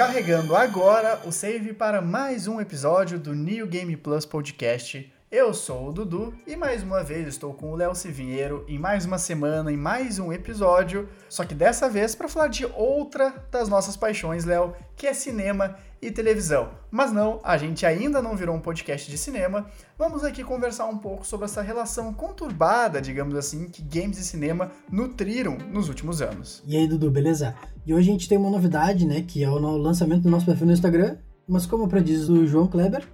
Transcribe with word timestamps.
carregando 0.00 0.56
agora 0.56 1.20
o 1.26 1.30
save 1.30 1.74
para 1.74 2.00
mais 2.00 2.48
um 2.48 2.58
episódio 2.58 3.18
do 3.18 3.34
New 3.34 3.66
Game 3.66 3.94
Plus 3.98 4.24
Podcast. 4.24 5.12
Eu 5.30 5.52
sou 5.52 5.88
o 5.88 5.92
Dudu 5.92 6.34
e 6.46 6.56
mais 6.56 6.82
uma 6.82 7.04
vez 7.04 7.28
estou 7.28 7.52
com 7.52 7.70
o 7.70 7.76
Léo 7.76 7.94
Civinheiro 7.94 8.64
em 8.66 8.78
mais 8.78 9.04
uma 9.04 9.18
semana, 9.18 9.70
em 9.70 9.76
mais 9.76 10.18
um 10.18 10.32
episódio, 10.32 11.06
só 11.28 11.44
que 11.44 11.54
dessa 11.54 11.86
vez 11.86 12.14
para 12.14 12.30
falar 12.30 12.48
de 12.48 12.64
outra 12.64 13.44
das 13.50 13.68
nossas 13.68 13.94
paixões, 13.94 14.46
Léo, 14.46 14.74
que 14.96 15.06
é 15.06 15.12
cinema 15.12 15.76
e 16.02 16.10
televisão. 16.10 16.70
Mas 16.90 17.12
não, 17.12 17.40
a 17.44 17.56
gente 17.58 17.84
ainda 17.84 18.22
não 18.22 18.36
virou 18.36 18.54
um 18.54 18.60
podcast 18.60 19.10
de 19.10 19.18
cinema. 19.18 19.66
Vamos 19.98 20.24
aqui 20.24 20.42
conversar 20.42 20.86
um 20.86 20.98
pouco 20.98 21.26
sobre 21.26 21.44
essa 21.44 21.62
relação 21.62 22.12
conturbada, 22.12 23.00
digamos 23.00 23.34
assim, 23.34 23.68
que 23.68 23.82
games 23.82 24.18
e 24.18 24.24
cinema 24.24 24.70
nutriram 24.90 25.58
nos 25.70 25.88
últimos 25.88 26.22
anos. 26.22 26.62
E 26.66 26.76
aí, 26.76 26.86
Dudu, 26.86 27.10
beleza? 27.10 27.54
E 27.84 27.92
hoje 27.92 28.08
a 28.08 28.12
gente 28.12 28.28
tem 28.28 28.38
uma 28.38 28.50
novidade, 28.50 29.06
né, 29.06 29.22
que 29.22 29.44
é 29.44 29.50
o 29.50 29.58
lançamento 29.58 30.22
do 30.22 30.30
nosso 30.30 30.46
perfil 30.46 30.66
no 30.66 30.72
Instagram, 30.72 31.16
mas 31.46 31.66
como 31.66 31.88
prediz 31.88 32.28
o 32.28 32.46
João 32.46 32.66
Kleber, 32.66 33.06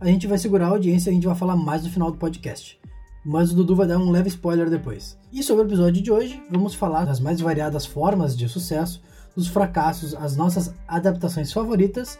a 0.00 0.06
gente 0.06 0.26
vai 0.26 0.36
segurar 0.36 0.66
a 0.66 0.70
audiência 0.70 1.08
e 1.08 1.12
a 1.12 1.14
gente 1.14 1.26
vai 1.26 1.36
falar 1.36 1.56
mais 1.56 1.82
no 1.82 1.90
final 1.90 2.10
do 2.10 2.18
podcast. 2.18 2.78
Mas 3.24 3.52
o 3.52 3.56
Dudu 3.56 3.74
vai 3.74 3.86
dar 3.86 3.98
um 3.98 4.10
leve 4.10 4.28
spoiler 4.28 4.68
depois. 4.68 5.18
E 5.32 5.42
sobre 5.42 5.64
o 5.64 5.66
episódio 5.66 6.02
de 6.02 6.12
hoje, 6.12 6.42
vamos 6.50 6.74
falar 6.74 7.06
das 7.06 7.20
mais 7.20 7.40
variadas 7.40 7.86
formas 7.86 8.36
de 8.36 8.46
sucesso, 8.48 9.02
dos 9.34 9.48
fracassos, 9.48 10.14
as 10.14 10.36
nossas 10.36 10.74
adaptações 10.86 11.52
favoritas 11.52 12.18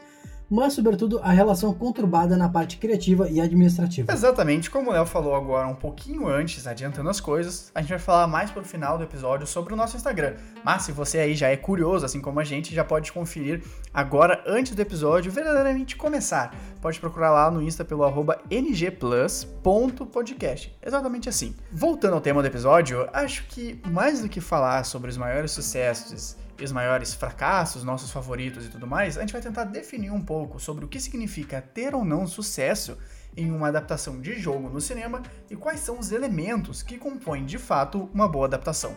mas 0.51 0.73
sobretudo 0.73 1.21
a 1.23 1.30
relação 1.30 1.73
conturbada 1.75 2.37
na 2.37 2.48
parte 2.48 2.77
criativa 2.77 3.29
e 3.29 3.41
administrativa. 3.41 4.12
Exatamente, 4.12 4.71
como 4.71 4.91
o 4.91 4.93
Léo 4.93 5.07
falou 5.07 5.35
agora 5.35 5.66
um 5.66 5.75
pouquinho 5.75 6.29
antes, 6.29 6.65
adiantando 6.66 7.11
as 7.11 7.21
coisas, 7.21 7.71
a 7.75 7.80
gente 7.80 7.89
vai 7.91 7.98
falar 7.98 8.27
mais 8.27 8.51
pro 8.51 8.65
final 8.65 8.99
do 8.99 9.05
episódio 9.05 9.47
sobre 9.47 9.73
o 9.73 9.77
nosso 9.77 9.97
Instagram. 9.97 10.35
Mas 10.65 10.83
se 10.83 10.93
você 10.93 11.19
aí 11.19 11.35
já 11.35 11.49
é 11.49 11.57
curioso, 11.57 12.07
assim 12.07 12.21
como 12.21 12.38
a 12.41 12.45
gente, 12.45 12.75
já 12.75 12.85
pode 12.85 13.13
conferir 13.13 13.63
agora, 13.93 14.43
antes 14.46 14.74
do 14.74 14.83
episódio 14.83 15.33
verdadeiramente 15.33 15.96
começar. 15.96 16.55
Pode 16.80 16.99
procurar 17.01 17.30
lá 17.30 17.51
no 17.51 17.61
Insta 17.63 17.85
pelo 17.85 18.05
arroba 18.05 18.38
ngplus.podcast. 18.51 20.74
Exatamente 20.85 21.29
assim. 21.29 21.55
Voltando 21.73 22.15
ao 22.15 22.21
tema 22.21 22.43
do 22.43 22.49
episódio, 22.49 23.09
acho 23.13 23.46
que 23.46 23.80
mais 23.87 24.21
do 24.21 24.29
que 24.29 24.40
falar 24.40 24.85
sobre 24.85 25.11
os 25.11 25.16
maiores 25.16 25.51
sucessos 25.51 26.37
e 26.59 26.65
os 26.65 26.73
maiores 26.73 27.15
fracassos, 27.15 27.85
nossos 27.85 28.10
favoritos 28.10 28.66
e 28.66 28.69
tudo 28.69 28.87
mais, 28.87 29.16
a 29.16 29.21
gente 29.21 29.33
vai 29.33 29.43
tentar 29.43 29.65
definir 29.65 30.10
um 30.10 30.21
pouco 30.21 30.59
sobre 30.61 30.85
o 30.85 30.88
que 30.88 31.01
significa 31.01 31.61
ter 31.61 31.95
ou 31.95 32.05
não 32.05 32.27
sucesso 32.27 32.96
em 33.37 33.51
uma 33.51 33.69
adaptação 33.69 34.21
de 34.21 34.38
jogo 34.38 34.69
no 34.69 34.80
cinema 34.80 35.23
e 35.51 35.57
quais 35.57 35.80
são 35.80 35.99
os 35.99 36.13
elementos 36.13 36.83
que 36.83 36.99
compõem 36.99 37.45
de 37.45 37.59
fato 37.59 38.09
uma 38.15 38.29
boa 38.29 38.46
adaptação. 38.46 38.96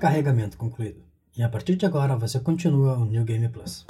Carregamento 0.00 0.56
concluído. 0.56 1.02
E 1.36 1.42
a 1.42 1.48
partir 1.48 1.76
de 1.76 1.84
agora 1.84 2.16
você 2.16 2.40
continua 2.40 2.96
o 2.96 3.04
New 3.04 3.24
Game 3.24 3.48
Plus. 3.48 3.84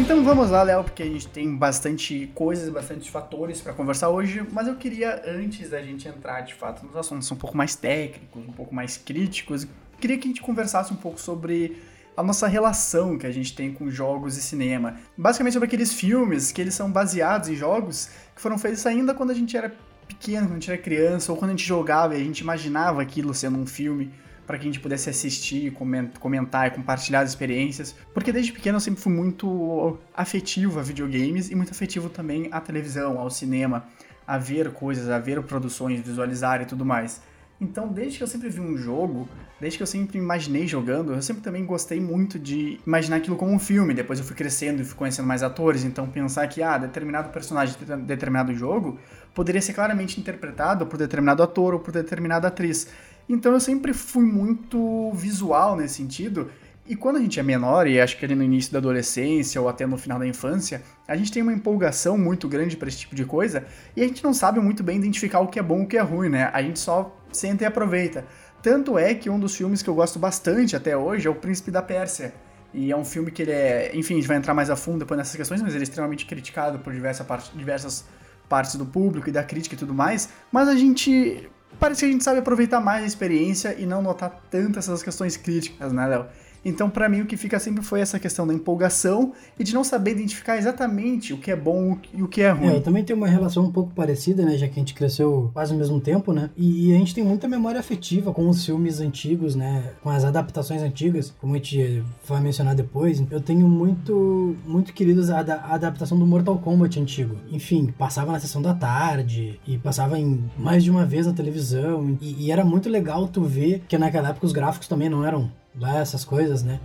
Então 0.00 0.24
vamos 0.24 0.48
lá, 0.48 0.62
Léo, 0.62 0.82
porque 0.82 1.02
a 1.02 1.06
gente 1.06 1.28
tem 1.28 1.54
bastante 1.54 2.32
coisas, 2.34 2.70
bastante 2.70 3.10
fatores 3.10 3.60
para 3.60 3.74
conversar 3.74 4.08
hoje, 4.08 4.42
mas 4.50 4.66
eu 4.66 4.74
queria, 4.76 5.22
antes 5.26 5.68
da 5.68 5.82
gente 5.82 6.08
entrar 6.08 6.40
de 6.40 6.54
fato 6.54 6.86
nos 6.86 6.96
assuntos 6.96 7.30
um 7.30 7.36
pouco 7.36 7.54
mais 7.54 7.74
técnicos, 7.74 8.42
um 8.42 8.50
pouco 8.50 8.74
mais 8.74 8.96
críticos, 8.96 9.66
queria 10.00 10.16
que 10.16 10.26
a 10.26 10.30
gente 10.30 10.40
conversasse 10.40 10.90
um 10.90 10.96
pouco 10.96 11.20
sobre 11.20 11.82
a 12.16 12.22
nossa 12.22 12.48
relação 12.48 13.18
que 13.18 13.26
a 13.26 13.30
gente 13.30 13.54
tem 13.54 13.74
com 13.74 13.90
jogos 13.90 14.38
e 14.38 14.42
cinema. 14.42 14.96
Basicamente 15.18 15.52
sobre 15.52 15.66
aqueles 15.66 15.92
filmes 15.92 16.50
que 16.50 16.62
eles 16.62 16.72
são 16.72 16.90
baseados 16.90 17.50
em 17.50 17.54
jogos 17.54 18.08
que 18.34 18.40
foram 18.40 18.56
feitos 18.56 18.86
ainda 18.86 19.12
quando 19.12 19.30
a 19.30 19.34
gente 19.34 19.54
era 19.54 19.70
pequeno, 20.08 20.46
quando 20.46 20.52
a 20.52 20.60
gente 20.60 20.70
era 20.70 20.80
criança, 20.80 21.30
ou 21.30 21.36
quando 21.36 21.50
a 21.50 21.52
gente 21.54 21.66
jogava 21.66 22.16
e 22.16 22.22
a 22.22 22.24
gente 22.24 22.40
imaginava 22.40 23.02
aquilo 23.02 23.34
sendo 23.34 23.58
um 23.58 23.66
filme 23.66 24.10
para 24.50 24.58
que 24.58 24.64
a 24.64 24.66
gente 24.66 24.80
pudesse 24.80 25.08
assistir, 25.08 25.72
comentar 26.18 26.66
e 26.66 26.70
compartilhar 26.72 27.20
as 27.20 27.28
experiências. 27.28 27.94
Porque 28.12 28.32
desde 28.32 28.50
pequeno 28.50 28.78
eu 28.78 28.80
sempre 28.80 29.00
fui 29.00 29.12
muito 29.12 29.96
afetivo 30.12 30.80
a 30.80 30.82
videogames 30.82 31.52
e 31.52 31.54
muito 31.54 31.70
afetivo 31.70 32.08
também 32.08 32.48
à 32.50 32.60
televisão, 32.60 33.16
ao 33.16 33.30
cinema, 33.30 33.84
a 34.26 34.38
ver 34.38 34.72
coisas, 34.72 35.08
a 35.08 35.20
ver 35.20 35.40
produções, 35.44 36.00
visualizar 36.00 36.60
e 36.60 36.66
tudo 36.66 36.84
mais. 36.84 37.22
Então, 37.60 37.86
desde 37.86 38.18
que 38.18 38.24
eu 38.24 38.26
sempre 38.26 38.48
vi 38.48 38.58
um 38.58 38.76
jogo, 38.76 39.28
desde 39.60 39.76
que 39.76 39.84
eu 39.84 39.86
sempre 39.86 40.18
imaginei 40.18 40.66
jogando, 40.66 41.12
eu 41.12 41.22
sempre 41.22 41.42
também 41.42 41.64
gostei 41.64 42.00
muito 42.00 42.36
de 42.36 42.80
imaginar 42.84 43.18
aquilo 43.18 43.36
como 43.36 43.52
um 43.52 43.58
filme. 43.58 43.94
Depois 43.94 44.18
eu 44.18 44.24
fui 44.24 44.34
crescendo 44.34 44.82
e 44.82 44.84
fui 44.84 44.96
conhecendo 44.96 45.28
mais 45.28 45.44
atores, 45.44 45.84
então 45.84 46.08
pensar 46.08 46.48
que, 46.48 46.60
ah, 46.60 46.76
determinado 46.76 47.28
personagem 47.28 47.76
de 47.78 47.96
determinado 47.98 48.52
jogo 48.52 48.98
poderia 49.32 49.62
ser 49.62 49.74
claramente 49.74 50.18
interpretado 50.18 50.86
por 50.86 50.96
determinado 50.96 51.40
ator 51.40 51.74
ou 51.74 51.80
por 51.80 51.92
determinada 51.92 52.48
atriz. 52.48 52.88
Então 53.32 53.52
eu 53.52 53.60
sempre 53.60 53.94
fui 53.94 54.24
muito 54.24 55.12
visual 55.12 55.76
nesse 55.76 55.94
sentido. 55.94 56.50
E 56.84 56.96
quando 56.96 57.16
a 57.16 57.20
gente 57.20 57.38
é 57.38 57.42
menor, 57.44 57.86
e 57.86 58.00
acho 58.00 58.18
que 58.18 58.24
ali 58.24 58.34
no 58.34 58.42
início 58.42 58.72
da 58.72 58.80
adolescência 58.80 59.60
ou 59.60 59.68
até 59.68 59.86
no 59.86 59.96
final 59.96 60.18
da 60.18 60.26
infância, 60.26 60.82
a 61.06 61.14
gente 61.14 61.30
tem 61.30 61.40
uma 61.40 61.52
empolgação 61.52 62.18
muito 62.18 62.48
grande 62.48 62.76
para 62.76 62.88
esse 62.88 62.98
tipo 62.98 63.14
de 63.14 63.24
coisa 63.24 63.64
e 63.94 64.02
a 64.02 64.08
gente 64.08 64.24
não 64.24 64.34
sabe 64.34 64.58
muito 64.58 64.82
bem 64.82 64.98
identificar 64.98 65.38
o 65.38 65.46
que 65.46 65.60
é 65.60 65.62
bom 65.62 65.82
e 65.82 65.84
o 65.84 65.86
que 65.86 65.96
é 65.96 66.00
ruim, 66.00 66.28
né? 66.28 66.50
A 66.52 66.60
gente 66.60 66.80
só 66.80 67.16
senta 67.32 67.62
e 67.62 67.66
aproveita. 67.68 68.26
Tanto 68.60 68.98
é 68.98 69.14
que 69.14 69.30
um 69.30 69.38
dos 69.38 69.54
filmes 69.54 69.80
que 69.80 69.88
eu 69.88 69.94
gosto 69.94 70.18
bastante 70.18 70.74
até 70.74 70.96
hoje 70.96 71.28
é 71.28 71.30
O 71.30 71.34
Príncipe 71.36 71.70
da 71.70 71.80
Pérsia. 71.80 72.34
E 72.74 72.90
é 72.90 72.96
um 72.96 73.04
filme 73.04 73.30
que 73.30 73.42
ele 73.42 73.52
é. 73.52 73.92
Enfim, 73.94 74.14
a 74.14 74.16
gente 74.16 74.28
vai 74.28 74.38
entrar 74.38 74.54
mais 74.54 74.70
a 74.70 74.74
fundo 74.74 74.98
depois 74.98 75.16
nessas 75.16 75.36
questões, 75.36 75.62
mas 75.62 75.72
ele 75.72 75.82
é 75.82 75.84
extremamente 75.84 76.26
criticado 76.26 76.80
por 76.80 76.92
diversa 76.92 77.22
parte, 77.22 77.56
diversas 77.56 78.04
partes 78.48 78.74
do 78.74 78.84
público 78.84 79.28
e 79.28 79.32
da 79.32 79.44
crítica 79.44 79.76
e 79.76 79.78
tudo 79.78 79.94
mais. 79.94 80.30
Mas 80.50 80.68
a 80.68 80.74
gente 80.74 81.48
parece 81.78 82.00
que 82.00 82.06
a 82.06 82.12
gente 82.12 82.24
sabe 82.24 82.40
aproveitar 82.40 82.80
mais 82.80 83.04
a 83.04 83.06
experiência 83.06 83.74
e 83.78 83.86
não 83.86 84.02
notar 84.02 84.30
tantas 84.50 84.84
essas 84.84 85.02
questões 85.02 85.36
críticas, 85.36 85.92
né, 85.92 86.06
Léo? 86.06 86.26
Então, 86.64 86.90
para 86.90 87.08
mim, 87.08 87.22
o 87.22 87.26
que 87.26 87.36
fica 87.36 87.58
sempre 87.58 87.82
foi 87.82 88.00
essa 88.00 88.18
questão 88.18 88.46
da 88.46 88.52
empolgação 88.52 89.32
e 89.58 89.64
de 89.64 89.74
não 89.74 89.82
saber 89.82 90.12
identificar 90.12 90.56
exatamente 90.56 91.32
o 91.32 91.38
que 91.38 91.50
é 91.50 91.56
bom 91.56 91.98
e 92.12 92.22
o 92.22 92.28
que 92.28 92.42
é 92.42 92.50
ruim. 92.50 92.68
É, 92.68 92.76
eu 92.76 92.82
também 92.82 93.04
tenho 93.04 93.18
uma 93.18 93.28
relação 93.28 93.64
um 93.64 93.72
pouco 93.72 93.92
parecida, 93.94 94.44
né? 94.44 94.56
Já 94.56 94.66
que 94.66 94.74
a 94.74 94.78
gente 94.78 94.94
cresceu 94.94 95.50
quase 95.52 95.72
ao 95.72 95.78
mesmo 95.78 96.00
tempo, 96.00 96.32
né? 96.32 96.50
E, 96.56 96.94
a 96.94 96.98
gente 96.98 97.14
tem 97.14 97.24
muita 97.24 97.48
memória 97.48 97.80
afetiva 97.80 98.32
com 98.32 98.48
os 98.48 98.64
filmes 98.64 99.00
antigos, 99.00 99.54
né? 99.54 99.92
Com 100.02 100.10
as 100.10 100.24
adaptações 100.24 100.82
antigas, 100.82 101.32
como 101.40 101.54
a 101.54 101.56
gente 101.56 102.02
vai 102.26 102.40
mencionar 102.40 102.74
depois. 102.74 103.22
Eu 103.30 103.40
tenho 103.40 103.68
muito, 103.68 104.56
muito 104.66 104.92
queridos 104.92 105.30
a, 105.30 105.40
a 105.40 105.74
adaptação 105.74 106.18
do 106.18 106.26
Mortal 106.26 106.58
Kombat 106.58 107.00
antigo. 107.00 107.36
Enfim, 107.50 107.92
passava 107.96 108.32
na 108.32 108.40
sessão 108.40 108.60
da 108.60 108.74
tarde 108.74 109.60
e 109.66 109.78
passava 109.78 110.18
em 110.18 110.44
mais 110.58 110.84
de 110.84 110.90
uma 110.90 111.06
vez 111.06 111.26
na 111.26 111.32
televisão. 111.32 112.18
E, 112.20 112.46
e 112.46 112.50
era 112.50 112.64
muito 112.64 112.88
legal 112.88 113.28
tu 113.28 113.42
ver 113.42 113.82
que 113.88 113.96
naquela 113.96 114.30
época 114.30 114.46
os 114.46 114.52
gráficos 114.52 114.88
também 114.88 115.08
não 115.08 115.24
eram 115.24 115.50
lá 115.78 115.98
essas 115.98 116.24
coisas, 116.24 116.62
né? 116.62 116.80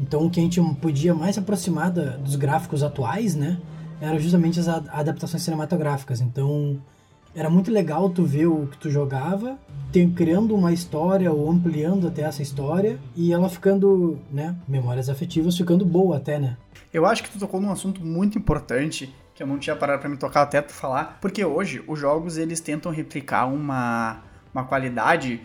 Então 0.00 0.26
o 0.26 0.30
que 0.30 0.40
a 0.40 0.42
gente 0.42 0.60
podia 0.80 1.14
mais 1.14 1.36
aproximar 1.38 1.90
da, 1.90 2.16
dos 2.16 2.36
gráficos 2.36 2.82
atuais, 2.82 3.34
né? 3.34 3.58
Era 4.00 4.18
justamente 4.18 4.60
as 4.60 4.68
adaptações 4.68 5.42
cinematográficas. 5.42 6.20
Então 6.20 6.80
era 7.34 7.50
muito 7.50 7.70
legal 7.70 8.08
tu 8.10 8.24
ver 8.24 8.46
o 8.46 8.66
que 8.66 8.78
tu 8.78 8.90
jogava, 8.90 9.58
tem, 9.92 10.10
criando 10.10 10.54
uma 10.54 10.72
história 10.72 11.32
ou 11.32 11.50
ampliando 11.50 12.08
até 12.08 12.22
essa 12.22 12.42
história 12.42 12.98
e 13.14 13.32
ela 13.32 13.48
ficando, 13.48 14.18
né? 14.30 14.56
Memórias 14.66 15.08
afetivas 15.08 15.56
ficando 15.56 15.84
boa 15.84 16.16
até, 16.16 16.38
né? 16.38 16.56
Eu 16.92 17.06
acho 17.06 17.22
que 17.22 17.30
tu 17.30 17.38
tocou 17.38 17.60
num 17.60 17.70
assunto 17.70 18.04
muito 18.04 18.38
importante 18.38 19.14
que 19.34 19.42
eu 19.42 19.46
não 19.46 19.58
tinha 19.58 19.76
parado 19.76 20.00
para 20.00 20.08
me 20.08 20.16
tocar 20.16 20.42
até 20.42 20.60
tu 20.60 20.72
falar, 20.72 21.18
porque 21.20 21.44
hoje 21.44 21.82
os 21.86 21.98
jogos 21.98 22.36
eles 22.36 22.60
tentam 22.60 22.90
replicar 22.90 23.46
uma, 23.46 24.20
uma 24.52 24.64
qualidade 24.64 25.40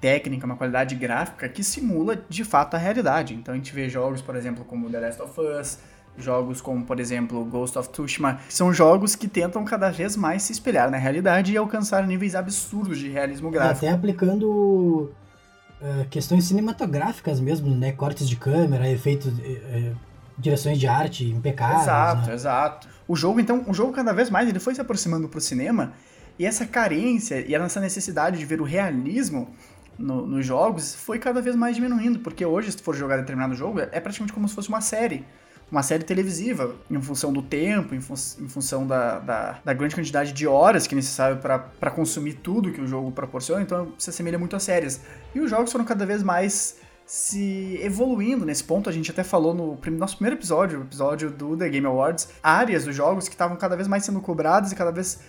técnica, 0.00 0.46
uma 0.46 0.56
qualidade 0.56 0.94
gráfica 0.94 1.48
que 1.48 1.62
simula 1.62 2.22
de 2.28 2.44
fato 2.44 2.74
a 2.74 2.78
realidade. 2.78 3.34
Então 3.34 3.54
a 3.54 3.56
gente 3.56 3.72
vê 3.72 3.88
jogos, 3.88 4.22
por 4.22 4.36
exemplo, 4.36 4.64
como 4.64 4.88
The 4.90 5.00
Last 5.00 5.22
of 5.22 5.40
Us, 5.40 5.78
jogos 6.16 6.60
como, 6.60 6.84
por 6.84 6.98
exemplo, 6.98 7.44
Ghost 7.44 7.78
of 7.78 7.88
Tsushima, 7.90 8.40
que 8.46 8.54
são 8.54 8.72
jogos 8.72 9.14
que 9.14 9.28
tentam 9.28 9.64
cada 9.64 9.90
vez 9.90 10.16
mais 10.16 10.42
se 10.42 10.52
espelhar 10.52 10.90
na 10.90 10.96
realidade 10.96 11.52
e 11.52 11.56
alcançar 11.56 12.06
níveis 12.06 12.34
absurdos 12.34 12.98
de 12.98 13.08
realismo 13.08 13.50
gráfico. 13.50 13.86
Até 13.86 13.90
aplicando 13.90 15.10
uh, 15.80 16.04
questões 16.10 16.44
cinematográficas 16.44 17.40
mesmo, 17.40 17.74
né? 17.74 17.92
Cortes 17.92 18.28
de 18.28 18.36
câmera, 18.36 18.88
efeitos, 18.88 19.32
uh, 19.32 19.96
direções 20.36 20.78
de 20.78 20.86
arte 20.86 21.24
impecáveis. 21.24 21.82
Exato, 21.82 22.28
né? 22.28 22.34
exato. 22.34 22.88
O 23.06 23.16
jogo, 23.16 23.40
então, 23.40 23.64
o 23.66 23.74
jogo 23.74 23.92
cada 23.92 24.12
vez 24.12 24.28
mais 24.30 24.48
ele 24.48 24.58
foi 24.58 24.74
se 24.74 24.80
aproximando 24.80 25.28
pro 25.28 25.40
cinema 25.40 25.92
e 26.38 26.46
essa 26.46 26.64
carência 26.64 27.44
e 27.46 27.54
essa 27.54 27.80
necessidade 27.80 28.38
de 28.38 28.44
ver 28.44 28.60
o 28.60 28.64
realismo 28.64 29.48
no, 29.98 30.26
nos 30.26 30.46
jogos 30.46 30.94
foi 30.94 31.18
cada 31.18 31.42
vez 31.42 31.56
mais 31.56 31.74
diminuindo, 31.74 32.20
porque 32.20 32.44
hoje, 32.44 32.72
se 32.72 32.82
for 32.82 32.94
jogar 32.94 33.16
determinado 33.16 33.54
jogo, 33.54 33.80
é 33.80 34.00
praticamente 34.00 34.32
como 34.32 34.48
se 34.48 34.54
fosse 34.54 34.68
uma 34.68 34.80
série. 34.80 35.24
Uma 35.70 35.82
série 35.82 36.02
televisiva, 36.02 36.74
em 36.90 37.00
função 37.02 37.30
do 37.30 37.42
tempo, 37.42 37.94
em, 37.94 37.98
em 37.98 38.48
função 38.48 38.86
da, 38.86 39.18
da, 39.18 39.60
da, 39.62 39.74
grande 39.74 39.94
quantidade 39.94 40.32
de 40.32 40.46
horas 40.46 40.86
que 40.86 40.94
é 40.94 40.96
necessário 40.96 41.36
para 41.36 41.90
consumir 41.90 42.34
tudo 42.34 42.72
que 42.72 42.80
o 42.80 42.86
jogo 42.86 43.12
proporciona, 43.12 43.60
então 43.60 43.92
se 43.98 44.08
assemelha 44.08 44.38
muito 44.38 44.56
a 44.56 44.60
séries. 44.60 45.02
E 45.34 45.40
os 45.40 45.50
jogos 45.50 45.70
foram 45.70 45.84
cada 45.84 46.06
vez 46.06 46.22
mais 46.22 46.78
se 47.04 47.78
evoluindo 47.82 48.46
nesse 48.46 48.64
ponto. 48.64 48.88
A 48.88 48.92
gente 48.92 49.10
até 49.10 49.22
falou 49.22 49.54
no 49.54 49.78
nosso 49.92 50.16
primeiro 50.16 50.36
episódio, 50.38 50.80
o 50.80 50.82
episódio 50.84 51.30
do 51.30 51.54
The 51.54 51.68
Game 51.68 51.86
Awards, 51.86 52.28
áreas 52.42 52.84
dos 52.84 52.96
jogos 52.96 53.28
que 53.28 53.34
estavam 53.34 53.56
cada 53.56 53.76
vez 53.76 53.86
mais 53.86 54.04
sendo 54.04 54.22
cobradas 54.22 54.72
e 54.72 54.74
cada 54.74 54.90
vez 54.90 55.20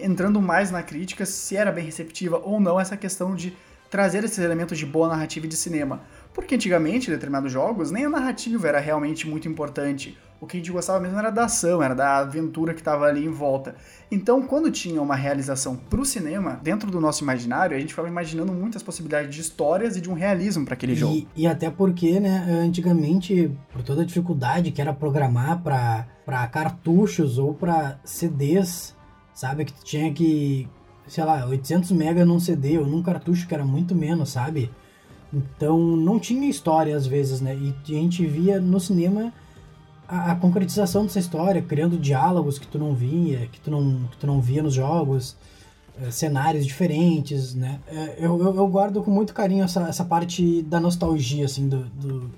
entrando 0.00 0.40
mais 0.40 0.70
na 0.70 0.82
crítica 0.82 1.26
se 1.26 1.56
era 1.56 1.70
bem 1.70 1.84
receptiva 1.84 2.40
ou 2.42 2.60
não 2.60 2.80
essa 2.80 2.96
questão 2.96 3.34
de 3.34 3.56
trazer 3.92 4.24
esses 4.24 4.38
elementos 4.38 4.78
de 4.78 4.86
boa 4.86 5.06
narrativa 5.06 5.44
e 5.44 5.48
de 5.50 5.54
cinema. 5.54 6.00
Porque 6.32 6.54
antigamente, 6.54 7.10
em 7.10 7.12
determinados 7.12 7.52
jogos, 7.52 7.90
nem 7.90 8.06
a 8.06 8.08
narrativa 8.08 8.66
era 8.66 8.80
realmente 8.80 9.28
muito 9.28 9.46
importante. 9.46 10.16
O 10.40 10.46
que 10.46 10.56
a 10.56 10.60
gente 10.60 10.72
gostava 10.72 10.98
mesmo 10.98 11.18
era 11.18 11.28
da 11.28 11.44
ação, 11.44 11.82
era 11.82 11.94
da 11.94 12.16
aventura 12.16 12.72
que 12.72 12.80
estava 12.80 13.04
ali 13.04 13.26
em 13.26 13.30
volta. 13.30 13.76
Então, 14.10 14.40
quando 14.40 14.70
tinha 14.70 15.00
uma 15.00 15.14
realização 15.14 15.76
para 15.76 16.00
o 16.00 16.06
cinema, 16.06 16.58
dentro 16.62 16.90
do 16.90 17.02
nosso 17.02 17.22
imaginário, 17.22 17.76
a 17.76 17.78
gente 17.78 17.90
ficava 17.90 18.08
imaginando 18.08 18.50
muitas 18.50 18.82
possibilidades 18.82 19.32
de 19.32 19.42
histórias 19.42 19.94
e 19.94 20.00
de 20.00 20.08
um 20.08 20.14
realismo 20.14 20.64
para 20.64 20.72
aquele 20.72 20.94
e, 20.94 20.96
jogo. 20.96 21.26
E 21.36 21.46
até 21.46 21.68
porque, 21.68 22.18
né, 22.18 22.46
antigamente, 22.64 23.52
por 23.70 23.82
toda 23.82 24.00
a 24.00 24.04
dificuldade 24.06 24.70
que 24.70 24.80
era 24.80 24.94
programar 24.94 25.62
para 25.62 26.48
cartuchos 26.48 27.36
ou 27.36 27.52
para 27.52 28.00
CDs, 28.04 28.96
sabe, 29.34 29.66
que 29.66 29.84
tinha 29.84 30.10
que, 30.14 30.66
sei 31.06 31.24
lá, 31.24 31.46
800 31.46 31.92
mega 31.92 32.24
num 32.24 32.40
CD 32.40 32.78
ou 32.78 32.86
num 32.86 33.02
cartucho 33.02 33.46
que 33.46 33.54
era 33.54 33.64
muito 33.64 33.94
menos, 33.94 34.30
sabe? 34.30 34.70
Então 35.32 35.78
não 35.78 36.18
tinha 36.18 36.48
história 36.48 36.96
às 36.96 37.06
vezes, 37.06 37.40
né? 37.40 37.56
E 37.56 37.74
a 37.94 37.98
gente 37.98 38.24
via 38.26 38.60
no 38.60 38.78
cinema 38.78 39.32
a, 40.06 40.32
a, 40.32 40.36
concretização 40.36 41.04
dessa 41.04 41.18
história, 41.18 41.62
criando 41.62 41.96
diálogos 41.96 42.58
que 42.58 42.66
tu 42.66 42.78
não 42.78 42.94
via, 42.94 43.48
que 43.50 43.60
tu 43.60 43.70
não, 43.70 44.08
que 44.10 44.16
tu 44.18 44.26
não 44.26 44.40
via 44.40 44.62
nos 44.62 44.74
jogos, 44.74 45.36
é, 46.00 46.10
cenários 46.10 46.66
diferentes, 46.66 47.54
né? 47.54 47.80
É, 47.86 48.16
eu, 48.18 48.38
eu, 48.38 48.56
eu, 48.56 48.68
guardo 48.68 49.02
com 49.02 49.10
muito 49.10 49.32
carinho 49.32 49.64
essa, 49.64 49.88
essa 49.88 50.04
parte 50.04 50.62
da 50.62 50.78
nostalgia, 50.78 51.46
assim, 51.46 51.68
do, 51.68 51.84
do, 51.84 52.30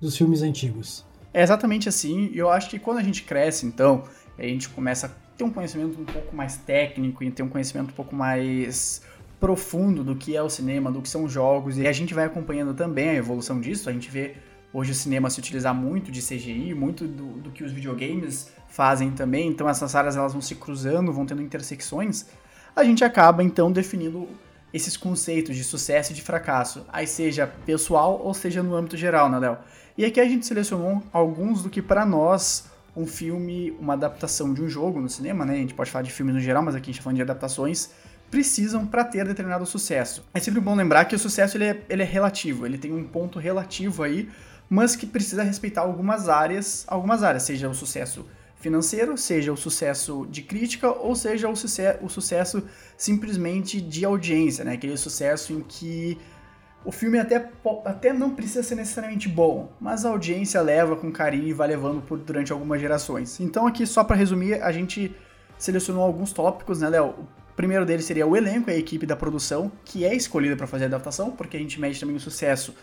dos 0.00 0.16
filmes 0.16 0.42
antigos. 0.42 1.04
É 1.32 1.42
exatamente 1.42 1.88
assim, 1.88 2.30
e 2.32 2.38
eu 2.38 2.50
acho 2.50 2.70
que 2.70 2.78
quando 2.78 2.98
a 2.98 3.02
gente 3.02 3.22
cresce, 3.22 3.66
então, 3.66 4.04
a 4.38 4.42
gente 4.42 4.68
começa 4.68 5.16
ter 5.36 5.44
um 5.44 5.50
conhecimento 5.50 6.00
um 6.00 6.04
pouco 6.04 6.34
mais 6.34 6.56
técnico 6.56 7.24
e 7.24 7.30
ter 7.30 7.42
um 7.42 7.48
conhecimento 7.48 7.90
um 7.90 7.94
pouco 7.94 8.14
mais 8.14 9.02
profundo 9.40 10.02
do 10.02 10.16
que 10.16 10.36
é 10.36 10.42
o 10.42 10.48
cinema, 10.48 10.90
do 10.90 11.02
que 11.02 11.08
são 11.08 11.28
jogos, 11.28 11.76
e 11.76 11.86
a 11.86 11.92
gente 11.92 12.14
vai 12.14 12.24
acompanhando 12.24 12.72
também 12.72 13.10
a 13.10 13.14
evolução 13.14 13.60
disso, 13.60 13.90
a 13.90 13.92
gente 13.92 14.10
vê 14.10 14.36
hoje 14.72 14.92
o 14.92 14.94
cinema 14.94 15.28
se 15.28 15.38
utilizar 15.38 15.74
muito 15.74 16.10
de 16.10 16.20
CGI, 16.20 16.72
muito 16.74 17.06
do, 17.06 17.40
do, 17.40 17.50
que 17.50 17.62
os 17.62 17.70
videogames 17.70 18.50
fazem 18.68 19.10
também, 19.10 19.48
então 19.48 19.68
essas 19.68 19.94
áreas 19.94 20.16
elas 20.16 20.32
vão 20.32 20.40
se 20.40 20.54
cruzando, 20.54 21.12
vão 21.12 21.26
tendo 21.26 21.42
intersecções, 21.42 22.26
a 22.74 22.82
gente 22.84 23.04
acaba 23.04 23.42
então 23.42 23.70
definindo 23.70 24.28
esses 24.72 24.96
conceitos 24.96 25.54
de 25.54 25.62
sucesso 25.62 26.12
e 26.12 26.14
de 26.14 26.22
fracasso, 26.22 26.84
aí 26.90 27.06
seja 27.06 27.46
pessoal 27.46 28.20
ou 28.24 28.32
seja 28.32 28.62
no 28.62 28.74
âmbito 28.74 28.96
geral, 28.96 29.28
né, 29.28 29.38
Léo? 29.38 29.58
E 29.96 30.04
aqui 30.04 30.18
a 30.18 30.24
gente 30.24 30.46
selecionou 30.46 31.02
alguns 31.12 31.62
do 31.62 31.70
que 31.70 31.80
para 31.80 32.04
nós 32.04 32.64
um 32.96 33.06
filme, 33.06 33.72
uma 33.80 33.94
adaptação 33.94 34.52
de 34.54 34.62
um 34.62 34.68
jogo 34.68 35.00
no 35.00 35.08
cinema, 35.08 35.44
né? 35.44 35.54
A 35.54 35.58
gente 35.58 35.74
pode 35.74 35.90
falar 35.90 36.02
de 36.02 36.12
filmes 36.12 36.34
no 36.34 36.40
geral, 36.40 36.62
mas 36.62 36.74
aqui 36.74 36.84
a 36.84 36.86
gente 36.86 36.94
está 36.94 37.04
falando 37.04 37.16
de 37.16 37.22
adaptações, 37.22 37.90
precisam 38.30 38.86
para 38.86 39.04
ter 39.04 39.26
determinado 39.26 39.66
sucesso. 39.66 40.24
É 40.32 40.40
sempre 40.40 40.60
bom 40.60 40.74
lembrar 40.74 41.04
que 41.04 41.14
o 41.14 41.18
sucesso 41.18 41.56
ele 41.56 41.64
é, 41.64 41.82
ele 41.88 42.02
é 42.02 42.06
relativo, 42.06 42.66
ele 42.66 42.78
tem 42.78 42.92
um 42.92 43.04
ponto 43.04 43.38
relativo 43.38 44.02
aí 44.02 44.28
mas 44.68 44.96
que 44.96 45.06
precisa 45.06 45.42
respeitar 45.42 45.82
algumas 45.82 46.28
áreas, 46.28 46.84
algumas 46.88 47.22
áreas, 47.22 47.42
seja 47.42 47.68
o 47.68 47.74
sucesso 47.74 48.26
financeiro, 48.56 49.16
seja 49.18 49.52
o 49.52 49.56
sucesso 49.56 50.26
de 50.30 50.42
crítica, 50.42 50.90
ou 50.90 51.14
seja 51.14 51.48
o, 51.48 51.54
suce 51.54 51.82
o 52.00 52.08
sucesso 52.08 52.62
simplesmente 52.96 53.80
de 53.80 54.04
audiência, 54.04 54.64
né? 54.64 54.72
Aquele 54.72 54.96
sucesso 54.96 55.52
em 55.52 55.60
que 55.60 56.18
o 56.84 56.92
filme 56.92 57.18
até, 57.18 57.50
até 57.84 58.12
não 58.12 58.34
precisa 58.34 58.62
ser 58.62 58.74
necessariamente 58.74 59.28
bom, 59.28 59.72
mas 59.80 60.04
a 60.04 60.10
audiência 60.10 60.60
leva 60.60 60.94
com 60.94 61.10
carinho 61.10 61.48
e 61.48 61.52
vai 61.52 61.68
levando 61.68 62.02
por, 62.02 62.18
durante 62.18 62.52
algumas 62.52 62.80
gerações. 62.80 63.40
Então 63.40 63.66
aqui, 63.66 63.86
só 63.86 64.04
para 64.04 64.16
resumir, 64.16 64.62
a 64.62 64.70
gente 64.70 65.14
selecionou 65.56 66.02
alguns 66.02 66.32
tópicos, 66.32 66.80
né, 66.80 66.90
Léo? 66.90 67.14
O 67.52 67.54
primeiro 67.56 67.86
deles 67.86 68.04
seria 68.04 68.26
o 68.26 68.36
elenco, 68.36 68.70
a 68.70 68.74
equipe 68.74 69.06
da 69.06 69.16
produção, 69.16 69.72
que 69.84 70.04
é 70.04 70.14
escolhida 70.14 70.56
para 70.56 70.66
fazer 70.66 70.84
a 70.84 70.86
adaptação, 70.88 71.30
porque 71.30 71.56
a 71.56 71.60
gente 71.60 71.80
mede 71.80 71.98
também 71.98 72.16
o 72.16 72.20
sucesso 72.20 72.74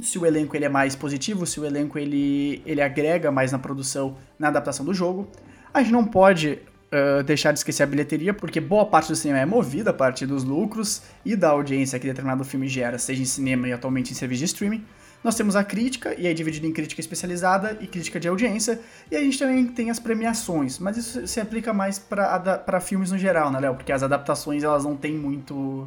se 0.00 0.18
o 0.18 0.24
elenco 0.24 0.54
ele 0.56 0.64
é 0.64 0.68
mais 0.68 0.94
positivo, 0.94 1.44
se 1.44 1.58
o 1.58 1.64
elenco 1.64 1.98
ele, 1.98 2.62
ele 2.64 2.80
agrega 2.80 3.32
mais 3.32 3.50
na 3.50 3.58
produção, 3.58 4.16
na 4.38 4.48
adaptação 4.48 4.84
do 4.84 4.94
jogo. 4.94 5.28
A 5.74 5.82
gente 5.82 5.92
não 5.92 6.04
pode 6.04 6.60
deixar 7.24 7.52
de 7.52 7.58
esquecer 7.58 7.82
a 7.82 7.86
bilheteria, 7.86 8.34
porque 8.34 8.60
boa 8.60 8.84
parte 8.84 9.08
do 9.08 9.16
cinema 9.16 9.40
é 9.40 9.46
movida 9.46 9.90
a 9.90 9.94
partir 9.94 10.26
dos 10.26 10.42
lucros 10.42 11.02
e 11.24 11.36
da 11.36 11.50
audiência 11.50 11.98
que 11.98 12.06
determinado 12.06 12.44
filme 12.44 12.66
gera, 12.68 12.98
seja 12.98 13.22
em 13.22 13.24
cinema 13.24 13.68
e 13.68 13.72
atualmente 13.72 14.10
em 14.10 14.14
serviço 14.14 14.40
de 14.40 14.46
streaming. 14.46 14.84
Nós 15.22 15.34
temos 15.34 15.54
a 15.54 15.62
crítica, 15.62 16.14
e 16.18 16.26
aí 16.26 16.32
dividido 16.32 16.66
em 16.66 16.72
crítica 16.72 17.00
especializada 17.00 17.76
e 17.80 17.86
crítica 17.86 18.18
de 18.18 18.26
audiência, 18.26 18.80
e 19.10 19.16
a 19.16 19.20
gente 19.20 19.38
também 19.38 19.66
tem 19.66 19.90
as 19.90 19.98
premiações, 19.98 20.78
mas 20.78 20.96
isso 20.96 21.26
se 21.26 21.38
aplica 21.38 21.74
mais 21.74 21.98
para 21.98 22.80
filmes 22.80 23.10
no 23.12 23.18
geral, 23.18 23.50
né, 23.52 23.60
Léo? 23.60 23.74
Porque 23.74 23.92
as 23.92 24.02
adaptações 24.02 24.62
elas 24.64 24.84
não 24.84 24.96
têm 24.96 25.12
muito 25.12 25.86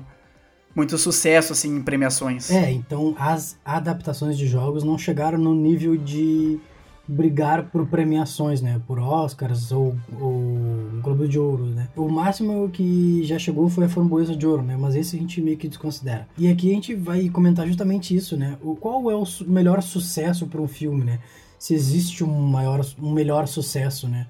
muito 0.75 0.97
sucesso 0.97 1.53
assim 1.53 1.75
em 1.77 1.83
premiações. 1.83 2.49
É, 2.49 2.71
então 2.71 3.15
as 3.19 3.57
adaptações 3.63 4.37
de 4.37 4.47
jogos 4.47 4.83
não 4.83 4.97
chegaram 4.97 5.37
no 5.37 5.53
nível 5.53 5.95
de 5.95 6.59
brigar 7.07 7.69
por 7.69 7.85
premiações, 7.85 8.61
né? 8.61 8.81
Por 8.87 8.97
Oscars 8.99 9.71
ou, 9.71 9.95
ou 10.19 11.01
Globo 11.01 11.27
de 11.27 11.37
Ouro, 11.37 11.65
né? 11.65 11.89
O 11.95 12.07
máximo 12.09 12.69
que 12.69 13.23
já 13.23 13.37
chegou 13.37 13.69
foi 13.69 13.85
a 13.85 13.89
Framboesa 13.89 14.35
de 14.35 14.47
Ouro, 14.47 14.63
né? 14.63 14.77
Mas 14.77 14.95
esse 14.95 15.15
a 15.15 15.19
gente 15.19 15.41
meio 15.41 15.57
que 15.57 15.67
desconsidera. 15.67 16.27
E 16.37 16.47
aqui 16.47 16.71
a 16.71 16.73
gente 16.73 16.95
vai 16.95 17.27
comentar 17.29 17.67
justamente 17.67 18.15
isso, 18.15 18.37
né? 18.37 18.57
O, 18.61 18.75
qual 18.75 19.11
é 19.11 19.15
o 19.15 19.25
melhor 19.45 19.81
sucesso 19.81 20.47
para 20.47 20.61
um 20.61 20.67
filme, 20.67 21.03
né? 21.03 21.19
Se 21.59 21.73
existe 21.73 22.23
um 22.23 22.41
maior, 22.41 22.85
um 23.01 23.11
melhor 23.11 23.47
sucesso, 23.47 24.07
né? 24.07 24.27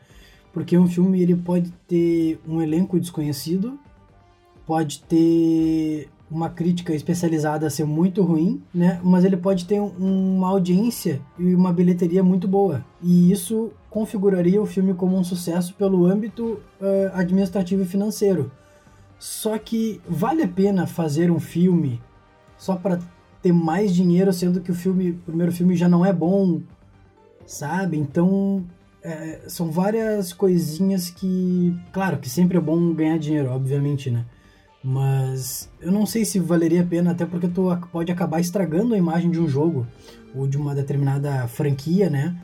Porque 0.51 0.77
um 0.77 0.87
filme 0.87 1.21
ele 1.21 1.35
pode 1.35 1.71
ter 1.87 2.39
um 2.47 2.61
elenco 2.61 2.99
desconhecido, 2.99 3.79
pode 4.65 5.01
ter 5.03 6.09
uma 6.33 6.49
crítica 6.49 6.93
especializada 6.93 7.69
ser 7.69 7.85
muito 7.85 8.23
ruim, 8.23 8.61
né? 8.73 8.99
Mas 9.03 9.23
ele 9.23 9.37
pode 9.37 9.65
ter 9.65 9.79
uma 9.79 10.49
audiência 10.49 11.21
e 11.37 11.53
uma 11.53 11.71
bilheteria 11.71 12.23
muito 12.23 12.47
boa. 12.47 12.83
E 13.01 13.31
isso 13.31 13.71
configuraria 13.89 14.61
o 14.61 14.65
filme 14.65 14.93
como 14.93 15.15
um 15.15 15.23
sucesso 15.23 15.75
pelo 15.75 16.05
âmbito 16.05 16.59
uh, 16.81 17.11
administrativo 17.13 17.83
e 17.83 17.85
financeiro. 17.85 18.51
Só 19.19 19.57
que 19.57 20.01
vale 20.07 20.41
a 20.43 20.47
pena 20.47 20.87
fazer 20.87 21.29
um 21.29 21.39
filme 21.39 22.01
só 22.57 22.75
para 22.75 22.99
ter 23.41 23.53
mais 23.53 23.93
dinheiro, 23.93 24.33
sendo 24.33 24.59
que 24.59 24.71
o 24.71 24.75
filme, 24.75 25.11
o 25.11 25.17
primeiro 25.25 25.51
filme 25.51 25.75
já 25.75 25.87
não 25.87 26.05
é 26.05 26.11
bom, 26.11 26.61
sabe? 27.45 27.97
Então 27.97 28.65
é, 29.03 29.41
são 29.47 29.69
várias 29.69 30.33
coisinhas 30.33 31.09
que, 31.09 31.77
claro, 31.91 32.17
que 32.17 32.29
sempre 32.29 32.57
é 32.57 32.61
bom 32.61 32.93
ganhar 32.93 33.19
dinheiro, 33.19 33.49
obviamente, 33.51 34.09
né? 34.09 34.25
Mas 34.83 35.69
eu 35.79 35.91
não 35.91 36.05
sei 36.05 36.25
se 36.25 36.39
valeria 36.39 36.81
a 36.81 36.85
pena, 36.85 37.11
até 37.11 37.25
porque 37.25 37.47
tu 37.47 37.69
pode 37.91 38.11
acabar 38.11 38.41
estragando 38.41 38.93
a 38.93 38.97
imagem 38.97 39.31
de 39.31 39.39
um 39.39 39.47
jogo 39.47 39.87
ou 40.35 40.45
de 40.45 40.57
uma 40.57 40.75
determinada 40.75 41.47
franquia, 41.47 42.09
né? 42.09 42.35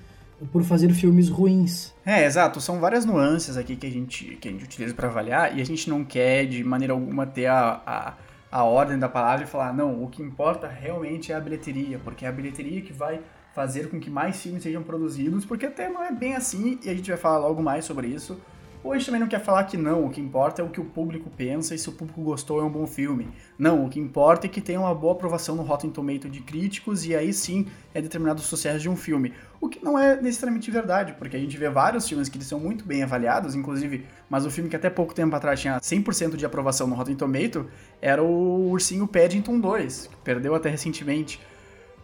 Por 0.54 0.64
fazer 0.64 0.90
filmes 0.94 1.28
ruins. 1.28 1.94
É, 2.06 2.24
exato. 2.26 2.62
São 2.62 2.80
várias 2.80 3.04
nuances 3.04 3.58
aqui 3.58 3.76
que 3.76 3.86
a 3.86 3.92
gente, 3.92 4.38
que 4.38 4.48
a 4.48 4.52
gente 4.52 4.64
utiliza 4.64 4.94
para 4.94 5.10
avaliar 5.10 5.58
e 5.58 5.62
a 5.62 5.66
gente 5.66 5.90
não 5.90 6.06
quer 6.06 6.46
de 6.46 6.64
maneira 6.64 6.94
alguma 6.94 7.26
ter 7.26 7.48
a, 7.48 7.82
a, 7.86 8.14
a 8.50 8.64
ordem 8.64 8.98
da 8.98 9.10
palavra 9.10 9.44
e 9.44 9.48
falar, 9.48 9.74
não, 9.74 10.02
o 10.02 10.08
que 10.08 10.24
importa 10.24 10.66
realmente 10.66 11.34
é 11.34 11.36
a 11.36 11.42
bilheteria, 11.42 12.00
porque 12.00 12.24
é 12.24 12.30
a 12.30 12.32
bilheteria 12.32 12.82
que 12.82 12.94
vai 12.94 13.20
fazer 13.54 13.90
com 13.90 14.00
que 14.00 14.10
mais 14.10 14.42
filmes 14.42 14.64
sejam 14.64 14.82
produzidos, 14.82 15.44
porque 15.44 15.66
até 15.66 15.90
não 15.90 16.02
é 16.02 16.12
bem 16.14 16.36
assim 16.36 16.80
e 16.86 16.90
a 16.90 16.94
gente 16.94 17.10
vai 17.10 17.20
falar 17.20 17.40
logo 17.40 17.62
mais 17.62 17.84
sobre 17.84 18.08
isso. 18.08 18.40
Ou 18.82 18.94
a 18.94 18.98
gente 18.98 19.08
também 19.08 19.20
não 19.20 19.28
quer 19.28 19.44
falar 19.44 19.66
que 19.66 19.76
não, 19.76 20.06
o 20.06 20.10
que 20.10 20.22
importa 20.22 20.62
é 20.62 20.66
o 20.66 20.70
que 20.70 20.80
o 20.80 20.86
público 20.86 21.30
pensa 21.30 21.76
e 21.76 21.78
se 21.78 21.90
o 21.90 21.92
público 21.92 22.22
gostou 22.22 22.62
é 22.62 22.64
um 22.64 22.70
bom 22.70 22.88
filme. 22.88 23.28
Não, 23.58 23.86
o 23.86 23.90
que 23.90 24.00
importa 24.00 24.48
é 24.48 24.50
que 24.50 24.62
tenha 24.62 24.80
uma 24.80 24.96
boa 24.96 25.14
aprovação 25.14 25.56
no 25.56 25.64
Rotten 25.64 25.90
Tomato 25.90 26.30
de 26.30 26.40
críticos 26.40 27.06
e 27.06 27.14
aí 27.14 27.34
sim 27.34 27.68
é 27.94 28.02
determinado 28.02 28.40
o 28.40 28.44
sucesso 28.44 28.80
de 28.80 28.88
um 28.88 28.96
filme. 28.96 29.34
O 29.60 29.68
que 29.68 29.84
não 29.84 30.00
é 30.00 30.16
necessariamente 30.22 30.72
verdade, 30.72 31.14
porque 31.20 31.36
a 31.36 31.40
gente 31.40 31.58
vê 31.58 31.70
vários 31.70 32.08
filmes 32.08 32.30
que 32.30 32.42
são 32.42 32.60
muito 32.60 32.86
bem 32.86 33.04
avaliados, 33.04 33.54
inclusive, 33.54 34.06
mas 34.30 34.46
o 34.46 34.50
filme 34.50 34.70
que 34.70 34.76
até 34.78 34.90
pouco 34.90 35.14
tempo 35.14 35.36
atrás 35.36 35.60
tinha 35.60 35.78
100% 35.78 36.38
de 36.38 36.46
aprovação 36.46 36.88
no 36.88 36.96
Rotten 36.96 37.16
Tomato 37.16 37.68
era 38.02 38.24
o 38.24 38.70
Ursinho 38.70 39.06
Paddington 39.06 39.60
2, 39.60 40.08
que 40.08 40.16
perdeu 40.24 40.56
até 40.56 40.70
recentemente. 40.70 41.42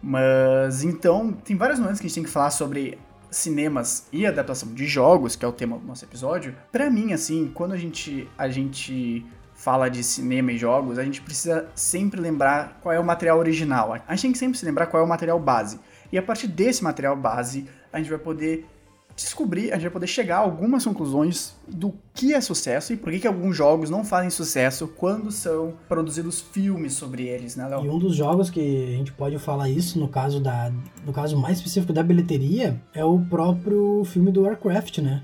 Mas 0.01 0.83
então, 0.83 1.31
tem 1.31 1.55
várias 1.55 1.79
nuances 1.79 2.01
que 2.01 2.05
a 2.05 2.09
gente 2.09 2.15
tem 2.15 2.23
que 2.25 2.29
falar 2.29 2.51
sobre 2.51 2.97
cinemas 3.35 4.07
e 4.11 4.25
adaptação 4.25 4.73
de 4.73 4.85
jogos, 4.87 5.35
que 5.35 5.43
é 5.43 5.47
o 5.47 5.51
tema 5.51 5.77
do 5.77 5.85
nosso 5.85 6.05
episódio, 6.05 6.55
para 6.71 6.89
mim, 6.89 7.13
assim, 7.13 7.51
quando 7.53 7.73
a 7.73 7.77
gente, 7.77 8.27
a 8.37 8.47
gente 8.47 9.25
fala 9.53 9.89
de 9.89 10.03
cinema 10.03 10.51
e 10.51 10.57
jogos, 10.57 10.97
a 10.97 11.03
gente 11.03 11.21
precisa 11.21 11.67
sempre 11.75 12.19
lembrar 12.19 12.79
qual 12.81 12.93
é 12.93 12.99
o 12.99 13.03
material 13.03 13.37
original. 13.37 13.93
A 13.93 14.15
gente 14.15 14.21
tem 14.21 14.31
que 14.31 14.37
sempre 14.37 14.57
se 14.57 14.65
lembrar 14.65 14.87
qual 14.87 15.01
é 15.01 15.05
o 15.05 15.09
material 15.09 15.39
base. 15.39 15.79
E 16.11 16.17
a 16.17 16.23
partir 16.23 16.47
desse 16.47 16.83
material 16.83 17.15
base, 17.15 17.67
a 17.91 17.97
gente 17.97 18.09
vai 18.09 18.19
poder 18.19 18.65
descobrir, 19.15 19.71
a 19.71 19.75
gente 19.75 19.83
vai 19.83 19.91
poder 19.91 20.07
chegar 20.07 20.37
a 20.37 20.39
algumas 20.39 20.83
conclusões 20.83 21.55
do 21.67 21.93
que 22.13 22.33
é 22.33 22.41
sucesso 22.41 22.91
e 22.93 22.97
por 22.97 23.11
que, 23.11 23.19
que 23.19 23.27
alguns 23.27 23.55
jogos 23.55 23.89
não 23.89 24.03
fazem 24.03 24.29
sucesso 24.29 24.87
quando 24.87 25.31
são 25.31 25.73
produzidos 25.87 26.41
filmes 26.41 26.93
sobre 26.93 27.23
eles, 27.27 27.55
né? 27.55 27.69
E 27.83 27.89
um 27.89 27.97
dos 27.97 28.15
jogos 28.15 28.49
que 28.49 28.59
a 28.59 28.97
gente 28.97 29.13
pode 29.13 29.37
falar 29.39 29.69
isso, 29.69 29.97
no 29.97 30.09
caso 30.09 30.39
da 30.39 30.71
no 31.05 31.13
caso 31.13 31.37
mais 31.37 31.57
específico 31.57 31.93
da 31.93 32.03
bilheteria, 32.03 32.81
é 32.93 33.05
o 33.05 33.19
próprio 33.19 34.03
filme 34.05 34.31
do 34.31 34.41
Warcraft, 34.41 34.99
né? 34.99 35.23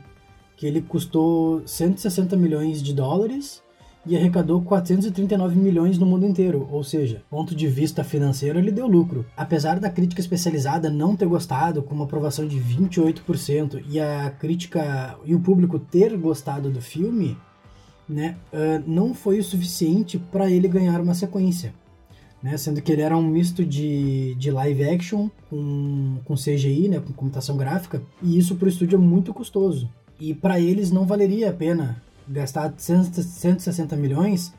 Que 0.55 0.65
ele 0.65 0.81
custou 0.81 1.61
160 1.65 2.37
milhões 2.37 2.81
de 2.81 2.93
dólares 2.93 3.61
e 4.05 4.17
arrecadou 4.17 4.61
439 4.61 5.55
milhões 5.55 5.97
no 5.97 6.05
mundo 6.05 6.25
inteiro, 6.25 6.67
ou 6.71 6.83
seja, 6.83 7.21
ponto 7.29 7.55
de 7.55 7.67
vista 7.67 8.03
financeiro 8.03 8.57
ele 8.57 8.71
deu 8.71 8.87
lucro. 8.87 9.25
Apesar 9.37 9.79
da 9.79 9.89
crítica 9.89 10.21
especializada 10.21 10.89
não 10.89 11.15
ter 11.15 11.27
gostado, 11.27 11.83
com 11.83 11.93
uma 11.93 12.05
aprovação 12.05 12.47
de 12.47 12.59
28%, 12.59 13.83
e 13.87 13.99
a 13.99 14.31
crítica 14.31 15.17
e 15.23 15.35
o 15.35 15.39
público 15.39 15.77
ter 15.77 16.17
gostado 16.17 16.69
do 16.69 16.81
filme, 16.81 17.37
né, 18.09 18.35
uh, 18.51 18.83
não 18.87 19.13
foi 19.13 19.39
o 19.39 19.43
suficiente 19.43 20.17
para 20.17 20.49
ele 20.49 20.67
ganhar 20.67 20.99
uma 20.99 21.13
sequência. 21.13 21.73
Né, 22.41 22.57
sendo 22.57 22.81
que 22.81 22.91
ele 22.91 23.03
era 23.03 23.15
um 23.15 23.21
misto 23.21 23.63
de, 23.63 24.33
de 24.33 24.49
live 24.49 24.83
action 24.83 25.29
com, 25.47 26.17
com 26.25 26.33
CGI, 26.33 26.87
né, 26.89 26.99
com 26.99 27.13
computação 27.13 27.55
gráfica, 27.55 28.01
e 28.19 28.35
isso 28.35 28.55
para 28.55 28.65
o 28.65 28.69
estúdio 28.69 28.95
é 28.95 28.99
muito 28.99 29.31
custoso. 29.31 29.87
E 30.19 30.33
para 30.33 30.59
eles 30.59 30.91
não 30.91 31.05
valeria 31.05 31.51
a 31.51 31.53
pena 31.53 32.01
gastar 32.31 32.73
160 32.75 33.95
milhões 33.95 34.53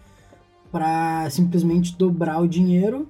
para 0.70 1.28
simplesmente 1.30 1.96
dobrar 1.96 2.40
o 2.40 2.48
dinheiro, 2.48 3.08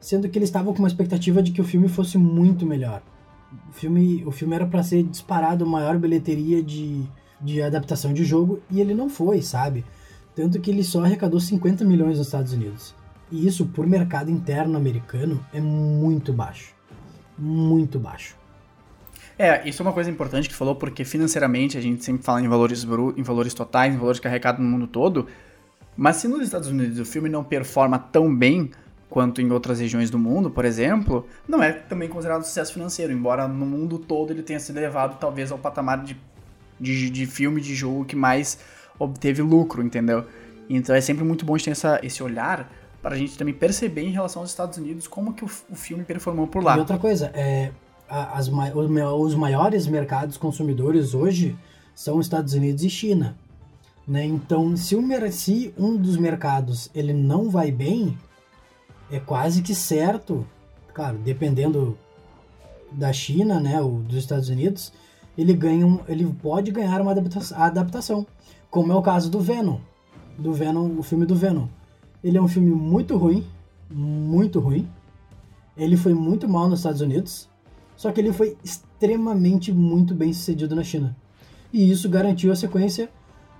sendo 0.00 0.28
que 0.28 0.38
eles 0.38 0.48
estavam 0.48 0.72
com 0.72 0.78
uma 0.80 0.88
expectativa 0.88 1.42
de 1.42 1.52
que 1.52 1.60
o 1.60 1.64
filme 1.64 1.88
fosse 1.88 2.16
muito 2.16 2.66
melhor. 2.66 3.02
O 3.68 3.72
filme, 3.72 4.24
o 4.24 4.30
filme 4.30 4.54
era 4.54 4.66
para 4.66 4.82
ser 4.82 5.02
disparado 5.02 5.66
maior 5.66 5.98
bilheteria 5.98 6.62
de, 6.62 7.02
de 7.40 7.62
adaptação 7.62 8.12
de 8.12 8.24
jogo 8.24 8.60
e 8.70 8.80
ele 8.80 8.94
não 8.94 9.08
foi, 9.08 9.42
sabe? 9.42 9.84
Tanto 10.34 10.60
que 10.60 10.70
ele 10.70 10.82
só 10.82 11.04
arrecadou 11.04 11.38
50 11.38 11.84
milhões 11.84 12.18
nos 12.18 12.26
Estados 12.26 12.52
Unidos. 12.52 12.94
E 13.30 13.46
isso, 13.46 13.66
por 13.66 13.86
mercado 13.86 14.30
interno 14.30 14.76
americano, 14.76 15.44
é 15.52 15.60
muito 15.60 16.32
baixo. 16.32 16.74
Muito 17.38 17.98
baixo. 17.98 18.36
É, 19.38 19.68
isso 19.68 19.82
é 19.82 19.86
uma 19.86 19.92
coisa 19.92 20.10
importante 20.10 20.48
que 20.48 20.54
falou, 20.54 20.76
porque 20.76 21.04
financeiramente 21.04 21.76
a 21.76 21.80
gente 21.80 22.04
sempre 22.04 22.22
fala 22.22 22.40
em 22.40 22.48
valores, 22.48 22.84
em 23.16 23.22
valores 23.22 23.52
totais, 23.52 23.94
em 23.94 23.98
valores 23.98 24.20
carregados 24.20 24.62
no 24.62 24.68
mundo 24.68 24.86
todo. 24.86 25.26
Mas 25.96 26.16
se 26.16 26.28
nos 26.28 26.42
Estados 26.42 26.68
Unidos 26.68 26.98
o 26.98 27.04
filme 27.04 27.28
não 27.28 27.42
performa 27.42 27.98
tão 27.98 28.34
bem 28.34 28.70
quanto 29.08 29.40
em 29.40 29.50
outras 29.52 29.78
regiões 29.78 30.10
do 30.10 30.18
mundo, 30.18 30.50
por 30.50 30.64
exemplo, 30.64 31.26
não 31.46 31.62
é 31.62 31.72
também 31.72 32.08
considerado 32.08 32.42
sucesso 32.42 32.72
financeiro, 32.72 33.12
embora 33.12 33.46
no 33.46 33.64
mundo 33.66 33.98
todo 33.98 34.32
ele 34.32 34.42
tenha 34.42 34.58
sido 34.58 34.76
levado 34.76 35.18
talvez 35.20 35.52
ao 35.52 35.58
patamar 35.58 36.02
de, 36.02 36.16
de, 36.80 37.10
de 37.10 37.26
filme, 37.26 37.60
de 37.60 37.74
jogo 37.74 38.04
que 38.04 38.16
mais 38.16 38.58
obteve 38.98 39.40
lucro, 39.42 39.82
entendeu? 39.82 40.24
Então 40.68 40.94
é 40.94 41.00
sempre 41.00 41.24
muito 41.24 41.44
bom 41.44 41.54
a 41.54 41.58
gente 41.58 41.66
ter 41.66 41.70
essa, 41.72 42.00
esse 42.02 42.22
olhar 42.22 42.68
para 43.00 43.14
a 43.14 43.18
gente 43.18 43.36
também 43.36 43.54
perceber 43.54 44.02
em 44.02 44.10
relação 44.10 44.42
aos 44.42 44.50
Estados 44.50 44.78
Unidos 44.78 45.06
como 45.06 45.34
que 45.34 45.44
o, 45.44 45.50
o 45.70 45.76
filme 45.76 46.02
performou 46.04 46.46
por 46.46 46.64
lá. 46.64 46.74
E 46.76 46.78
outra 46.80 46.98
coisa, 46.98 47.30
é, 47.34 47.70
as, 48.08 48.48
os 48.48 49.34
maiores 49.34 49.86
mercados 49.86 50.36
consumidores 50.36 51.14
hoje 51.14 51.56
são 51.94 52.20
Estados 52.20 52.54
Unidos 52.54 52.82
e 52.84 52.90
China. 52.90 53.36
Né? 54.06 54.24
Então, 54.26 54.76
se, 54.76 54.94
o, 54.94 55.02
se 55.32 55.74
um 55.78 55.96
dos 55.96 56.16
mercados 56.16 56.90
ele 56.94 57.12
não 57.12 57.48
vai 57.48 57.70
bem, 57.70 58.18
é 59.10 59.18
quase 59.18 59.62
que 59.62 59.74
certo, 59.74 60.46
claro, 60.92 61.18
dependendo 61.18 61.96
da 62.92 63.12
China, 63.12 63.58
né, 63.60 63.80
ou 63.80 64.00
dos 64.00 64.16
Estados 64.16 64.48
Unidos, 64.48 64.92
ele 65.36 65.52
ganha, 65.52 65.86
um, 65.86 66.00
ele 66.06 66.24
pode 66.42 66.70
ganhar 66.70 67.00
uma 67.00 67.12
adaptação, 67.12 68.26
como 68.70 68.92
é 68.92 68.94
o 68.94 69.02
caso 69.02 69.30
do 69.30 69.40
Venom, 69.40 69.78
do 70.38 70.52
Venom, 70.52 70.98
o 70.98 71.02
filme 71.02 71.26
do 71.26 71.34
Venom. 71.34 71.66
Ele 72.22 72.38
é 72.38 72.42
um 72.42 72.48
filme 72.48 72.70
muito 72.70 73.16
ruim, 73.16 73.44
muito 73.90 74.60
ruim. 74.60 74.88
Ele 75.76 75.96
foi 75.96 76.14
muito 76.14 76.48
mal 76.48 76.68
nos 76.68 76.80
Estados 76.80 77.00
Unidos, 77.00 77.48
só 77.96 78.10
que 78.12 78.20
ele 78.20 78.32
foi 78.32 78.56
extremamente 78.64 79.72
muito 79.72 80.14
bem 80.14 80.32
sucedido 80.32 80.74
na 80.74 80.82
China. 80.82 81.16
E 81.72 81.90
isso 81.90 82.08
garantiu 82.08 82.52
a 82.52 82.56
sequência, 82.56 83.08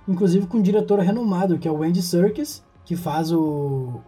inclusive 0.07 0.47
com 0.47 0.57
um 0.57 0.61
diretor 0.61 0.99
renomado, 0.99 1.57
que 1.57 1.67
é 1.67 1.71
o 1.71 1.83
Andy 1.83 2.01
Serkis, 2.01 2.63
que 2.85 2.95
faz 2.95 3.31
o, 3.31 4.01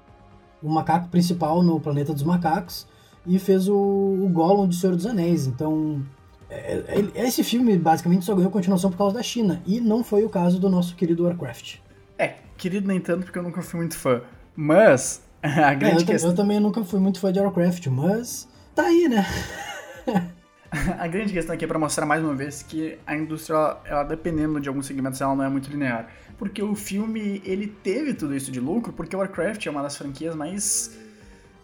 o 0.62 0.70
macaco 0.70 1.10
principal 1.10 1.62
no 1.64 1.80
Planeta 1.80 2.14
dos 2.14 2.24
Macacos 2.24 2.88
e 3.26 3.38
fez 3.38 3.68
o, 3.68 3.76
o 3.76 4.30
Gollum 4.30 4.68
de 4.68 4.78
Senhor 4.78 4.96
dos 4.96 5.06
Anéis. 5.06 5.46
Então, 5.46 6.02
é, 6.50 6.84
é, 7.16 7.28
esse 7.28 7.44
filme 7.44 7.78
basicamente 7.78 8.24
só 8.24 8.34
ganhou 8.34 8.50
continuação 8.50 8.90
por 8.90 8.98
causa 8.98 9.16
da 9.16 9.24
China, 9.24 9.62
e 9.66 9.82
não 9.82 10.04
foi 10.04 10.24
o 10.24 10.30
caso 10.30 10.60
do 10.60 10.70
nosso 10.70 10.96
querido 10.96 11.26
Warcraft. 11.26 11.78
É, 12.18 12.36
querido 12.58 12.88
nem 12.88 13.00
tanto 13.00 13.26
porque 13.26 13.38
eu 13.38 13.44
nunca 13.44 13.62
fui 13.62 13.80
muito 13.80 13.98
fã. 13.98 14.22
Mas, 14.56 15.22
a 15.44 15.74
grande 15.74 15.98
é, 15.98 16.02
eu, 16.04 16.06
questão... 16.06 16.30
eu 16.32 16.36
também 16.36 16.60
nunca 16.60 16.84
fui 16.84 17.00
muito 17.00 17.20
fã 17.20 17.32
de 17.32 17.40
Warcraft, 17.40 17.88
mas 17.88 18.48
tá 18.74 18.84
aí, 18.84 19.10
né? 19.10 19.26
a 21.00 21.08
grande 21.08 21.34
questão 21.34 21.56
aqui 21.56 21.66
é 21.66 21.68
para 21.68 21.80
mostrar 21.80 22.06
mais 22.06 22.24
uma 22.24 22.36
vez 22.36 22.64
que 22.64 22.98
a 23.06 23.16
indústria, 23.16 23.78
ela, 23.86 24.04
dependendo 24.04 24.60
de 24.60 24.68
alguns 24.68 24.86
segmentos, 24.86 25.20
ela 25.22 25.36
não 25.36 25.44
é 25.44 25.50
muito 25.50 25.70
linear. 25.70 26.10
Porque 26.38 26.62
o 26.62 26.76
filme, 26.76 27.42
ele 27.46 27.68
teve 27.68 28.14
tudo 28.14 28.36
isso 28.36 28.52
de 28.52 28.60
lucro, 28.60 28.94
porque 28.94 29.16
Warcraft 29.16 29.66
é 29.66 29.70
uma 29.70 29.82
das 29.82 29.98
franquias 29.98 30.36
mais 30.36 30.98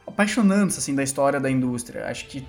apaixonantes, 0.06 0.78
assim, 0.78 0.96
da 0.96 1.04
história 1.04 1.40
da 1.40 1.50
indústria. 1.50 2.08
Acho 2.08 2.28
que 2.28 2.46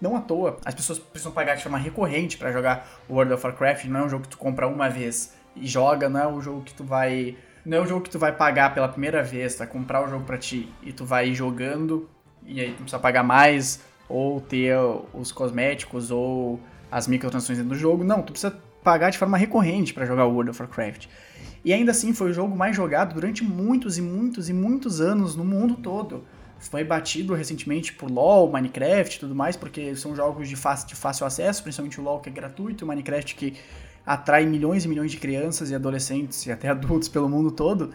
não 0.00 0.16
à 0.16 0.20
toa, 0.20 0.58
as 0.64 0.74
pessoas 0.74 0.98
precisam 0.98 1.32
pagar 1.32 1.56
de 1.56 1.62
forma 1.62 1.78
recorrente 1.78 2.36
para 2.36 2.52
jogar 2.52 2.86
World 3.08 3.32
of 3.32 3.46
Warcraft, 3.46 3.86
não 3.86 4.00
é 4.00 4.04
um 4.04 4.08
jogo 4.08 4.24
que 4.24 4.30
tu 4.30 4.38
compra 4.38 4.66
uma 4.66 4.88
vez 4.88 5.34
e 5.54 5.66
joga, 5.66 6.08
não 6.08 6.20
é 6.20 6.28
um 6.28 6.40
jogo 6.40 6.62
que 6.62 6.74
tu 6.74 6.84
vai... 6.84 7.36
Não 7.64 7.78
é 7.78 7.80
um 7.80 7.86
jogo 7.86 8.02
que 8.02 8.10
tu 8.10 8.18
vai 8.18 8.30
pagar 8.30 8.72
pela 8.74 8.86
primeira 8.86 9.24
vez, 9.24 9.56
tu 9.56 9.66
comprar 9.66 10.06
o 10.06 10.08
jogo 10.08 10.24
para 10.24 10.38
ti 10.38 10.72
e 10.82 10.92
tu 10.92 11.04
vai 11.04 11.34
jogando 11.34 12.08
e 12.44 12.60
aí 12.60 12.70
tu 12.70 12.76
precisa 12.76 12.98
pagar 13.00 13.24
mais 13.24 13.80
ou 14.08 14.40
ter 14.40 14.76
os 15.12 15.32
cosméticos 15.32 16.10
ou 16.10 16.60
as 16.90 17.06
microtransações 17.06 17.58
dentro 17.58 17.74
do 17.74 17.78
jogo. 17.78 18.04
Não, 18.04 18.22
tu 18.22 18.32
precisa 18.32 18.56
pagar 18.82 19.10
de 19.10 19.18
forma 19.18 19.36
recorrente 19.36 19.92
para 19.92 20.06
jogar 20.06 20.26
World 20.26 20.50
of 20.50 20.62
Warcraft. 20.62 21.06
E 21.64 21.72
ainda 21.72 21.90
assim 21.90 22.12
foi 22.12 22.30
o 22.30 22.32
jogo 22.32 22.56
mais 22.56 22.76
jogado 22.76 23.14
durante 23.14 23.42
muitos 23.42 23.98
e 23.98 24.02
muitos 24.02 24.48
e 24.48 24.52
muitos 24.52 25.00
anos 25.00 25.34
no 25.34 25.44
mundo 25.44 25.74
todo. 25.74 26.24
Foi 26.58 26.84
batido 26.84 27.34
recentemente 27.34 27.92
por 27.92 28.10
LoL, 28.10 28.50
Minecraft 28.50 29.16
e 29.16 29.20
tudo 29.20 29.34
mais, 29.34 29.56
porque 29.56 29.94
são 29.96 30.14
jogos 30.14 30.48
de 30.48 30.56
fácil, 30.56 30.86
de 30.86 30.94
fácil 30.94 31.26
acesso, 31.26 31.62
principalmente 31.62 32.00
o 32.00 32.04
LoL 32.04 32.20
que 32.20 32.28
é 32.28 32.32
gratuito, 32.32 32.84
o 32.84 32.88
Minecraft 32.88 33.34
que 33.34 33.54
atrai 34.06 34.46
milhões 34.46 34.84
e 34.84 34.88
milhões 34.88 35.10
de 35.10 35.18
crianças 35.18 35.70
e 35.70 35.74
adolescentes 35.74 36.46
e 36.46 36.52
até 36.52 36.68
adultos 36.70 37.08
pelo 37.08 37.28
mundo 37.28 37.50
todo. 37.50 37.92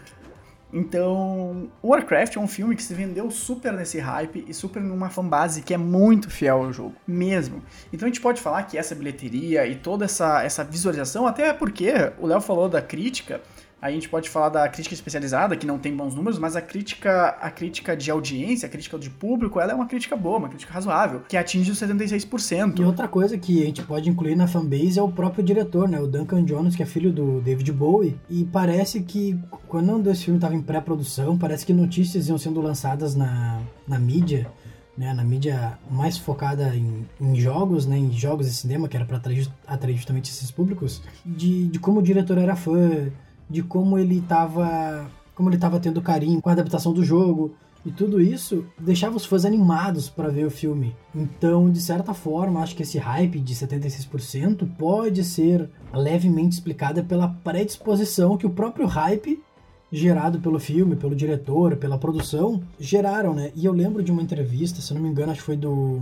Então, 0.72 1.68
Warcraft 1.84 2.36
é 2.36 2.40
um 2.40 2.48
filme 2.48 2.74
que 2.74 2.82
se 2.82 2.94
vendeu 2.94 3.30
super 3.30 3.72
nesse 3.74 3.98
hype 3.98 4.44
e 4.48 4.54
super 4.54 4.82
numa 4.82 5.10
fanbase 5.10 5.60
que 5.62 5.74
é 5.74 5.76
muito 5.76 6.30
fiel 6.30 6.64
ao 6.64 6.72
jogo, 6.72 6.94
mesmo. 7.06 7.62
Então 7.92 8.06
a 8.06 8.08
gente 8.08 8.20
pode 8.20 8.40
falar 8.40 8.62
que 8.62 8.78
essa 8.78 8.94
bilheteria 8.94 9.66
e 9.66 9.74
toda 9.74 10.06
essa, 10.06 10.42
essa 10.42 10.64
visualização, 10.64 11.26
até 11.26 11.52
porque 11.52 11.92
o 12.18 12.26
Léo 12.26 12.40
falou 12.40 12.68
da 12.68 12.80
crítica, 12.80 13.42
a 13.82 13.90
gente 13.90 14.08
pode 14.08 14.30
falar 14.30 14.48
da 14.48 14.68
crítica 14.68 14.94
especializada, 14.94 15.56
que 15.56 15.66
não 15.66 15.76
tem 15.76 15.94
bons 15.94 16.14
números, 16.14 16.38
mas 16.38 16.54
a 16.54 16.62
crítica, 16.62 17.30
a 17.40 17.50
crítica 17.50 17.96
de 17.96 18.12
audiência, 18.12 18.66
a 18.66 18.70
crítica 18.70 18.96
de 18.96 19.10
público, 19.10 19.58
ela 19.58 19.72
é 19.72 19.74
uma 19.74 19.86
crítica 19.86 20.14
boa, 20.14 20.38
uma 20.38 20.48
crítica 20.48 20.72
razoável, 20.72 21.22
que 21.28 21.36
atinge 21.36 21.72
os 21.72 21.80
76%. 21.80 22.78
E 22.78 22.84
outra 22.84 23.08
coisa 23.08 23.36
que 23.36 23.60
a 23.60 23.66
gente 23.66 23.82
pode 23.82 24.08
incluir 24.08 24.36
na 24.36 24.46
fanbase 24.46 25.00
é 25.00 25.02
o 25.02 25.10
próprio 25.10 25.42
diretor, 25.42 25.88
né? 25.88 25.98
O 25.98 26.06
Duncan 26.06 26.44
Jones, 26.44 26.76
que 26.76 26.82
é 26.84 26.86
filho 26.86 27.12
do 27.12 27.40
David 27.40 27.72
Bowie. 27.72 28.16
E 28.30 28.44
parece 28.44 29.00
que 29.00 29.36
quando 29.66 30.08
esse 30.08 30.26
filme 30.26 30.38
estava 30.38 30.54
em 30.54 30.62
pré-produção, 30.62 31.36
parece 31.36 31.66
que 31.66 31.72
notícias 31.72 32.28
iam 32.28 32.38
sendo 32.38 32.60
lançadas 32.60 33.16
na, 33.16 33.60
na 33.86 33.98
mídia. 33.98 34.46
Né, 34.94 35.14
na 35.14 35.24
mídia 35.24 35.78
mais 35.90 36.18
focada 36.18 36.76
em, 36.76 37.08
em, 37.18 37.34
jogos, 37.40 37.86
né, 37.86 37.96
em 37.96 38.12
jogos 38.12 38.46
e 38.46 38.52
cinema, 38.52 38.86
que 38.86 38.94
era 38.94 39.06
para 39.06 39.16
atrair, 39.16 39.48
atrair 39.66 39.96
justamente 39.96 40.30
esses 40.30 40.50
públicos, 40.50 41.02
de, 41.24 41.66
de 41.66 41.78
como 41.78 42.00
o 42.00 42.02
diretor 42.02 42.36
era 42.36 42.54
fã, 42.54 43.10
de 43.52 43.62
como 43.62 43.98
ele 43.98 44.18
estava 44.18 45.06
como 45.34 45.48
ele 45.48 45.56
estava 45.56 45.78
tendo 45.78 46.00
carinho 46.00 46.40
com 46.40 46.48
a 46.48 46.52
adaptação 46.52 46.92
do 46.92 47.04
jogo 47.04 47.54
e 47.84 47.90
tudo 47.90 48.20
isso 48.20 48.64
deixava 48.78 49.16
os 49.16 49.24
fãs 49.24 49.44
animados 49.44 50.08
para 50.08 50.28
ver 50.28 50.46
o 50.46 50.50
filme. 50.50 50.94
Então, 51.14 51.70
de 51.70 51.80
certa 51.80 52.14
forma, 52.14 52.60
acho 52.60 52.76
que 52.76 52.82
esse 52.82 52.98
hype 52.98 53.40
de 53.40 53.54
76% 53.54 54.68
pode 54.78 55.24
ser 55.24 55.68
levemente 55.92 56.54
explicada 56.54 57.02
pela 57.02 57.28
predisposição 57.28 58.36
que 58.36 58.46
o 58.46 58.50
próprio 58.50 58.86
hype 58.86 59.42
gerado 59.90 60.40
pelo 60.40 60.58
filme, 60.58 60.96
pelo 60.96 61.14
diretor, 61.14 61.76
pela 61.76 61.98
produção, 61.98 62.62
geraram, 62.78 63.34
né? 63.34 63.52
E 63.54 63.66
eu 63.66 63.72
lembro 63.72 64.02
de 64.02 64.10
uma 64.10 64.22
entrevista, 64.22 64.80
se 64.80 64.94
não 64.94 65.02
me 65.02 65.08
engano, 65.08 65.32
acho 65.32 65.40
que 65.40 65.46
foi 65.46 65.56
do 65.56 66.00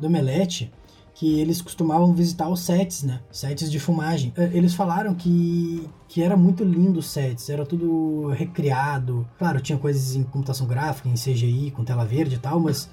do 0.00 0.08
Melete, 0.08 0.72
que 1.20 1.38
eles 1.38 1.60
costumavam 1.60 2.14
visitar 2.14 2.48
os 2.48 2.60
sets, 2.60 3.02
né? 3.02 3.20
Sets 3.30 3.70
de 3.70 3.78
filmagem. 3.78 4.32
É, 4.34 4.44
eles 4.54 4.72
falaram 4.72 5.14
que, 5.14 5.86
que 6.08 6.22
era 6.22 6.34
muito 6.34 6.64
lindo 6.64 6.98
os 6.98 7.10
sets, 7.10 7.50
era 7.50 7.66
tudo 7.66 8.28
recriado. 8.28 9.28
Claro, 9.38 9.60
tinha 9.60 9.76
coisas 9.76 10.16
em 10.16 10.22
computação 10.22 10.66
gráfica, 10.66 11.10
em 11.10 11.12
CGI, 11.12 11.72
com 11.72 11.84
tela 11.84 12.06
verde 12.06 12.36
e 12.36 12.38
tal, 12.38 12.58
mas 12.58 12.88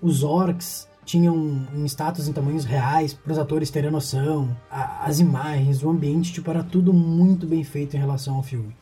os 0.00 0.22
orcs 0.22 0.86
tinham 1.04 1.34
um 1.34 1.84
status 1.86 2.28
em 2.28 2.32
tamanhos 2.32 2.64
reais 2.64 3.12
para 3.12 3.32
os 3.32 3.38
atores 3.38 3.68
terem 3.68 3.90
noção. 3.90 4.56
A, 4.70 5.04
as 5.04 5.18
imagens, 5.18 5.82
o 5.82 5.90
ambiente, 5.90 6.32
tipo, 6.32 6.48
era 6.48 6.62
tudo 6.62 6.92
muito 6.92 7.48
bem 7.48 7.64
feito 7.64 7.96
em 7.96 7.98
relação 7.98 8.36
ao 8.36 8.44
filme 8.44 8.76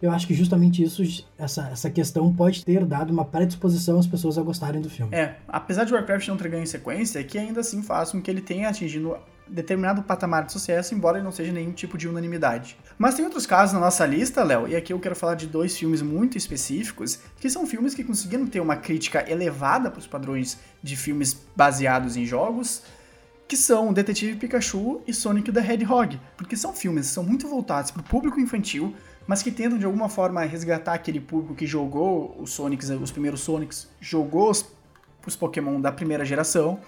eu 0.00 0.10
acho 0.12 0.26
que 0.26 0.34
justamente 0.34 0.82
isso, 0.82 1.02
essa, 1.36 1.68
essa 1.68 1.90
questão 1.90 2.32
pode 2.32 2.64
ter 2.64 2.84
dado 2.84 3.10
uma 3.10 3.24
predisposição 3.24 3.98
às 3.98 4.06
pessoas 4.06 4.38
a 4.38 4.42
gostarem 4.42 4.80
do 4.80 4.88
filme. 4.88 5.14
É, 5.14 5.36
apesar 5.48 5.84
de 5.84 5.92
Warcraft 5.92 6.28
não 6.28 6.36
ter 6.36 6.48
ganho 6.48 6.66
sequência, 6.66 7.18
é 7.18 7.24
que 7.24 7.36
ainda 7.36 7.60
assim 7.60 7.82
faz 7.82 8.12
com 8.12 8.22
que 8.22 8.30
ele 8.30 8.40
tenha 8.40 8.68
atingido 8.68 9.16
determinado 9.50 10.02
patamar 10.02 10.44
de 10.44 10.52
sucesso, 10.52 10.94
embora 10.94 11.18
ele 11.18 11.24
não 11.24 11.32
seja 11.32 11.50
nenhum 11.50 11.72
tipo 11.72 11.96
de 11.96 12.06
unanimidade. 12.06 12.76
Mas 12.98 13.14
tem 13.14 13.24
outros 13.24 13.46
casos 13.46 13.72
na 13.72 13.80
nossa 13.80 14.04
lista, 14.06 14.44
Léo, 14.44 14.68
e 14.68 14.76
aqui 14.76 14.92
eu 14.92 15.00
quero 15.00 15.16
falar 15.16 15.34
de 15.34 15.46
dois 15.46 15.76
filmes 15.76 16.02
muito 16.02 16.36
específicos, 16.36 17.18
que 17.40 17.48
são 17.48 17.66
filmes 17.66 17.94
que 17.94 18.04
conseguiram 18.04 18.46
ter 18.46 18.60
uma 18.60 18.76
crítica 18.76 19.24
elevada 19.28 19.90
para 19.90 19.98
os 19.98 20.06
padrões 20.06 20.58
de 20.82 20.96
filmes 20.96 21.46
baseados 21.56 22.16
em 22.16 22.24
jogos, 22.24 22.82
que 23.48 23.56
são 23.56 23.94
Detetive 23.94 24.36
Pikachu 24.36 25.00
e 25.06 25.14
Sonic 25.14 25.50
the 25.50 25.60
Hedgehog, 25.60 26.20
porque 26.36 26.54
são 26.54 26.74
filmes 26.74 27.08
que 27.08 27.14
são 27.14 27.24
muito 27.24 27.48
voltados 27.48 27.90
para 27.90 28.02
o 28.02 28.04
público 28.04 28.38
infantil, 28.38 28.94
mas 29.26 29.42
que 29.42 29.50
tentam 29.50 29.78
de 29.78 29.86
alguma 29.86 30.10
forma 30.10 30.44
resgatar 30.44 30.92
aquele 30.92 31.18
público 31.18 31.54
que 31.54 31.66
jogou 31.66 32.36
os 32.38 32.50
Sonics, 32.50 32.90
os 32.90 33.10
primeiros 33.10 33.40
Sonics, 33.40 33.88
jogou 34.00 34.50
os, 34.50 34.66
os 35.26 35.34
Pokémon 35.34 35.80
da 35.80 35.90
primeira 35.90 36.26
geração, 36.26 36.78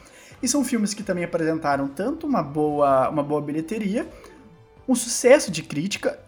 e 0.43 0.49
são 0.49 0.63
filmes 0.63 0.93
que 0.93 1.03
também 1.03 1.25
apresentaram 1.25 1.89
tanto 1.89 2.27
uma 2.27 2.43
boa, 2.43 3.09
uma 3.09 3.23
boa 3.23 3.41
bilheteria, 3.41 4.07
um 4.87 4.95
sucesso 4.95 5.51
de 5.51 5.63
crítica, 5.63 6.19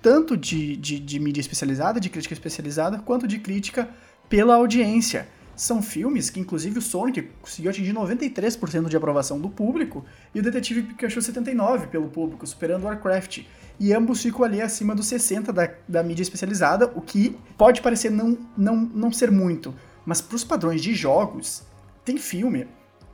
tanto 0.00 0.36
de, 0.36 0.76
de, 0.76 1.00
de 1.00 1.18
mídia 1.18 1.40
especializada, 1.40 1.98
de 1.98 2.10
crítica 2.10 2.34
especializada, 2.34 2.98
quanto 2.98 3.26
de 3.26 3.38
crítica 3.40 3.88
pela 4.28 4.54
audiência. 4.54 5.26
São 5.56 5.82
filmes 5.82 6.30
que, 6.30 6.40
inclusive, 6.40 6.78
o 6.78 6.82
Sonic 6.82 7.22
conseguiu 7.40 7.70
atingir 7.70 7.92
93% 7.92 8.88
de 8.88 8.96
aprovação 8.96 9.40
do 9.40 9.48
público 9.48 10.04
e 10.34 10.40
o 10.40 10.42
Detetive 10.42 10.82
Pikachu 10.82 11.20
79% 11.20 11.88
pelo 11.88 12.08
público, 12.08 12.46
superando 12.46 12.84
Warcraft. 12.84 13.42
E 13.78 13.92
ambos 13.92 14.22
ficam 14.22 14.44
ali 14.44 14.60
acima 14.60 14.94
dos 14.94 15.06
60% 15.06 15.52
da, 15.52 15.70
da 15.88 16.02
mídia 16.02 16.22
especializada, 16.22 16.92
o 16.94 17.00
que 17.00 17.36
pode 17.56 17.82
parecer 17.82 18.10
não, 18.10 18.38
não, 18.56 18.76
não 18.76 19.12
ser 19.12 19.30
muito, 19.30 19.74
mas 20.06 20.20
para 20.20 20.36
os 20.36 20.44
padrões 20.44 20.80
de 20.82 20.94
jogos, 20.94 21.62
tem 22.04 22.16
filme 22.18 22.66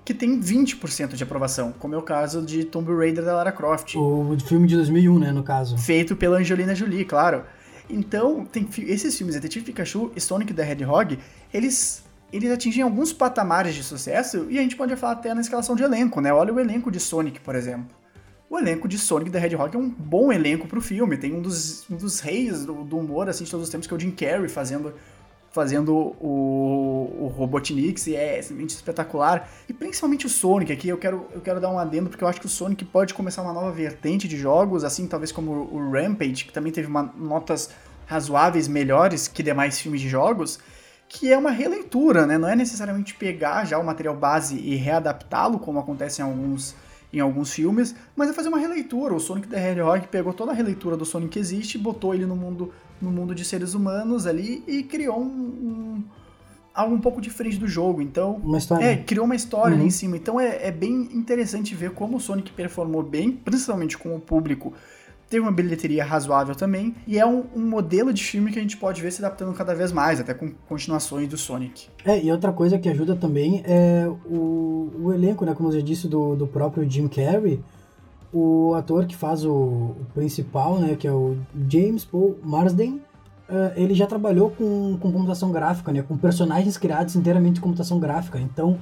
que 0.05 0.13
tem 0.13 0.41
20% 0.41 1.15
de 1.15 1.23
aprovação, 1.23 1.73
como 1.79 1.95
é 1.95 1.99
o 1.99 2.03
caso 2.03 2.43
de 2.43 2.65
Tomb 2.65 2.93
Raider 2.95 3.25
da 3.25 3.35
Lara 3.35 3.53
Croft. 3.53 3.95
O 3.97 4.37
filme 4.45 4.67
de 4.67 4.75
2001, 4.77 5.19
né, 5.19 5.33
no 5.33 5.43
caso. 5.43 5.79
Feito 5.79 6.17
pela 6.17 6.39
Angelina 6.39 6.75
Jolie, 6.75 7.05
claro. 7.05 7.45
Então, 7.89 8.45
tem 8.45 8.69
esses 8.87 9.17
filmes, 9.17 9.35
Detetive 9.35 9.65
Pikachu 9.67 10.11
e 10.15 10.21
Sonic 10.21 10.55
the 10.55 10.69
Hedgehog, 10.69 11.19
eles 11.53 12.03
eles 12.33 12.51
atingem 12.51 12.83
alguns 12.83 13.13
patamares 13.13 13.75
de 13.75 13.83
sucesso 13.83 14.47
e 14.49 14.59
a 14.59 14.63
gente 14.63 14.77
pode 14.77 14.95
falar 14.97 15.15
até 15.15 15.35
na 15.35 15.41
escalação 15.41 15.75
de 15.75 15.83
elenco, 15.83 16.21
né? 16.21 16.33
Olha 16.33 16.53
o 16.53 16.61
elenco 16.61 16.91
de 16.91 17.01
Sonic, 17.01 17.41
por 17.41 17.55
exemplo. 17.55 18.01
O 18.49 18.59
elenco 18.59 18.89
de 18.89 18.99
Sonic 18.99 19.31
the 19.31 19.39
Hedgehog 19.39 19.77
é 19.77 19.79
um 19.79 19.89
bom 19.89 20.33
elenco 20.33 20.67
pro 20.67 20.81
filme. 20.81 21.17
Tem 21.17 21.33
um 21.33 21.41
dos, 21.41 21.89
um 21.89 21.97
dos 21.97 22.19
reis 22.19 22.65
do, 22.65 22.83
do 22.85 22.99
humor 22.99 23.29
assim, 23.29 23.45
de 23.45 23.51
todos 23.51 23.67
os 23.67 23.71
tempos, 23.71 23.87
que 23.87 23.95
é 23.95 23.97
o 23.97 24.01
Jim 24.01 24.11
Carrey, 24.11 24.49
fazendo, 24.49 24.93
fazendo 25.53 25.95
o, 25.95 27.17
o 27.21 27.27
Robotnik, 27.29 28.11
e 28.11 28.17
é 28.17 28.43
simplesmente 28.43 28.71
espetacular. 28.71 29.49
E 29.69 29.73
principalmente 29.73 30.27
o 30.27 30.29
Sonic 30.29 30.73
aqui, 30.73 30.89
eu 30.89 30.99
quero, 30.99 31.27
eu 31.33 31.41
quero 31.41 31.61
dar 31.61 31.71
um 31.71 31.79
adendo, 31.79 32.11
porque 32.11 32.25
eu 32.25 32.29
acho 32.29 32.41
que 32.41 32.47
o 32.47 32.49
Sonic 32.49 32.85
pode 32.87 33.15
começar 33.15 33.43
uma 33.43 33.53
nova 33.53 33.71
vertente 33.71 34.27
de 34.27 34.37
jogos, 34.37 34.83
assim, 34.83 35.07
talvez 35.07 35.31
como 35.31 35.53
o 35.53 35.91
Rampage, 35.93 36.45
que 36.45 36.53
também 36.53 36.73
teve 36.73 36.89
uma, 36.89 37.05
notas 37.17 37.71
razoáveis 38.05 38.67
melhores 38.67 39.29
que 39.29 39.45
demais 39.45 39.79
filmes 39.79 40.01
de 40.01 40.09
jogos 40.09 40.59
que 41.13 41.33
é 41.33 41.37
uma 41.37 41.51
releitura, 41.51 42.25
né? 42.25 42.39
Não 42.39 42.49
é 42.49 42.55
necessariamente 42.55 43.15
pegar 43.15 43.65
já 43.65 43.77
o 43.77 43.85
material 43.85 44.15
base 44.15 44.57
e 44.57 44.77
readaptá-lo, 44.77 45.59
como 45.59 45.81
acontece 45.81 46.23
em 46.23 46.25
alguns, 46.25 46.77
em 47.13 47.19
alguns 47.19 47.53
filmes, 47.53 47.97
mas 48.15 48.31
é 48.31 48.33
fazer 48.33 48.49
uma 48.49 48.61
releitura. 48.61 49.13
O 49.13 49.19
Sonic 49.19 49.49
the 49.49 49.73
Hedgehog 49.73 50.07
pegou 50.07 50.33
toda 50.33 50.53
a 50.53 50.55
releitura 50.55 50.97
do 50.97 51.05
Sonic 51.05 51.33
que 51.33 51.39
existe, 51.41 51.77
botou 51.77 52.15
ele 52.15 52.27
no 52.27 52.37
mundo, 52.37 52.73
no 53.03 53.11
mundo 53.11 53.35
de 53.35 53.45
seres 53.45 53.75
humanos 53.75 54.25
ali 54.25 54.63
e 54.69 54.85
criou 54.85 55.21
um, 55.21 55.25
um 55.27 56.05
algo 56.73 56.95
um 56.95 57.01
pouco 57.01 57.21
diferente 57.21 57.59
do 57.59 57.67
jogo. 57.67 58.01
Então, 58.01 58.37
uma 58.37 58.59
história. 58.59 58.85
é, 58.85 58.97
criou 58.97 59.25
uma 59.25 59.35
história 59.35 59.75
uhum. 59.75 59.81
ali 59.81 59.89
em 59.89 59.91
cima. 59.91 60.17
Então 60.17 60.41
é, 60.41 60.69
é 60.69 60.71
bem 60.71 61.09
interessante 61.13 61.75
ver 61.75 61.91
como 61.91 62.19
o 62.19 62.21
Sonic 62.21 62.53
performou 62.53 63.03
bem, 63.03 63.33
principalmente 63.33 63.99
com 63.99 64.15
o 64.15 64.21
público 64.21 64.73
teve 65.31 65.41
uma 65.41 65.53
bilheteria 65.53 66.05
razoável 66.05 66.57
também, 66.57 66.95
e 67.07 67.17
é 67.17 67.25
um, 67.25 67.45
um, 67.55 67.65
modelo 67.65 68.13
de 68.13 68.23
filme 68.23 68.51
que 68.51 68.59
a 68.59 68.63
gente 68.63 68.77
pode 68.77 69.01
ver 69.01 69.13
se 69.13 69.25
adaptando 69.25 69.55
cada 69.55 69.77
vez 69.77 69.93
mais, 69.93 70.19
até 70.19 70.35
com 70.35 70.51
continuações 70.69 71.29
do 71.29 71.39
Sonic. 71.39 71.87
É, 72.05 72.21
e 72.21 72.33
outra 72.33 72.53
coisa 72.53 72.77
que 72.81 72.89
ajuda 72.89 73.15
também 73.15 73.63
é 73.65 74.09
o, 74.27 74.91
o 75.01 75.13
elenco, 75.13 75.45
né, 75.45 75.55
como 75.55 75.69
eu 75.69 75.75
já 75.75 75.81
disse, 75.81 76.09
do, 76.09 76.35
do 76.35 76.49
próprio 76.49 76.89
Jim 76.91 77.07
Carrey, 77.07 77.63
o 78.33 78.75
ator 78.75 79.07
que 79.07 79.15
faz 79.17 79.45
o, 79.45 79.53
o 79.53 80.07
principal, 80.13 80.81
né, 80.81 80.97
que 80.97 81.07
é 81.07 81.13
o 81.13 81.37
James 81.69 82.05
Paul 82.05 82.37
Marsden, 82.43 83.01
uh, 83.49 83.73
ele 83.77 83.95
já 83.95 84.09
trabalhou 84.09 84.51
com, 84.51 84.99
com 84.99 85.13
computação 85.13 85.53
gráfica, 85.53 85.93
né, 85.93 86.03
com 86.03 86.17
personagens 86.17 86.77
criados 86.77 87.15
inteiramente 87.15 87.59
em 87.59 87.63
computação 87.63 88.01
gráfica, 88.01 88.41
então 88.41 88.79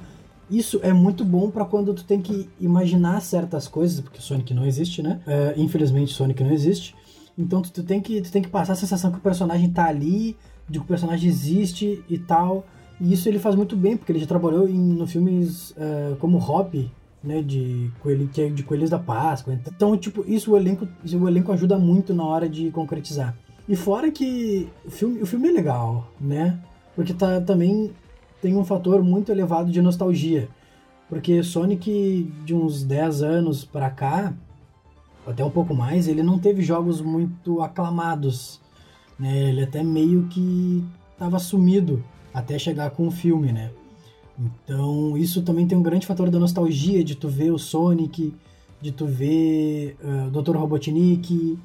isso 0.49 0.79
é 0.81 0.91
muito 0.91 1.23
bom 1.23 1.49
para 1.49 1.65
quando 1.65 1.93
tu 1.93 2.03
tem 2.03 2.21
que 2.21 2.49
imaginar 2.59 3.21
certas 3.21 3.67
coisas, 3.67 4.01
porque 4.01 4.19
o 4.19 4.21
Sonic 4.21 4.53
não 4.53 4.65
existe, 4.65 5.01
né? 5.01 5.21
É, 5.27 5.53
infelizmente, 5.57 6.13
Sonic 6.13 6.43
não 6.43 6.51
existe. 6.51 6.95
Então 7.37 7.61
tu, 7.61 7.71
tu, 7.71 7.83
tem 7.83 8.01
que, 8.01 8.21
tu 8.21 8.31
tem 8.31 8.41
que 8.41 8.49
passar 8.49 8.73
a 8.73 8.75
sensação 8.75 9.11
que 9.11 9.17
o 9.17 9.21
personagem 9.21 9.69
tá 9.69 9.85
ali, 9.85 10.35
de 10.67 10.79
que 10.79 10.85
o 10.85 10.87
personagem 10.87 11.29
existe 11.29 12.03
e 12.09 12.17
tal. 12.17 12.65
E 12.99 13.13
isso 13.13 13.29
ele 13.29 13.39
faz 13.39 13.55
muito 13.55 13.75
bem, 13.77 13.95
porque 13.95 14.11
ele 14.11 14.19
já 14.19 14.27
trabalhou 14.27 14.67
em 14.67 14.77
no 14.77 15.07
filmes 15.07 15.71
uh, 15.71 16.15
como 16.19 16.37
Hop, 16.37 16.73
né, 17.23 17.41
de, 17.41 17.91
coelho, 18.01 18.29
é 18.37 18.49
de 18.49 18.63
Coelhos 18.63 18.89
da 18.89 18.99
Páscoa. 18.99 19.57
Então, 19.67 19.95
tipo, 19.97 20.23
isso 20.27 20.51
o 20.51 20.57
elenco, 20.57 20.87
o 21.05 21.27
elenco 21.27 21.51
ajuda 21.51 21.77
muito 21.77 22.13
na 22.13 22.25
hora 22.25 22.49
de 22.49 22.71
concretizar. 22.71 23.37
E 23.67 23.75
fora 23.75 24.11
que 24.11 24.67
o 24.85 24.89
filme, 24.89 25.21
o 25.21 25.25
filme 25.25 25.47
é 25.47 25.51
legal, 25.51 26.11
né? 26.19 26.59
Porque 26.95 27.13
tá 27.13 27.39
também 27.39 27.91
tem 28.41 28.55
um 28.55 28.65
fator 28.65 29.03
muito 29.03 29.31
elevado 29.31 29.71
de 29.71 29.81
nostalgia. 29.81 30.49
Porque 31.09 31.41
Sonic, 31.43 32.31
de 32.45 32.53
uns 32.53 32.83
10 32.83 33.23
anos 33.23 33.65
para 33.65 33.89
cá, 33.89 34.33
até 35.25 35.43
um 35.43 35.49
pouco 35.49 35.73
mais, 35.73 36.07
ele 36.07 36.23
não 36.23 36.39
teve 36.39 36.61
jogos 36.61 37.01
muito 37.01 37.61
aclamados. 37.61 38.59
Né? 39.17 39.49
Ele 39.49 39.63
até 39.63 39.83
meio 39.83 40.27
que 40.27 40.83
estava 41.13 41.39
sumido 41.39 42.03
até 42.33 42.57
chegar 42.57 42.91
com 42.91 43.07
o 43.07 43.11
filme, 43.11 43.51
né? 43.51 43.71
Então, 44.39 45.17
isso 45.17 45.41
também 45.41 45.67
tem 45.67 45.77
um 45.77 45.83
grande 45.83 46.07
fator 46.07 46.29
da 46.29 46.39
nostalgia 46.39 47.03
de 47.03 47.15
tu 47.15 47.27
ver 47.27 47.51
o 47.51 47.59
Sonic, 47.59 48.33
de 48.79 48.91
tu 48.91 49.05
ver 49.05 49.97
uh, 50.01 50.27
o 50.27 50.41
Dr. 50.41 50.55
Robotnik, 50.55 51.59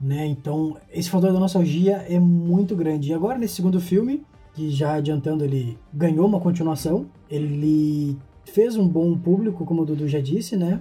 né? 0.00 0.26
Então, 0.26 0.76
esse 0.92 1.10
fator 1.10 1.32
da 1.32 1.40
nostalgia 1.40 2.04
é 2.08 2.20
muito 2.20 2.76
grande. 2.76 3.10
E 3.10 3.14
agora, 3.14 3.36
nesse 3.36 3.56
segundo 3.56 3.80
filme, 3.80 4.22
que 4.56 4.70
já 4.70 4.94
adiantando, 4.94 5.44
ele 5.44 5.78
ganhou 5.92 6.26
uma 6.26 6.40
continuação. 6.40 7.06
Ele 7.30 8.16
fez 8.46 8.74
um 8.74 8.88
bom 8.88 9.16
público, 9.16 9.66
como 9.66 9.82
o 9.82 9.84
Dudu 9.84 10.08
já 10.08 10.18
disse, 10.18 10.56
né? 10.56 10.80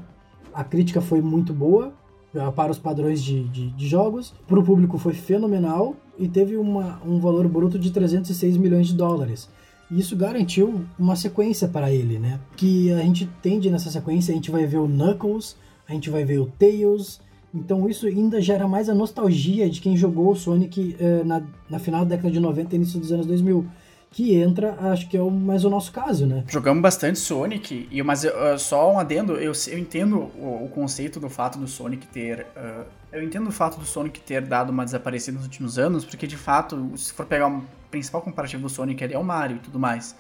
A 0.54 0.64
crítica 0.64 1.02
foi 1.02 1.22
muito 1.22 1.54
boa 1.54 1.94
eh, 2.34 2.52
para 2.52 2.72
os 2.72 2.80
padrões 2.80 3.22
de, 3.22 3.44
de, 3.50 3.70
de 3.72 3.88
jogos. 3.88 4.34
Para 4.48 4.58
o 4.58 4.64
público 4.64 4.98
foi 4.98 5.14
fenomenal 5.14 5.94
e 6.18 6.26
teve 6.26 6.56
uma, 6.56 7.02
um 7.06 7.20
valor 7.20 7.50
bruto 7.50 7.78
de 7.78 7.92
306 7.92 8.56
milhões 8.56 8.88
de 8.88 8.96
dólares. 8.96 9.50
Isso 9.92 10.16
garantiu 10.16 10.86
uma 10.98 11.18
sequência 11.18 11.68
para 11.68 11.92
ele, 11.92 12.18
né? 12.18 12.40
Que 12.56 12.94
a 12.94 13.02
gente 13.02 13.30
tende 13.42 13.70
nessa 13.70 13.92
sequência, 13.92 14.32
a 14.32 14.36
gente 14.36 14.50
vai 14.50 14.66
ver 14.66 14.78
o 14.78 14.88
Knuckles, 14.88 15.58
a 15.88 15.92
gente 15.92 16.10
vai 16.10 16.24
ver 16.24 16.40
o 16.40 16.46
Tails, 16.46 17.20
então 17.56 17.89
isso 17.89 18.06
ainda 18.06 18.41
gera 18.41 18.68
mais 18.68 18.89
a 18.89 18.94
nostalgia 18.94 19.70
de 19.70 19.80
quem 19.80 19.96
jogou 19.96 20.32
o 20.32 20.36
Sonic 20.36 20.96
eh, 21.00 21.24
na, 21.24 21.41
na 21.70 21.80
final 21.80 22.04
da 22.04 22.15
década 22.15 22.32
de 22.32 22.39
90 22.39 22.74
e 22.74 22.78
início 22.78 23.00
dos 23.00 23.12
anos 23.12 23.26
2000. 23.26 23.65
Que 24.12 24.34
entra, 24.36 24.78
acho 24.91 25.10
que 25.10 25.18
é 25.18 25.22
o, 25.22 25.30
mais 25.30 25.65
o 25.65 25.70
nosso 25.70 25.91
caso, 25.91 26.26
né? 26.26 26.46
Jogamos 26.48 26.82
bastante 26.82 27.20
Sonic, 27.20 27.89
e, 27.91 28.02
mas 28.02 28.24
uh, 28.24 28.58
só 28.58 28.94
um 28.94 28.98
adendo, 28.98 29.34
eu, 29.34 29.52
eu 29.68 29.78
entendo 29.78 30.32
o, 30.38 30.63
o, 30.63 30.70
conceito 30.70 31.20
do 31.20 31.30
fato 31.30 31.60
do 31.60 31.68
Sonic 31.68 32.08
ter. 32.08 32.48
Uh, 32.56 32.86
eu 33.12 33.22
entendo 33.22 33.48
o 33.48 33.52
fato 33.52 33.78
do 33.78 33.86
Sonic 33.86 34.22
ter 34.22 34.41
dado 34.41 34.70
uma 34.70 34.86
desaparecida 34.86 35.36
nos 35.36 35.44
últimos 35.44 35.78
anos, 35.78 36.06
porque 36.06 36.26
de 36.26 36.38
fato, 36.38 36.91
se 36.96 37.12
for 37.12 37.26
pegar 37.26 37.50
o 37.50 37.62
principal 37.91 38.22
comparativo 38.22 38.62
do 38.62 38.70
Sonic, 38.70 39.04
ele 39.04 39.13
é 39.13 39.20
o 39.20 39.24
Mario 39.24 39.58
e 39.58 39.60
tudo 39.60 39.78
mais. 39.78 40.15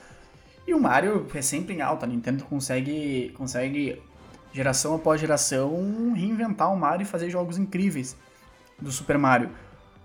E 0.67 0.73
o 0.73 0.79
Mario 0.79 1.25
é 1.33 1.41
sempre 1.41 1.75
em 1.75 1.81
alta, 1.81 2.05
a 2.05 2.09
Nintendo 2.09 2.43
consegue, 2.43 3.33
consegue 3.37 4.01
geração 4.55 4.95
após 4.95 5.19
geração, 5.19 6.13
reinventar 6.15 6.73
o 6.73 6.77
Mario 6.77 7.03
e 7.03 7.05
fazer 7.05 7.29
jogos 7.29 7.57
incríveis 7.57 8.15
do 8.81 8.89
Super 8.89 9.17
Mario. 9.17 9.49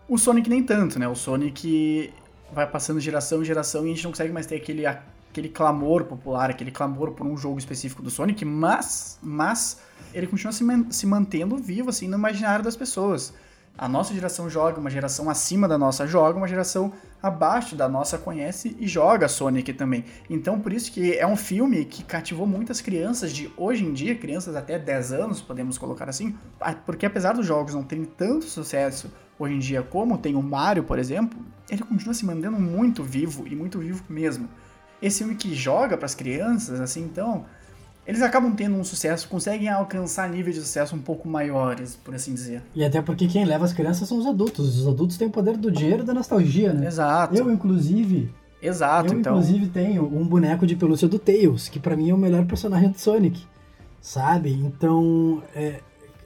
O 0.08 0.18
Sonic 0.18 0.50
nem 0.50 0.60
tanto, 0.60 0.98
né? 0.98 1.06
O 1.06 1.14
Sonic 1.14 2.12
vai 2.52 2.66
passando 2.66 2.98
geração 2.98 3.42
em 3.42 3.44
geração 3.44 3.82
e 3.86 3.92
a 3.92 3.94
gente 3.94 4.02
não 4.02 4.10
consegue 4.10 4.32
mais 4.32 4.46
ter 4.46 4.56
aquele, 4.56 4.84
aquele 4.84 5.48
clamor 5.48 6.02
popular, 6.02 6.50
aquele 6.50 6.72
clamor 6.72 7.12
por 7.12 7.24
um 7.24 7.36
jogo 7.36 7.60
específico 7.60 8.02
do 8.02 8.10
Sonic, 8.10 8.44
mas, 8.44 9.20
mas 9.22 9.80
ele 10.12 10.26
continua 10.26 10.52
se, 10.52 10.64
se 10.90 11.06
mantendo 11.06 11.56
vivo 11.56 11.90
assim 11.90 12.08
no 12.08 12.16
imaginário 12.16 12.64
das 12.64 12.74
pessoas. 12.74 13.32
A 13.80 13.88
nossa 13.88 14.12
geração 14.12 14.50
joga, 14.50 14.78
uma 14.78 14.90
geração 14.90 15.30
acima 15.30 15.66
da 15.66 15.78
nossa 15.78 16.06
joga, 16.06 16.36
uma 16.36 16.46
geração 16.46 16.92
abaixo 17.22 17.74
da 17.74 17.88
nossa 17.88 18.18
conhece 18.18 18.76
e 18.78 18.86
joga 18.86 19.26
Sonic 19.26 19.72
também. 19.72 20.04
Então 20.28 20.60
por 20.60 20.70
isso 20.70 20.92
que 20.92 21.16
é 21.16 21.26
um 21.26 21.34
filme 21.34 21.86
que 21.86 22.04
cativou 22.04 22.46
muitas 22.46 22.82
crianças 22.82 23.32
de 23.32 23.50
hoje 23.56 23.86
em 23.86 23.94
dia, 23.94 24.14
crianças 24.14 24.54
até 24.54 24.78
10 24.78 25.12
anos, 25.14 25.40
podemos 25.40 25.78
colocar 25.78 26.10
assim, 26.10 26.36
porque 26.84 27.06
apesar 27.06 27.32
dos 27.32 27.46
jogos 27.46 27.74
não 27.74 27.82
terem 27.82 28.04
tanto 28.04 28.44
sucesso 28.44 29.10
hoje 29.38 29.54
em 29.54 29.58
dia 29.58 29.82
como 29.82 30.18
tem 30.18 30.36
o 30.36 30.42
Mario, 30.42 30.84
por 30.84 30.98
exemplo, 30.98 31.40
ele 31.70 31.82
continua 31.82 32.12
se 32.12 32.26
mantendo 32.26 32.60
muito 32.60 33.02
vivo 33.02 33.48
e 33.48 33.56
muito 33.56 33.78
vivo 33.78 34.04
mesmo. 34.10 34.46
Esse 35.00 35.20
filme 35.20 35.34
que 35.34 35.54
joga 35.54 35.96
para 35.96 36.04
as 36.04 36.14
crianças, 36.14 36.82
assim, 36.82 37.02
então, 37.02 37.46
eles 38.10 38.22
acabam 38.22 38.52
tendo 38.56 38.74
um 38.74 38.82
sucesso, 38.82 39.28
conseguem 39.28 39.68
alcançar 39.68 40.28
níveis 40.28 40.56
de 40.56 40.62
sucesso 40.62 40.96
um 40.96 40.98
pouco 40.98 41.28
maiores, 41.28 41.94
por 41.94 42.12
assim 42.12 42.34
dizer. 42.34 42.60
E 42.74 42.84
até 42.84 43.00
porque 43.00 43.28
quem 43.28 43.44
leva 43.44 43.64
as 43.64 43.72
crianças 43.72 44.08
são 44.08 44.18
os 44.18 44.26
adultos. 44.26 44.80
Os 44.80 44.88
adultos 44.88 45.16
têm 45.16 45.28
o 45.28 45.30
poder 45.30 45.56
do 45.56 45.70
dinheiro 45.70 46.02
e 46.02 46.04
da 46.04 46.12
nostalgia, 46.12 46.72
né? 46.72 46.88
Exato. 46.88 47.36
Eu, 47.36 47.48
inclusive, 47.52 48.28
Exato, 48.60 49.14
eu, 49.14 49.20
então. 49.20 49.34
inclusive, 49.34 49.68
tenho 49.68 50.04
um 50.04 50.26
boneco 50.26 50.66
de 50.66 50.74
pelúcia 50.74 51.06
do 51.06 51.20
Tails, 51.20 51.68
que 51.68 51.78
pra 51.78 51.96
mim 51.96 52.10
é 52.10 52.14
o 52.14 52.18
melhor 52.18 52.44
personagem 52.46 52.90
do 52.90 52.98
Sonic. 52.98 53.40
Sabe? 54.00 54.54
Então, 54.54 55.40
é, 55.54 55.78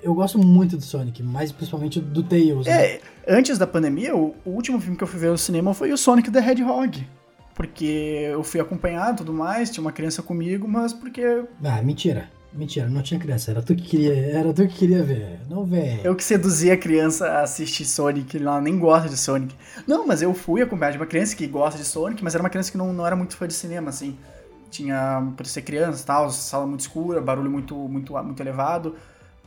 eu 0.03 0.15
gosto 0.15 0.39
muito 0.39 0.79
do 0.79 0.83
Sonic, 0.83 1.23
mais 1.23 1.53
principalmente 1.53 2.01
do 2.01 2.23
Tails. 2.23 2.67
né? 2.67 2.73
É, 2.73 3.01
antes 3.29 3.59
da 3.59 3.67
pandemia, 3.67 4.17
o, 4.17 4.35
o 4.43 4.51
último 4.53 4.81
filme 4.81 4.97
que 4.97 5.05
eu 5.05 5.09
fui 5.09 5.21
ver 5.21 5.31
no 5.31 5.37
cinema 5.37 5.75
foi 5.75 5.93
o 5.93 5.99
Sonic 5.99 6.31
the 6.31 6.39
Hedgehog. 6.39 7.07
Porque 7.55 7.85
eu 8.33 8.43
fui 8.43 8.61
acompanhado 8.61 9.13
e 9.13 9.17
tudo 9.19 9.33
mais, 9.33 9.71
tinha 9.71 9.81
uma 9.83 9.93
criança 9.93 10.23
comigo, 10.23 10.67
mas 10.67 10.93
porque 10.93 11.45
Ah, 11.63 11.81
mentira. 11.83 12.29
Mentira, 12.53 12.89
não 12.89 13.03
tinha 13.03 13.19
criança. 13.19 13.51
Era 13.51 13.61
tu 13.63 13.75
que 13.75 13.83
queria, 13.83 14.15
era 14.15 14.53
tu 14.53 14.67
que 14.69 14.75
queria 14.75 15.03
ver. 15.03 15.41
Não 15.51 15.65
vê. 15.65 16.01
eu 16.05 16.15
que 16.15 16.23
seduzi 16.23 16.71
a 16.71 16.77
criança 16.77 17.27
a 17.27 17.43
assistir 17.43 17.85
Sonic, 17.85 18.37
ela 18.37 18.61
nem 18.61 18.79
gosta 18.79 19.09
de 19.09 19.17
Sonic. 19.17 19.55
Não, 19.89 20.07
mas 20.07 20.23
eu 20.23 20.33
fui 20.33 20.63
acompanhado 20.63 20.93
de 20.93 21.01
uma 21.01 21.07
criança 21.07 21.35
que 21.35 21.47
gosta 21.49 21.77
de 21.77 21.85
Sonic, 21.85 22.23
mas 22.23 22.33
era 22.35 22.43
uma 22.43 22.51
criança 22.51 22.71
que 22.71 22.79
não, 22.79 22.93
não 22.93 23.05
era 23.05 23.17
muito 23.17 23.37
fã 23.37 23.49
de 23.49 23.55
cinema, 23.55 23.89
assim. 23.89 24.17
Tinha, 24.71 25.33
por 25.37 25.47
ser 25.47 25.63
criança 25.63 26.03
e 26.03 26.07
tal, 26.07 26.31
sala 26.31 26.67
muito 26.67 26.81
escura, 26.81 27.21
barulho 27.21 27.51
muito, 27.51 27.75
muito, 27.75 28.13
muito 28.23 28.41
elevado. 28.41 28.95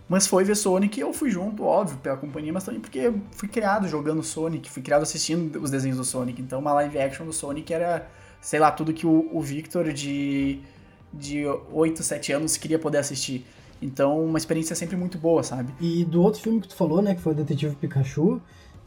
Mas 0.10 0.26
foi 0.26 0.44
ver 0.44 0.56
Sonic 0.56 0.98
e 0.98 1.02
eu 1.02 1.12
fui 1.12 1.30
junto, 1.30 1.64
óbvio, 1.64 1.98
pela 1.98 2.16
companhia, 2.16 2.54
mas 2.54 2.64
também 2.64 2.80
porque 2.80 3.12
fui 3.32 3.50
criado 3.50 3.88
jogando 3.88 4.24
Sonic, 4.24 4.70
fui 4.70 4.82
criado 4.82 5.02
assistindo 5.02 5.62
os 5.62 5.70
desenhos 5.70 5.98
do 5.98 6.06
Sonic. 6.06 6.42
Então 6.42 6.60
uma 6.60 6.74
live 6.74 6.98
action 6.98 7.26
do 7.26 7.34
Sonic 7.34 7.74
era, 7.74 8.08
sei 8.40 8.60
lá, 8.60 8.72
tudo 8.72 8.94
que 8.94 9.06
o, 9.06 9.30
o 9.34 9.42
Victor 9.42 9.92
de, 9.92 10.60
de 11.14 11.44
8, 11.74 12.02
7 12.04 12.32
anos 12.32 12.56
queria 12.56 12.80
poder 12.80 13.00
assistir. 13.00 13.46
Então 13.82 14.24
uma 14.24 14.38
experiência 14.38 14.76
sempre 14.76 14.96
muito 14.96 15.18
boa, 15.18 15.44
sabe? 15.44 15.74
E 15.82 16.06
do 16.06 16.22
outro 16.22 16.42
filme 16.42 16.62
que 16.62 16.70
tu 16.70 16.76
falou, 16.76 17.02
né, 17.02 17.14
que 17.14 17.22
foi 17.22 17.34
o 17.34 17.36
Detetive 17.36 17.76
Pikachu, 17.76 18.42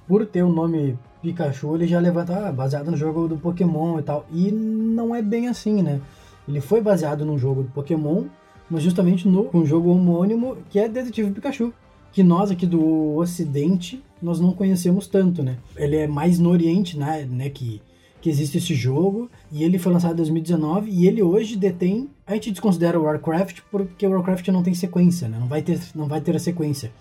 por 0.08 0.24
ter 0.26 0.42
o 0.42 0.48
nome 0.48 0.98
Pikachu, 1.22 1.76
ele 1.76 1.86
já 1.86 2.00
levanta 2.00 2.48
ah, 2.48 2.52
baseado 2.52 2.90
no 2.90 2.96
jogo 2.96 3.28
do 3.28 3.36
Pokémon 3.36 3.98
e 3.98 4.02
tal. 4.02 4.26
E 4.32 4.50
não 4.50 5.14
é 5.14 5.20
bem 5.20 5.48
assim, 5.48 5.82
né? 5.82 6.00
Ele 6.48 6.60
foi 6.60 6.80
baseado 6.80 7.24
num 7.24 7.38
jogo 7.38 7.62
do 7.62 7.70
Pokémon, 7.70 8.24
mas 8.70 8.82
justamente 8.82 9.26
no 9.26 9.50
um 9.52 9.66
jogo 9.66 9.90
homônimo 9.90 10.56
que 10.70 10.78
é 10.78 10.88
Detetive 10.88 11.32
Pikachu, 11.32 11.72
que 12.12 12.22
nós 12.22 12.50
aqui 12.50 12.66
do 12.66 13.16
Ocidente 13.16 14.02
nós 14.22 14.40
não 14.40 14.52
conhecemos 14.52 15.06
tanto, 15.06 15.42
né? 15.42 15.58
Ele 15.76 15.96
é 15.96 16.06
mais 16.06 16.38
no 16.38 16.50
Oriente, 16.50 16.98
né, 16.98 17.26
né 17.28 17.50
que 17.50 17.82
que 18.20 18.28
existe 18.28 18.58
esse 18.58 18.74
jogo 18.74 19.30
e 19.50 19.64
ele 19.64 19.78
foi 19.78 19.90
lançado 19.90 20.12
em 20.12 20.16
2019 20.16 20.90
e 20.90 21.06
ele 21.06 21.22
hoje 21.22 21.56
detém 21.56 22.10
a 22.26 22.34
gente 22.34 22.50
desconsidera 22.50 23.00
o 23.00 23.04
Warcraft 23.04 23.60
porque 23.70 24.06
o 24.06 24.10
Warcraft 24.10 24.46
não 24.48 24.62
tem 24.62 24.74
sequência, 24.74 25.26
né? 25.26 25.38
Não 25.40 25.48
vai 25.48 25.62
ter 25.62 25.80
não 25.94 26.06
vai 26.06 26.20
ter 26.20 26.36
a 26.36 26.38
sequência. 26.38 26.92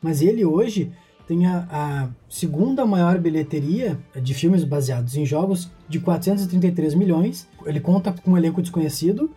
Mas 0.00 0.20
ele 0.20 0.44
hoje 0.44 0.92
tem 1.26 1.46
a, 1.46 1.68
a 1.70 2.08
segunda 2.28 2.86
maior 2.86 3.18
bilheteria 3.18 3.98
de 4.20 4.32
filmes 4.32 4.64
baseados 4.64 5.16
em 5.16 5.26
jogos 5.26 5.70
de 5.88 6.00
433 6.00 6.94
milhões. 6.94 7.46
Ele 7.66 7.80
conta 7.80 8.12
com 8.12 8.32
um 8.32 8.36
elenco 8.36 8.62
desconhecido, 8.62 9.30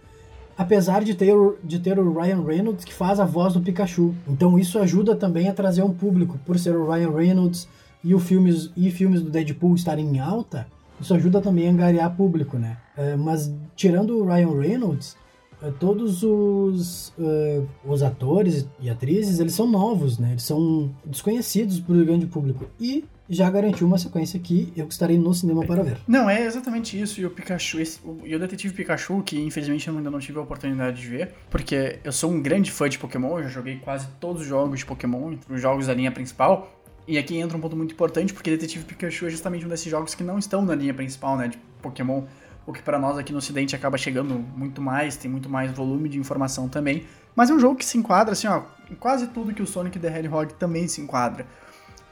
apesar 0.61 1.03
de 1.03 1.13
ter, 1.15 1.33
o- 1.33 1.57
de 1.63 1.79
ter 1.79 1.97
o 1.99 2.13
Ryan 2.13 2.43
Reynolds 2.43 2.85
que 2.85 2.93
faz 2.93 3.19
a 3.19 3.25
voz 3.25 3.53
do 3.53 3.61
Pikachu. 3.61 4.13
Então 4.27 4.57
isso 4.59 4.77
ajuda 4.79 5.15
também 5.15 5.47
a 5.49 5.53
trazer 5.53 5.83
um 5.83 5.93
público, 5.93 6.39
por 6.45 6.57
ser 6.59 6.75
o 6.75 6.89
Ryan 6.89 7.11
Reynolds 7.11 7.67
e, 8.03 8.13
o 8.13 8.19
filmes, 8.19 8.69
e 8.75 8.89
filmes 8.91 9.21
do 9.21 9.29
Deadpool 9.29 9.75
estarem 9.75 10.05
em 10.07 10.19
alta, 10.19 10.67
isso 10.99 11.13
ajuda 11.13 11.41
também 11.41 11.67
a 11.67 11.71
angariar 11.71 12.15
público, 12.15 12.57
né? 12.57 12.77
É, 12.95 13.15
mas 13.15 13.51
tirando 13.75 14.17
o 14.19 14.25
Ryan 14.25 14.59
Reynolds, 14.59 15.15
é, 15.63 15.71
todos 15.79 16.21
os, 16.23 17.11
é, 17.19 17.61
os 17.85 18.01
atores 18.03 18.67
e 18.79 18.89
atrizes, 18.89 19.39
eles 19.39 19.53
são 19.53 19.67
novos, 19.67 20.17
né? 20.19 20.31
Eles 20.31 20.43
são 20.43 20.91
desconhecidos 21.05 21.79
para 21.79 21.95
o 21.95 22.05
grande 22.05 22.25
público. 22.27 22.65
E 22.79 23.03
já 23.33 23.49
garantiu 23.49 23.87
uma 23.87 23.97
sequência 23.97 24.37
que 24.39 24.73
eu 24.75 24.85
estarei 24.87 25.17
no 25.17 25.33
cinema 25.33 25.65
para 25.65 25.81
ver. 25.83 25.97
Não, 26.07 26.29
é 26.29 26.45
exatamente 26.45 26.99
isso. 26.99 27.21
E 27.21 27.25
o 27.25 27.29
Pikachu, 27.29 27.79
esse- 27.79 27.99
o, 28.03 28.19
e 28.25 28.35
o 28.35 28.39
Detetive 28.39 28.73
Pikachu, 28.73 29.23
que 29.23 29.39
infelizmente 29.39 29.87
eu 29.87 29.95
ainda 29.97 30.11
não 30.11 30.19
tive 30.19 30.37
a 30.37 30.41
oportunidade 30.41 30.99
de 31.01 31.07
ver, 31.07 31.33
porque 31.49 31.99
eu 32.03 32.11
sou 32.11 32.29
um 32.29 32.41
grande 32.41 32.69
fã 32.71 32.89
de 32.89 32.99
Pokémon, 32.99 33.37
eu 33.37 33.43
já 33.43 33.49
joguei 33.49 33.77
quase 33.77 34.07
todos 34.19 34.41
os 34.41 34.47
jogos 34.47 34.79
de 34.79 34.85
Pokémon, 34.85 35.35
os 35.49 35.61
jogos 35.61 35.87
da 35.87 35.93
linha 35.93 36.11
principal. 36.11 36.77
E 37.07 37.17
aqui 37.17 37.37
entra 37.37 37.57
um 37.57 37.61
ponto 37.61 37.75
muito 37.75 37.93
importante, 37.93 38.33
porque 38.33 38.49
Detetive 38.51 38.83
Pikachu 38.85 39.25
é 39.25 39.29
justamente 39.29 39.65
um 39.65 39.69
desses 39.69 39.89
jogos 39.89 40.13
que 40.13 40.23
não 40.23 40.37
estão 40.37 40.61
na 40.63 40.75
linha 40.75 40.93
principal, 40.93 41.37
né, 41.37 41.47
de 41.47 41.57
Pokémon. 41.81 42.23
O 42.67 42.73
que 42.73 42.81
para 42.81 42.99
nós 42.99 43.17
aqui 43.17 43.31
no 43.31 43.39
ocidente 43.39 43.75
acaba 43.75 43.97
chegando 43.97 44.35
muito 44.55 44.81
mais, 44.81 45.15
tem 45.15 45.29
muito 45.31 45.49
mais 45.49 45.71
volume 45.71 46.07
de 46.07 46.19
informação 46.19 46.69
também. 46.69 47.03
Mas 47.35 47.49
é 47.49 47.53
um 47.53 47.59
jogo 47.59 47.75
que 47.75 47.83
se 47.85 47.97
enquadra, 47.97 48.33
assim, 48.33 48.47
ó, 48.47 48.61
em 48.89 48.93
quase 48.95 49.27
tudo 49.27 49.53
que 49.53 49.61
o 49.63 49.65
Sonic 49.65 49.97
the 49.97 50.19
Hedgehog 50.19 50.53
também 50.55 50.87
se 50.87 51.01
enquadra. 51.01 51.45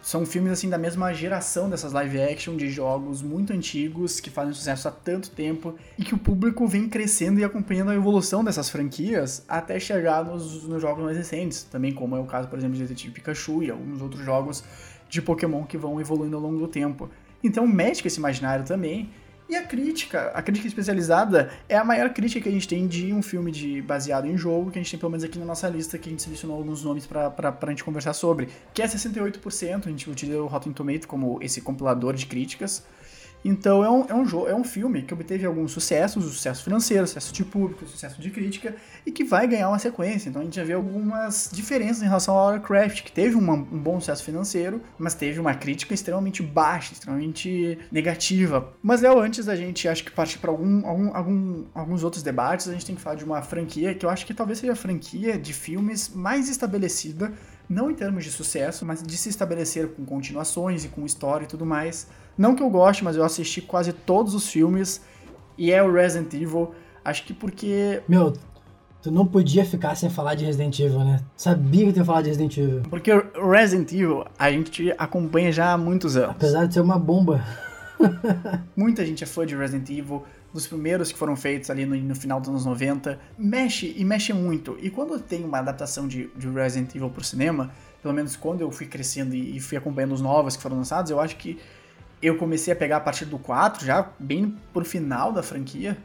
São 0.01 0.25
filmes 0.25 0.53
assim 0.53 0.69
da 0.69 0.77
mesma 0.77 1.13
geração 1.13 1.69
dessas 1.69 1.91
live 1.91 2.21
action 2.21 2.55
de 2.55 2.69
jogos 2.69 3.21
muito 3.21 3.51
antigos 3.51 4.19
que 4.19 4.29
fazem 4.29 4.53
sucesso 4.53 4.87
há 4.87 4.91
tanto 4.91 5.29
tempo 5.31 5.75
e 5.97 6.03
que 6.03 6.15
o 6.15 6.17
público 6.17 6.65
vem 6.65 6.87
crescendo 6.87 7.39
e 7.39 7.43
acompanhando 7.43 7.91
a 7.91 7.95
evolução 7.95 8.43
dessas 8.43 8.69
franquias 8.69 9.43
até 9.47 9.77
chegar 9.79 10.23
nos, 10.23 10.63
nos 10.63 10.81
jogos 10.81 11.03
mais 11.03 11.17
recentes, 11.17 11.63
também 11.63 11.93
como 11.93 12.15
é 12.15 12.19
o 12.19 12.25
caso, 12.25 12.47
por 12.47 12.57
exemplo, 12.57 12.77
de 12.77 12.83
Detetive 12.83 13.13
Pikachu 13.13 13.61
e 13.61 13.69
alguns 13.69 14.01
outros 14.01 14.23
jogos 14.23 14.63
de 15.09 15.21
Pokémon 15.21 15.65
que 15.65 15.77
vão 15.77 15.99
evoluindo 15.99 16.37
ao 16.37 16.41
longo 16.41 16.59
do 16.59 16.67
tempo. 16.67 17.09
Então 17.43 17.67
mexe 17.67 18.01
com 18.01 18.07
esse 18.07 18.19
imaginário 18.19 18.63
também. 18.63 19.09
E 19.49 19.55
a 19.55 19.63
crítica, 19.63 20.27
a 20.35 20.43
crítica 20.43 20.67
especializada 20.67 21.49
é 21.67 21.75
a 21.75 21.83
maior 21.83 22.11
crítica 22.11 22.39
que 22.39 22.49
a 22.49 22.51
gente 22.51 22.67
tem 22.67 22.87
de 22.87 23.11
um 23.11 23.19
filme 23.23 23.51
de, 23.51 23.81
baseado 23.81 24.27
em 24.27 24.37
jogo, 24.37 24.69
que 24.69 24.77
a 24.77 24.81
gente 24.81 24.91
tem 24.91 24.99
pelo 24.99 25.09
menos 25.09 25.23
aqui 25.23 25.39
na 25.39 25.45
nossa 25.45 25.67
lista, 25.67 25.97
que 25.97 26.07
a 26.07 26.11
gente 26.11 26.21
selecionou 26.21 26.55
alguns 26.55 26.83
nomes 26.83 27.07
pra, 27.07 27.31
pra, 27.31 27.51
pra 27.51 27.71
gente 27.71 27.83
conversar 27.83 28.13
sobre, 28.13 28.49
que 28.75 28.79
é 28.79 28.85
68%, 28.85 29.87
a 29.87 29.89
gente 29.89 30.07
utiliza 30.07 30.39
o 30.39 30.45
Rotten 30.45 30.71
Tomato 30.71 31.07
como 31.07 31.39
esse 31.41 31.61
compilador 31.61 32.13
de 32.13 32.27
críticas. 32.27 32.83
Então 33.43 33.83
é 33.83 33.89
um, 33.89 34.05
é 34.09 34.13
um, 34.13 34.25
jogo, 34.25 34.47
é 34.47 34.53
um 34.55 34.63
filme 34.63 35.01
que 35.03 35.13
obteve 35.13 35.45
alguns 35.45 35.71
sucessos, 35.71 36.23
sucesso 36.25 36.63
financeiro, 36.63 37.07
sucesso 37.07 37.33
de 37.33 37.45
público, 37.45 37.87
sucesso 37.87 38.21
de 38.21 38.29
crítica, 38.29 38.75
e 39.05 39.11
que 39.11 39.23
vai 39.23 39.47
ganhar 39.47 39.69
uma 39.69 39.79
sequência. 39.79 40.27
Então 40.29 40.41
a 40.41 40.45
gente 40.45 40.55
já 40.57 40.63
vê 40.63 40.73
algumas 40.73 41.49
diferenças 41.53 42.01
em 42.03 42.05
relação 42.05 42.35
ao 42.35 42.47
Warcraft, 42.47 43.01
que 43.03 43.11
teve 43.11 43.35
uma- 43.35 43.53
um 43.53 43.79
bom 43.79 43.99
sucesso 43.99 44.23
financeiro, 44.23 44.81
mas 44.97 45.13
teve 45.15 45.39
uma 45.39 45.53
crítica 45.53 45.93
extremamente 45.93 46.43
baixa, 46.43 46.91
extremamente 46.93 47.79
negativa. 47.91 48.73
Mas 48.83 49.01
Léo, 49.01 49.19
antes 49.19 49.45
da 49.45 49.55
gente 49.55 49.87
acho 49.87 50.03
que 50.03 50.11
partir 50.11 50.39
para 50.39 50.51
algum, 50.51 50.85
algum, 50.85 51.15
algum- 51.15 51.63
alguns 51.73 52.03
outros 52.03 52.21
debates, 52.21 52.67
a 52.67 52.73
gente 52.73 52.85
tem 52.85 52.95
que 52.95 53.01
falar 53.01 53.15
de 53.15 53.23
uma 53.23 53.41
franquia 53.41 53.93
que 53.95 54.05
eu 54.05 54.09
acho 54.09 54.25
que 54.25 54.33
talvez 54.33 54.59
seja 54.59 54.73
a 54.73 54.75
franquia 54.75 55.37
de 55.37 55.53
filmes 55.53 56.09
mais 56.13 56.49
estabelecida, 56.49 57.31
não 57.69 57.89
em 57.89 57.95
termos 57.95 58.23
de 58.25 58.31
sucesso, 58.31 58.85
mas 58.85 59.01
de 59.01 59.15
se 59.17 59.29
estabelecer 59.29 59.89
com 59.89 60.03
continuações 60.03 60.83
e 60.83 60.89
com 60.89 61.05
história 61.05 61.45
e 61.45 61.47
tudo 61.47 61.65
mais. 61.65 62.07
Não 62.39 62.55
que 62.55 62.63
eu 62.63 62.69
goste, 62.69 63.03
mas 63.03 63.17
eu 63.17 63.25
assisti 63.25 63.59
quase 63.61 63.91
todos 63.91 64.33
os 64.33 64.47
filmes 64.47 65.01
e 65.57 65.73
é 65.73 65.83
o 65.83 65.91
Resident 65.91 66.33
Evil. 66.33 66.73
Acho 67.03 67.25
que 67.25 67.33
porque 67.33 68.01
Meu, 68.07 68.31
tu 69.01 69.11
não 69.11 69.25
podia 69.25 69.65
ficar 69.65 69.93
sem 69.95 70.09
falar 70.09 70.35
de 70.35 70.45
Resident 70.45 70.79
Evil, 70.79 71.03
né? 71.03 71.19
Sabia 71.35 71.87
que 71.87 71.91
tu 71.91 71.97
ia 71.97 72.05
falar 72.05 72.21
de 72.21 72.29
Resident 72.29 72.57
Evil. 72.57 72.83
porque 72.89 73.11
o 73.11 73.51
Resident 73.51 73.91
Evil 73.91 74.23
a 74.39 74.49
gente 74.49 74.89
acompanha 74.97 75.51
já 75.51 75.73
há 75.73 75.77
muitos 75.77 76.15
anos. 76.15 76.31
Apesar 76.31 76.65
de 76.65 76.73
ser 76.73 76.79
uma 76.79 76.97
bomba. 76.97 77.43
Muita 78.73 79.05
gente 79.05 79.21
é 79.21 79.27
fã 79.27 79.45
de 79.45 79.53
Resident 79.53 79.89
Evil, 79.89 80.23
dos 80.53 80.65
primeiros 80.65 81.11
que 81.11 81.17
foram 81.17 81.35
feitos 81.35 81.69
ali 81.69 81.85
no, 81.85 81.93
no 81.93 82.15
final 82.15 82.39
dos 82.39 82.47
anos 82.47 82.65
90. 82.65 83.19
Mexe 83.37 83.93
e 83.97 84.05
mexe 84.05 84.31
muito. 84.31 84.77
E 84.81 84.89
quando 84.89 85.19
tem 85.19 85.43
uma 85.43 85.57
adaptação 85.57 86.07
de, 86.07 86.29
de 86.37 86.47
Resident 86.47 86.95
Evil 86.95 87.09
pro 87.09 87.21
cinema, 87.21 87.69
pelo 88.01 88.13
menos 88.13 88.37
quando 88.37 88.61
eu 88.61 88.71
fui 88.71 88.85
crescendo 88.85 89.35
e, 89.35 89.57
e 89.57 89.59
fui 89.59 89.77
acompanhando 89.77 90.13
os 90.13 90.21
novos 90.21 90.55
que 90.55 90.63
foram 90.63 90.77
lançados, 90.77 91.11
eu 91.11 91.19
acho 91.19 91.35
que 91.35 91.59
eu 92.21 92.37
comecei 92.37 92.73
a 92.73 92.75
pegar 92.75 92.97
a 92.97 92.99
partir 92.99 93.25
do 93.25 93.39
4, 93.39 93.85
já 93.85 94.09
bem 94.19 94.55
pro 94.73 94.83
final 94.83 95.31
da 95.31 95.41
franquia. 95.41 95.97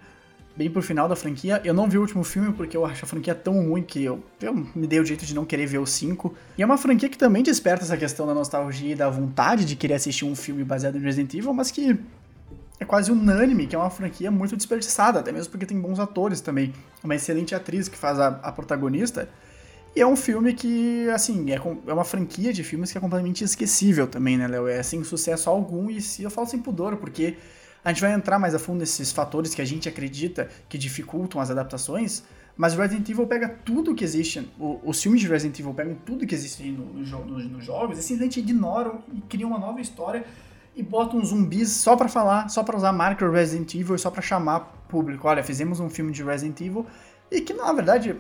Bem 0.57 0.71
pro 0.71 0.81
final 0.81 1.09
da 1.09 1.17
franquia. 1.17 1.61
Eu 1.65 1.75
não 1.75 1.89
vi 1.89 1.99
o 1.99 2.01
último 2.01 2.23
filme 2.23 2.53
porque 2.53 2.77
eu 2.77 2.87
acho 2.87 3.05
a 3.05 3.09
franquia 3.09 3.35
tão 3.35 3.69
ruim 3.69 3.83
que 3.83 4.05
eu, 4.05 4.23
eu 4.41 4.55
me 4.55 4.87
dei 4.87 5.01
o 5.01 5.05
jeito 5.05 5.27
de 5.27 5.35
não 5.35 5.45
querer 5.45 5.67
ver 5.67 5.79
o 5.79 5.87
5. 5.87 6.33
E 6.57 6.63
é 6.63 6.67
uma 6.67 6.79
franquia 6.79 7.09
que 7.09 7.19
também 7.19 7.43
desperta 7.43 7.85
essa 7.85 7.97
questão 7.97 8.25
da 8.25 8.33
nostalgia 8.33 8.93
e 8.93 8.95
da 8.95 9.11
vontade 9.11 9.65
de 9.65 9.75
querer 9.75 9.95
assistir 9.95 10.25
um 10.25 10.37
filme 10.37 10.63
baseado 10.63 10.97
em 10.97 11.01
Resident 11.01 11.35
Evil, 11.35 11.53
mas 11.53 11.73
que 11.73 11.99
é 12.79 12.85
quase 12.85 13.11
unânime 13.11 13.67
que 13.67 13.75
é 13.75 13.79
uma 13.79 13.91
franquia 13.91 14.31
muito 14.31 14.57
desperdiçada, 14.57 15.19
até 15.19 15.33
mesmo 15.33 15.51
porque 15.51 15.67
tem 15.67 15.81
bons 15.81 15.99
atores 15.99 16.41
também. 16.41 16.73
Uma 17.03 17.17
excelente 17.17 17.53
atriz 17.53 17.89
que 17.89 17.99
faz 17.99 18.21
a, 18.21 18.29
a 18.29 18.53
protagonista. 18.53 19.29
E 19.97 20.01
é 20.01 20.07
um 20.07 20.17
filme 20.17 20.53
que, 20.55 21.09
assim, 21.11 21.51
é, 21.53 21.59
com- 21.59 21.79
é 21.87 21.93
uma 21.93 22.05
franquia 22.05 22.53
de 22.53 22.65
filmes 22.65 22.91
que 22.91 22.99
é 22.99 23.01
completamente 23.01 23.45
esquecível 23.45 24.07
também, 24.09 24.37
né, 24.37 24.49
Léo? 24.49 24.67
É 24.67 24.83
sem 24.83 25.05
sucesso 25.05 25.49
algum 25.49 25.89
e 25.89 26.01
se 26.01 26.23
eu 26.25 26.31
falo 26.31 26.49
sem 26.49 26.59
pudor, 26.61 26.97
porque 26.97 27.37
a 27.85 27.91
gente 27.91 28.01
vai 28.01 28.13
entrar 28.13 28.39
mais 28.39 28.55
a 28.55 28.59
fundo 28.59 28.81
nesses 28.81 29.13
fatores 29.13 29.55
que 29.55 29.63
a 29.63 29.65
gente 29.65 29.89
acredita 29.89 30.49
que 30.69 30.77
dificultam 30.77 31.41
as 31.41 31.49
adaptações, 31.51 32.25
mas 32.57 32.75
Resident 32.75 33.09
Evil 33.09 33.27
pega 33.27 33.49
tudo 33.49 33.95
que 33.95 34.03
existe, 34.03 34.51
o- 34.59 34.81
os 34.85 35.01
filmes 35.01 35.21
de 35.21 35.29
Resident 35.29 35.59
Evil 35.61 35.75
pegam 35.75 35.95
tudo 36.05 36.27
que 36.27 36.35
existe 36.35 36.65
no, 36.71 36.87
no 36.87 37.05
jo- 37.05 37.25
nos- 37.25 37.65
jogos 37.65 37.97
e 37.99 38.03
simplesmente 38.03 38.41
ignoram 38.41 39.01
e 39.13 39.21
criam 39.23 39.51
uma 39.51 39.59
nova 39.59 39.81
história 39.81 40.25
e 40.75 40.83
botam 40.83 41.25
zumbis 41.25 41.71
só 41.71 41.95
pra 41.95 42.09
falar, 42.09 42.49
só 42.49 42.65
pra 42.65 42.77
usar 42.77 42.89
a 42.89 42.93
marca 42.93 43.31
Resident 43.31 43.73
Evil 43.77 43.97
só 43.97 44.11
pra 44.11 44.23
chamar 44.23 44.61
público. 44.89 45.29
Olha, 45.29 45.45
fizemos 45.45 45.79
um 45.79 45.89
filme 45.89 46.11
de 46.11 46.25
Resident 46.25 46.61
Evil 46.61 46.85
e 47.31 47.41
que 47.41 47.53
na 47.55 47.73
verdade 47.73 48.17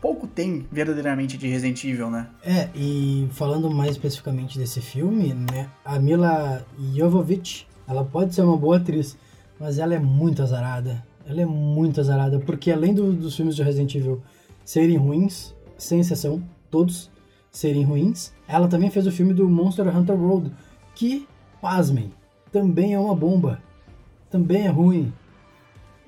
pouco 0.00 0.26
tem 0.26 0.66
verdadeiramente 0.72 1.36
de 1.36 1.46
Resident 1.46 1.84
Evil, 1.84 2.10
né? 2.10 2.28
É, 2.42 2.68
e 2.74 3.28
falando 3.32 3.70
mais 3.70 3.92
especificamente 3.92 4.58
desse 4.58 4.80
filme, 4.80 5.34
né, 5.34 5.68
a 5.84 5.98
Mila 5.98 6.64
Jovovich, 6.94 7.66
ela 7.86 8.04
pode 8.04 8.34
ser 8.34 8.42
uma 8.42 8.56
boa 8.56 8.78
atriz, 8.78 9.16
mas 9.58 9.78
ela 9.78 9.94
é 9.94 9.98
muito 9.98 10.42
azarada. 10.42 11.04
Ela 11.26 11.42
é 11.42 11.46
muito 11.46 12.00
azarada, 12.00 12.40
porque 12.40 12.70
além 12.70 12.94
do, 12.94 13.12
dos 13.12 13.36
filmes 13.36 13.54
de 13.54 13.62
Resident 13.62 13.94
Evil 13.94 14.22
serem 14.64 14.96
ruins, 14.96 15.54
sem 15.76 16.00
exceção, 16.00 16.42
todos 16.70 17.10
serem 17.50 17.84
ruins, 17.84 18.32
ela 18.48 18.68
também 18.68 18.90
fez 18.90 19.06
o 19.06 19.12
filme 19.12 19.34
do 19.34 19.48
Monster 19.48 19.94
Hunter 19.94 20.16
World, 20.16 20.52
que, 20.94 21.28
pasmem, 21.60 22.12
também 22.50 22.94
é 22.94 22.98
uma 22.98 23.14
bomba. 23.14 23.60
Também 24.30 24.66
é 24.66 24.70
ruim. 24.70 25.12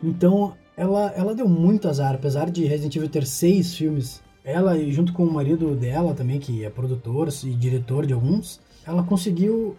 Então, 0.02 0.54
ela, 0.76 1.12
ela 1.16 1.34
deu 1.34 1.48
muito 1.48 1.88
azar, 1.88 2.14
apesar 2.14 2.50
de 2.50 2.64
Resident 2.64 2.96
Evil 2.96 3.08
ter 3.08 3.26
seis 3.26 3.74
filmes. 3.74 4.22
Ela, 4.44 4.78
junto 4.90 5.12
com 5.12 5.24
o 5.24 5.32
marido 5.32 5.74
dela 5.76 6.14
também, 6.14 6.40
que 6.40 6.64
é 6.64 6.70
produtor 6.70 7.28
e 7.44 7.50
diretor 7.54 8.06
de 8.06 8.12
alguns, 8.12 8.60
ela 8.86 9.02
conseguiu 9.02 9.76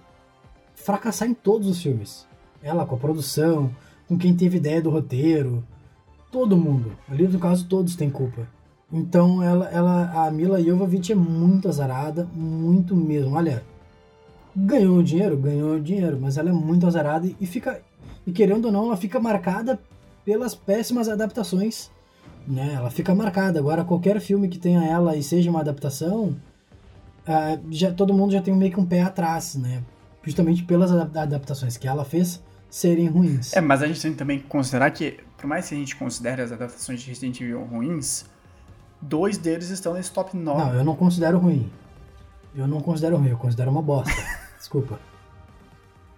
fracassar 0.75 1.27
em 1.27 1.33
todos 1.33 1.67
os 1.67 1.81
filmes. 1.81 2.25
Ela 2.61 2.85
com 2.85 2.95
a 2.95 2.99
produção, 2.99 3.71
com 4.07 4.17
quem 4.17 4.35
teve 4.35 4.57
ideia 4.57 4.81
do 4.81 4.89
roteiro, 4.89 5.63
todo 6.31 6.57
mundo. 6.57 6.95
Ali 7.09 7.27
no 7.27 7.39
caso 7.39 7.67
todos 7.67 7.95
têm 7.95 8.09
culpa. 8.09 8.47
Então 8.91 9.41
ela, 9.41 9.67
ela 9.69 10.25
a 10.25 10.31
Mila 10.31 10.61
Jovovich 10.61 11.11
é 11.11 11.15
muito 11.15 11.67
azarada, 11.67 12.27
muito 12.33 12.95
mesmo. 12.95 13.35
Olha, 13.35 13.63
ganhou 14.55 15.01
dinheiro, 15.01 15.35
ganhou 15.35 15.79
dinheiro, 15.79 16.17
mas 16.21 16.37
ela 16.37 16.49
é 16.49 16.53
muito 16.53 16.87
azarada 16.87 17.29
e 17.39 17.45
fica 17.45 17.81
e 18.25 18.31
querendo 18.31 18.65
ou 18.65 18.71
não, 18.71 18.85
ela 18.85 18.97
fica 18.97 19.19
marcada 19.19 19.79
pelas 20.25 20.55
péssimas 20.55 21.09
adaptações, 21.09 21.89
né? 22.47 22.73
Ela 22.75 22.89
fica 22.89 23.13
marcada. 23.13 23.59
Agora 23.59 23.83
qualquer 23.83 24.19
filme 24.19 24.47
que 24.47 24.57
tenha 24.57 24.83
ela 24.83 25.15
e 25.15 25.23
seja 25.23 25.49
uma 25.49 25.61
adaptação, 25.61 26.35
uh, 27.27 27.61
já 27.71 27.91
todo 27.91 28.13
mundo 28.13 28.31
já 28.31 28.41
tem 28.41 28.55
meio 28.55 28.71
que 28.71 28.79
um 28.79 28.85
pé 28.85 29.01
atrás, 29.01 29.55
né? 29.55 29.83
Justamente 30.23 30.63
pelas 30.63 30.91
adaptações 30.91 31.77
que 31.77 31.87
ela 31.87 32.05
fez 32.05 32.41
serem 32.69 33.07
ruins. 33.07 33.53
É, 33.53 33.61
mas 33.61 33.83
a 33.83 33.87
gente 33.87 34.01
tem 34.01 34.13
também 34.13 34.39
que 34.39 34.45
considerar 34.45 34.89
que, 34.91 35.19
por 35.37 35.45
mais 35.45 35.67
que 35.67 35.75
a 35.75 35.77
gente 35.77 35.95
considere 35.95 36.41
as 36.41 36.51
adaptações 36.51 37.01
de 37.01 37.07
Resident 37.07 37.39
Evil 37.41 37.63
ruins, 37.63 38.25
dois 39.01 39.37
deles 39.37 39.69
estão 39.69 39.93
nesse 39.93 40.11
top 40.11 40.35
9. 40.35 40.59
Não, 40.59 40.73
eu 40.73 40.83
não 40.83 40.95
considero 40.95 41.37
ruim. 41.37 41.69
Eu 42.55 42.67
não 42.67 42.79
considero 42.81 43.17
ruim, 43.17 43.29
eu 43.29 43.37
considero 43.37 43.69
uma 43.69 43.81
bosta. 43.81 44.11
Desculpa. 44.57 44.99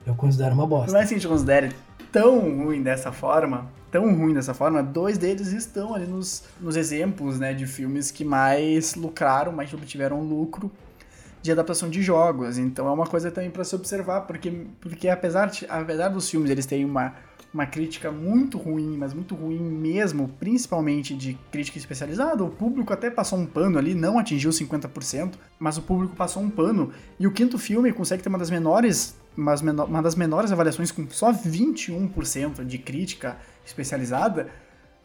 Eu 0.06 0.15
considero 0.15 0.54
uma 0.54 0.68
bosta. 0.68 0.88
Por 0.88 0.94
mais 0.94 1.10
que 1.10 1.15
a 1.15 1.18
gente 1.18 1.28
considere 1.28 1.76
tão 2.15 2.39
ruim 2.63 2.82
dessa 2.82 3.12
forma, 3.12 3.69
tão 3.91 4.15
ruim 4.15 4.34
dessa 4.34 4.54
forma, 4.54 4.82
dois 4.82 5.17
deles 5.17 5.51
estão 5.51 5.93
ali 5.93 6.08
nos, 6.08 6.45
nos 6.62 6.78
exemplos, 6.78 7.38
né, 7.38 7.54
de 7.54 7.67
filmes 7.67 8.10
que 8.10 8.23
mais 8.23 8.95
lucraram, 8.95 9.51
mais 9.51 9.73
obtiveram 9.73 10.21
lucro 10.21 10.71
de 11.41 11.51
adaptação 11.51 11.89
de 11.89 12.01
jogos. 12.01 12.58
Então 12.58 12.88
é 12.88 12.91
uma 12.91 13.06
coisa 13.06 13.30
também 13.30 13.51
para 13.51 13.65
se 13.65 13.75
observar, 13.75 14.21
porque, 14.21 14.65
porque 14.80 15.10
apesar, 15.10 15.47
de, 15.47 15.65
apesar 15.67 16.08
dos 16.08 16.30
filmes 16.30 16.49
eles 16.49 16.65
terem 16.65 16.86
uma, 16.86 17.15
uma 17.54 17.65
crítica 17.65 18.10
muito 18.13 18.58
ruim, 18.58 18.95
mas 18.97 19.13
muito 19.13 19.36
ruim 19.36 19.60
mesmo, 19.60 20.30
principalmente 20.39 21.13
de 21.13 21.38
crítica 21.51 21.78
especializada, 21.78 22.45
o 22.45 22.49
público 22.49 22.93
até 22.93 23.10
passou 23.10 23.38
um 23.38 23.45
pano 23.45 23.78
ali, 23.78 23.93
não 23.93 24.17
atingiu 24.17 24.51
50%, 24.51 25.34
mas 25.60 25.78
o 25.78 25.82
público 25.82 26.15
passou 26.15 26.41
um 26.41 26.49
pano. 26.49 26.93
E 27.19 27.28
o 27.28 27.32
quinto 27.32 27.60
filme 27.60 27.91
consegue 27.91 28.23
ter 28.23 28.30
uma 28.30 28.39
das 28.39 28.49
menores, 28.49 29.17
uma 29.38 30.02
das 30.02 30.15
menores 30.15 30.52
avaliações 30.52 30.91
com 30.91 31.10
só 31.10 31.34
21% 31.34 32.65
de 32.65 32.78
crítica 32.78 33.38
especializada 33.65 34.50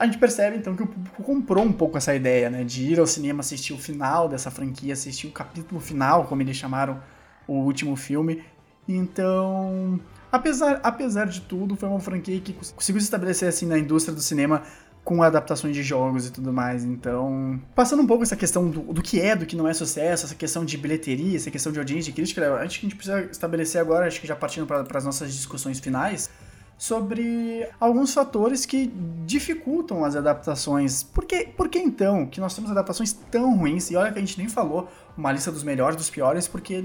a 0.00 0.06
gente 0.06 0.16
percebe 0.16 0.56
então 0.56 0.74
que 0.74 0.82
o 0.82 0.86
público 0.86 1.22
comprou 1.22 1.62
um 1.62 1.72
pouco 1.72 1.98
essa 1.98 2.14
ideia, 2.14 2.48
né, 2.48 2.64
de 2.64 2.84
ir 2.84 2.98
ao 2.98 3.06
cinema 3.06 3.40
assistir 3.40 3.74
o 3.74 3.78
final 3.78 4.30
dessa 4.30 4.50
franquia, 4.50 4.94
assistir 4.94 5.26
o 5.26 5.30
capítulo 5.30 5.78
final, 5.78 6.24
como 6.24 6.40
eles 6.40 6.56
chamaram 6.56 7.02
o 7.46 7.56
último 7.56 7.94
filme. 7.96 8.42
Então, 8.88 10.00
apesar, 10.32 10.80
apesar 10.82 11.26
de 11.26 11.42
tudo, 11.42 11.76
foi 11.76 11.86
uma 11.86 12.00
franquia 12.00 12.40
que 12.40 12.54
conseguiu 12.54 12.98
se 12.98 13.08
estabelecer 13.08 13.46
assim 13.46 13.66
na 13.66 13.78
indústria 13.78 14.14
do 14.14 14.22
cinema 14.22 14.62
com 15.10 15.24
adaptações 15.24 15.74
de 15.74 15.82
jogos 15.82 16.28
e 16.28 16.30
tudo 16.30 16.52
mais. 16.52 16.84
Então, 16.84 17.60
passando 17.74 18.00
um 18.00 18.06
pouco 18.06 18.22
essa 18.22 18.36
questão 18.36 18.70
do, 18.70 18.92
do 18.92 19.02
que 19.02 19.20
é, 19.20 19.34
do 19.34 19.44
que 19.44 19.56
não 19.56 19.66
é 19.66 19.74
sucesso, 19.74 20.24
essa 20.24 20.36
questão 20.36 20.64
de 20.64 20.78
bilheteria, 20.78 21.34
essa 21.34 21.50
questão 21.50 21.72
de 21.72 21.80
audiência 21.80 22.10
e 22.10 22.12
crítica, 22.12 22.54
acho 22.54 22.78
que 22.78 22.86
a 22.86 22.88
gente 22.88 22.94
precisa 22.94 23.22
estabelecer 23.22 23.80
agora, 23.80 24.06
acho 24.06 24.20
que 24.20 24.26
já 24.28 24.36
partindo 24.36 24.68
para 24.68 24.86
as 24.96 25.04
nossas 25.04 25.34
discussões 25.34 25.80
finais, 25.80 26.30
sobre 26.78 27.68
alguns 27.80 28.14
fatores 28.14 28.64
que 28.64 28.86
dificultam 29.26 30.04
as 30.04 30.14
adaptações. 30.14 31.02
Por 31.02 31.24
que, 31.24 31.44
por 31.56 31.68
que 31.68 31.80
então 31.80 32.24
que 32.24 32.38
nós 32.38 32.54
temos 32.54 32.70
adaptações 32.70 33.12
tão 33.12 33.58
ruins? 33.58 33.90
E 33.90 33.96
olha 33.96 34.12
que 34.12 34.18
a 34.18 34.22
gente 34.22 34.38
nem 34.38 34.48
falou 34.48 34.88
uma 35.16 35.32
lista 35.32 35.50
dos 35.50 35.64
melhores 35.64 35.96
dos 35.96 36.08
piores, 36.08 36.46
porque 36.46 36.84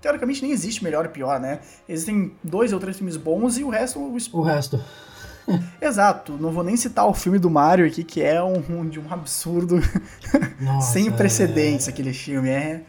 teoricamente 0.00 0.42
nem 0.42 0.52
existe 0.52 0.84
melhor 0.84 1.06
e 1.06 1.08
pior, 1.08 1.40
né? 1.40 1.58
Existem 1.88 2.36
dois 2.44 2.72
ou 2.72 2.78
três 2.78 2.96
filmes 2.96 3.16
bons 3.16 3.58
e 3.58 3.64
o 3.64 3.68
resto. 3.68 3.98
O 4.38 4.42
resto. 4.42 4.80
Exato, 5.80 6.36
não 6.38 6.50
vou 6.50 6.62
nem 6.62 6.76
citar 6.76 7.06
o 7.06 7.14
filme 7.14 7.38
do 7.38 7.50
Mario 7.50 7.86
aqui, 7.86 8.04
que 8.04 8.22
é 8.22 8.42
um, 8.42 8.88
de 8.88 9.00
um 9.00 9.12
absurdo 9.12 9.80
Nossa, 10.60 10.92
sem 10.92 11.10
precedentes 11.10 11.88
é... 11.88 11.90
aquele 11.90 12.12
filme. 12.12 12.48
É... 12.48 12.82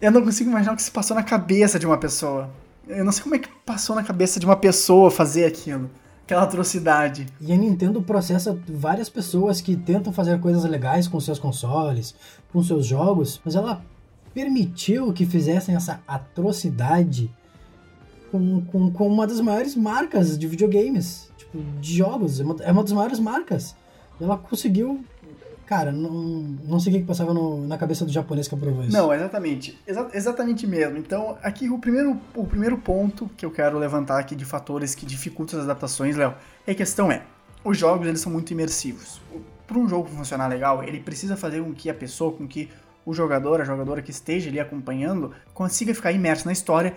Eu 0.00 0.10
não 0.10 0.22
consigo 0.22 0.50
imaginar 0.50 0.72
o 0.72 0.76
que 0.76 0.82
se 0.82 0.90
passou 0.90 1.16
na 1.16 1.22
cabeça 1.22 1.78
de 1.78 1.86
uma 1.86 1.96
pessoa. 1.96 2.50
Eu 2.86 3.04
não 3.04 3.12
sei 3.12 3.22
como 3.22 3.34
é 3.34 3.38
que 3.38 3.48
passou 3.64 3.96
na 3.96 4.02
cabeça 4.02 4.38
de 4.38 4.46
uma 4.46 4.56
pessoa 4.56 5.10
fazer 5.10 5.46
aquilo. 5.46 5.90
Aquela 6.24 6.42
atrocidade. 6.42 7.26
E 7.40 7.52
a 7.52 7.56
Nintendo 7.56 8.02
processa 8.02 8.58
várias 8.68 9.08
pessoas 9.08 9.60
que 9.60 9.76
tentam 9.76 10.12
fazer 10.12 10.38
coisas 10.40 10.64
legais 10.64 11.06
com 11.06 11.18
seus 11.20 11.38
consoles, 11.38 12.14
com 12.52 12.62
seus 12.62 12.86
jogos, 12.86 13.40
mas 13.44 13.54
ela 13.54 13.82
permitiu 14.32 15.12
que 15.12 15.24
fizessem 15.24 15.76
essa 15.76 16.00
atrocidade 16.08 17.30
com, 18.30 18.62
com, 18.62 18.90
com 18.90 19.06
uma 19.06 19.26
das 19.26 19.40
maiores 19.40 19.76
marcas 19.76 20.36
de 20.36 20.48
videogames, 20.48 21.30
de 21.80 21.96
jogos. 21.96 22.40
É 22.40 22.44
uma, 22.44 22.56
é 22.60 22.72
uma 22.72 22.82
das 22.82 22.92
maiores 22.92 23.18
marcas. 23.18 23.74
Ela 24.20 24.38
conseguiu 24.38 25.04
Cara, 25.66 25.90
não, 25.90 26.10
não 26.10 26.78
sei 26.78 26.92
o 26.92 26.98
que 26.98 27.04
passava 27.04 27.32
no, 27.32 27.66
na 27.66 27.78
cabeça 27.78 28.04
do 28.04 28.12
japonês 28.12 28.46
que 28.46 28.54
aprovou 28.54 28.82
isso. 28.84 28.92
Não, 28.92 29.12
exatamente. 29.12 29.78
Exa 29.86 30.08
exatamente 30.12 30.66
mesmo. 30.66 30.98
Então, 30.98 31.38
aqui 31.42 31.70
o 31.70 31.78
primeiro, 31.78 32.20
o 32.34 32.46
primeiro 32.46 32.76
ponto 32.76 33.30
que 33.34 33.46
eu 33.46 33.50
quero 33.50 33.78
levantar 33.78 34.18
aqui 34.18 34.36
de 34.36 34.44
fatores 34.44 34.94
que 34.94 35.06
dificultam 35.06 35.58
as 35.58 35.64
adaptações, 35.64 36.16
Léo, 36.16 36.34
é 36.66 36.72
a 36.72 36.74
questão 36.74 37.10
é, 37.10 37.22
os 37.64 37.78
jogos 37.78 38.06
eles 38.06 38.20
são 38.20 38.30
muito 38.30 38.52
imersivos. 38.52 39.22
Para 39.66 39.78
um 39.78 39.88
jogo 39.88 40.08
funcionar 40.10 40.48
legal, 40.48 40.84
ele 40.84 41.00
precisa 41.00 41.34
fazer 41.34 41.62
com 41.62 41.72
que 41.72 41.88
a 41.88 41.94
pessoa, 41.94 42.30
com 42.30 42.46
que 42.46 42.68
o 43.06 43.14
jogador, 43.14 43.60
a 43.60 43.64
jogadora 43.64 44.02
que 44.02 44.10
esteja 44.10 44.50
ali 44.50 44.60
acompanhando, 44.60 45.32
consiga 45.54 45.94
ficar 45.94 46.12
imerso 46.12 46.44
na 46.44 46.52
história 46.52 46.94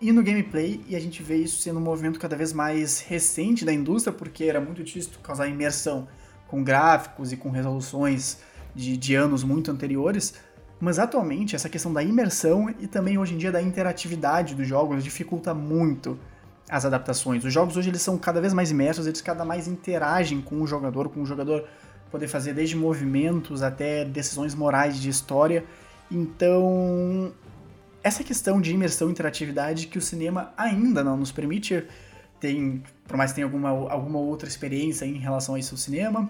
e 0.00 0.12
no 0.12 0.22
gameplay, 0.22 0.80
e 0.86 0.94
a 0.94 1.00
gente 1.00 1.22
vê 1.22 1.36
isso 1.36 1.60
sendo 1.60 1.78
um 1.78 1.82
movimento 1.82 2.20
cada 2.20 2.36
vez 2.36 2.52
mais 2.52 3.00
recente 3.00 3.64
da 3.64 3.72
indústria, 3.72 4.12
porque 4.12 4.44
era 4.44 4.60
muito 4.60 4.82
difícil 4.82 5.12
causar 5.22 5.48
imersão 5.48 6.06
com 6.46 6.62
gráficos 6.62 7.32
e 7.32 7.36
com 7.36 7.50
resoluções 7.50 8.38
de, 8.74 8.96
de 8.96 9.14
anos 9.14 9.42
muito 9.42 9.70
anteriores, 9.70 10.34
mas 10.80 10.98
atualmente 10.98 11.56
essa 11.56 11.68
questão 11.68 11.92
da 11.92 12.02
imersão 12.02 12.72
e 12.78 12.86
também 12.86 13.18
hoje 13.18 13.34
em 13.34 13.38
dia 13.38 13.50
da 13.50 13.60
interatividade 13.60 14.54
dos 14.54 14.66
jogos 14.66 15.02
dificulta 15.02 15.52
muito 15.52 16.18
as 16.68 16.84
adaptações. 16.84 17.44
Os 17.44 17.52
jogos 17.52 17.76
hoje 17.76 17.90
eles 17.90 18.02
são 18.02 18.16
cada 18.16 18.40
vez 18.40 18.52
mais 18.52 18.70
imersos, 18.70 19.06
eles 19.06 19.20
cada 19.20 19.44
mais 19.44 19.66
interagem 19.66 20.40
com 20.40 20.62
o 20.62 20.66
jogador, 20.66 21.08
com 21.08 21.22
o 21.22 21.26
jogador 21.26 21.66
poder 22.10 22.28
fazer 22.28 22.52
desde 22.52 22.76
movimentos 22.76 23.62
até 23.62 24.04
decisões 24.04 24.54
morais 24.54 25.00
de 25.00 25.08
história. 25.08 25.64
Então, 26.10 27.32
essa 28.02 28.22
questão 28.22 28.60
de 28.60 28.72
imersão 28.72 29.08
e 29.08 29.12
interatividade 29.12 29.86
que 29.86 29.98
o 29.98 30.02
cinema 30.02 30.52
ainda 30.56 31.02
não 31.02 31.16
nos 31.16 31.32
permite 31.32 31.84
tem, 32.40 32.82
por 33.06 33.16
mais 33.16 33.32
que 33.32 33.36
tenha 33.36 33.46
alguma, 33.46 33.70
alguma 33.70 34.18
outra 34.18 34.48
experiência 34.48 35.04
em 35.04 35.18
relação 35.18 35.54
a 35.54 35.58
isso 35.58 35.72
no 35.72 35.78
cinema, 35.78 36.28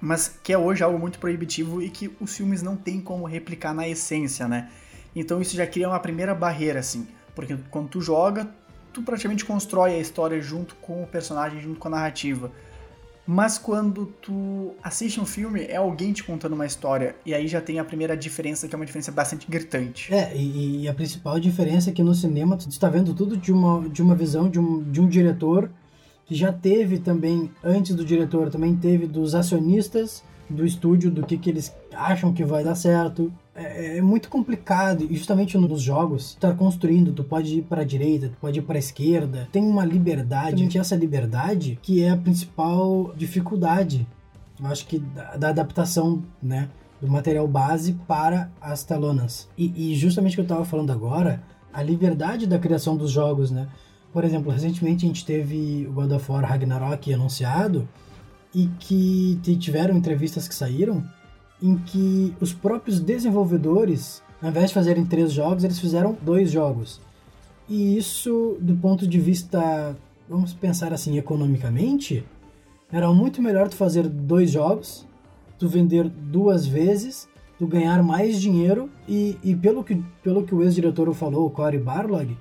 mas 0.00 0.38
que 0.42 0.52
é 0.52 0.58
hoje 0.58 0.82
algo 0.82 0.98
muito 0.98 1.18
proibitivo 1.18 1.82
e 1.82 1.88
que 1.88 2.14
os 2.20 2.36
filmes 2.36 2.62
não 2.62 2.76
têm 2.76 3.00
como 3.00 3.24
replicar 3.24 3.74
na 3.74 3.88
essência, 3.88 4.46
né? 4.46 4.70
Então 5.14 5.40
isso 5.40 5.56
já 5.56 5.66
cria 5.66 5.88
uma 5.88 5.98
primeira 5.98 6.34
barreira, 6.34 6.80
assim, 6.80 7.06
porque 7.34 7.56
quando 7.70 7.88
tu 7.88 8.00
joga, 8.00 8.48
tu 8.92 9.02
praticamente 9.02 9.44
constrói 9.44 9.94
a 9.94 9.98
história 9.98 10.40
junto 10.40 10.74
com 10.76 11.02
o 11.02 11.06
personagem, 11.06 11.60
junto 11.60 11.80
com 11.80 11.88
a 11.88 11.92
narrativa. 11.92 12.52
Mas 13.26 13.56
quando 13.56 14.06
tu 14.20 14.74
assiste 14.82 15.18
um 15.18 15.24
filme, 15.24 15.62
é 15.62 15.76
alguém 15.76 16.12
te 16.12 16.22
contando 16.22 16.52
uma 16.52 16.66
história. 16.66 17.16
E 17.24 17.32
aí 17.32 17.48
já 17.48 17.60
tem 17.60 17.78
a 17.78 17.84
primeira 17.84 18.16
diferença, 18.16 18.68
que 18.68 18.74
é 18.74 18.76
uma 18.76 18.84
diferença 18.84 19.10
bastante 19.10 19.50
gritante. 19.50 20.12
É, 20.12 20.36
e, 20.36 20.82
e 20.82 20.88
a 20.88 20.94
principal 20.94 21.40
diferença 21.40 21.90
é 21.90 21.92
que 21.92 22.02
no 22.02 22.14
cinema 22.14 22.56
tu 22.56 22.68
está 22.68 22.88
vendo 22.88 23.14
tudo 23.14 23.36
de 23.36 23.50
uma, 23.50 23.88
de 23.88 24.02
uma 24.02 24.14
visão 24.14 24.48
de 24.48 24.60
um, 24.60 24.82
de 24.82 25.00
um 25.00 25.08
diretor 25.08 25.70
que 26.26 26.34
já 26.34 26.52
teve 26.52 26.98
também, 26.98 27.50
antes 27.62 27.94
do 27.94 28.04
diretor, 28.04 28.50
também 28.50 28.76
teve 28.76 29.06
dos 29.06 29.34
acionistas 29.34 30.22
do 30.48 30.64
estúdio, 30.64 31.10
do 31.10 31.24
que, 31.24 31.36
que 31.36 31.50
eles 31.50 31.74
acham 31.94 32.32
que 32.32 32.44
vai 32.44 32.62
dar 32.64 32.74
certo. 32.74 33.32
É, 33.54 33.98
é 33.98 34.02
muito 34.02 34.28
complicado, 34.28 35.06
e 35.08 35.16
justamente 35.16 35.56
nos 35.56 35.80
jogos, 35.80 36.34
tu 36.34 36.40
tá 36.40 36.52
construindo, 36.52 37.12
tu 37.12 37.22
pode 37.22 37.58
ir 37.58 37.62
para 37.62 37.82
a 37.82 37.84
direita, 37.84 38.28
tu 38.28 38.36
pode 38.40 38.58
ir 38.58 38.62
para 38.62 38.76
a 38.76 38.78
esquerda, 38.78 39.48
tem 39.52 39.64
uma 39.64 39.84
liberdade, 39.84 40.68
e 40.68 40.78
essa 40.78 40.96
liberdade 40.96 41.78
que 41.80 42.02
é 42.02 42.10
a 42.10 42.16
principal 42.16 43.12
dificuldade, 43.16 44.06
eu 44.60 44.66
acho 44.66 44.86
que 44.86 44.98
da, 44.98 45.36
da 45.36 45.48
adaptação, 45.50 46.22
né? 46.42 46.68
do 47.04 47.10
material 47.10 47.46
base 47.46 47.92
para 48.06 48.50
as 48.60 48.82
telonas. 48.82 49.48
E, 49.58 49.92
e 49.92 49.94
justamente 49.94 50.32
o 50.32 50.34
que 50.36 50.40
eu 50.40 50.44
estava 50.44 50.64
falando 50.64 50.90
agora, 50.90 51.42
a 51.72 51.82
liberdade 51.82 52.46
da 52.46 52.58
criação 52.58 52.96
dos 52.96 53.10
jogos, 53.10 53.50
né? 53.50 53.68
Por 54.12 54.24
exemplo, 54.24 54.50
recentemente 54.50 55.04
a 55.04 55.08
gente 55.08 55.24
teve 55.24 55.86
o 55.88 55.92
God 55.92 56.12
of 56.12 56.30
War 56.30 56.44
Ragnarok 56.44 57.12
anunciado 57.12 57.86
e 58.54 58.68
que 58.78 59.38
tiveram 59.58 59.96
entrevistas 59.96 60.46
que 60.46 60.54
saíram 60.54 61.04
em 61.64 61.78
que 61.78 62.34
os 62.42 62.52
próprios 62.52 63.00
desenvolvedores, 63.00 64.22
ao 64.42 64.50
invés 64.50 64.68
de 64.68 64.74
fazerem 64.74 65.06
três 65.06 65.32
jogos, 65.32 65.64
eles 65.64 65.80
fizeram 65.80 66.14
dois 66.20 66.50
jogos. 66.50 67.00
E 67.66 67.96
isso, 67.96 68.58
do 68.60 68.76
ponto 68.76 69.08
de 69.08 69.18
vista, 69.18 69.96
vamos 70.28 70.52
pensar 70.52 70.92
assim, 70.92 71.16
economicamente, 71.16 72.22
era 72.92 73.10
muito 73.10 73.40
melhor 73.40 73.68
tu 73.70 73.76
fazer 73.76 74.06
dois 74.06 74.50
jogos, 74.50 75.06
tu 75.58 75.66
vender 75.66 76.06
duas 76.06 76.66
vezes, 76.66 77.26
tu 77.58 77.66
ganhar 77.66 78.02
mais 78.02 78.38
dinheiro 78.38 78.90
e, 79.08 79.38
e 79.42 79.56
pelo, 79.56 79.82
que, 79.82 80.04
pelo 80.22 80.44
que 80.44 80.54
o 80.54 80.62
ex-diretor 80.62 81.12
falou, 81.14 81.46
o 81.46 81.50
Cory 81.50 81.78
Barlog, 81.78 82.36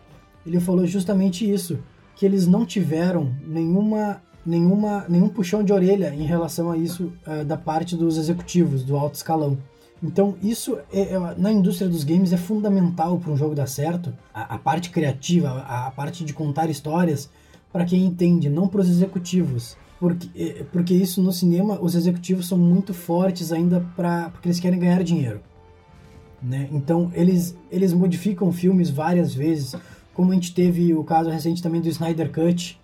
ele 0.46 0.60
falou 0.60 0.86
justamente 0.86 1.50
isso, 1.50 1.80
que 2.18 2.26
eles 2.26 2.46
não 2.46 2.66
tiveram 2.66 3.34
nenhuma, 3.48 4.22
nenhuma, 4.46 5.06
nenhum 5.08 5.30
puxão 5.30 5.64
de 5.64 5.72
orelha 5.72 6.14
em 6.14 6.24
relação 6.24 6.72
a 6.72 6.78
isso 6.78 7.12
uh, 7.28 7.44
da 7.46 7.58
parte 7.58 7.96
dos 7.96 8.18
executivos, 8.18 8.84
do 8.84 8.98
alto 8.98 9.16
escalão. 9.16 9.58
Então, 10.04 10.36
isso 10.44 10.78
é, 10.92 11.14
é, 11.14 11.20
na 11.38 11.50
indústria 11.50 11.90
dos 11.90 12.04
games 12.04 12.34
é 12.34 12.38
fundamental 12.38 13.18
para 13.18 13.32
um 13.32 13.38
jogo 13.38 13.56
dar 13.56 13.68
certo. 13.68 14.14
A, 14.34 14.56
a 14.56 14.58
parte 14.58 14.90
criativa, 14.90 15.50
a, 15.50 15.88
a, 15.88 15.92
parte 15.92 16.26
de 16.26 16.34
contar 16.34 16.70
histórias, 16.70 17.30
para 17.72 17.86
quem 17.86 18.06
entende, 18.06 18.50
não 18.50 18.68
para 18.68 18.82
os 18.82 18.90
executivos. 18.90 19.78
Porque, 19.98 20.30
é, 20.36 20.66
porque 20.74 20.94
isso 20.94 21.22
no 21.22 21.32
cinema, 21.32 21.80
os 21.82 21.96
executivos 21.96 22.50
são 22.50 22.58
muito 22.58 22.94
fortes 22.94 23.54
ainda 23.54 23.80
pra, 23.96 24.30
porque 24.30 24.50
eles 24.50 24.60
querem 24.60 24.78
ganhar 24.78 25.02
dinheiro. 25.04 25.40
Né? 26.42 26.68
Então, 26.74 27.10
eles, 27.16 27.56
eles 27.72 27.94
modificam 27.94 28.52
filmes 28.52 28.90
várias 28.90 29.34
vezes, 29.34 29.74
como 30.14 30.32
a 30.32 30.34
gente 30.34 30.54
teve 30.54 30.94
o 30.94 31.02
caso 31.06 31.30
recente 31.30 31.64
também 31.64 31.80
do 31.80 31.88
Snyder 31.88 32.30
Cut, 32.30 32.78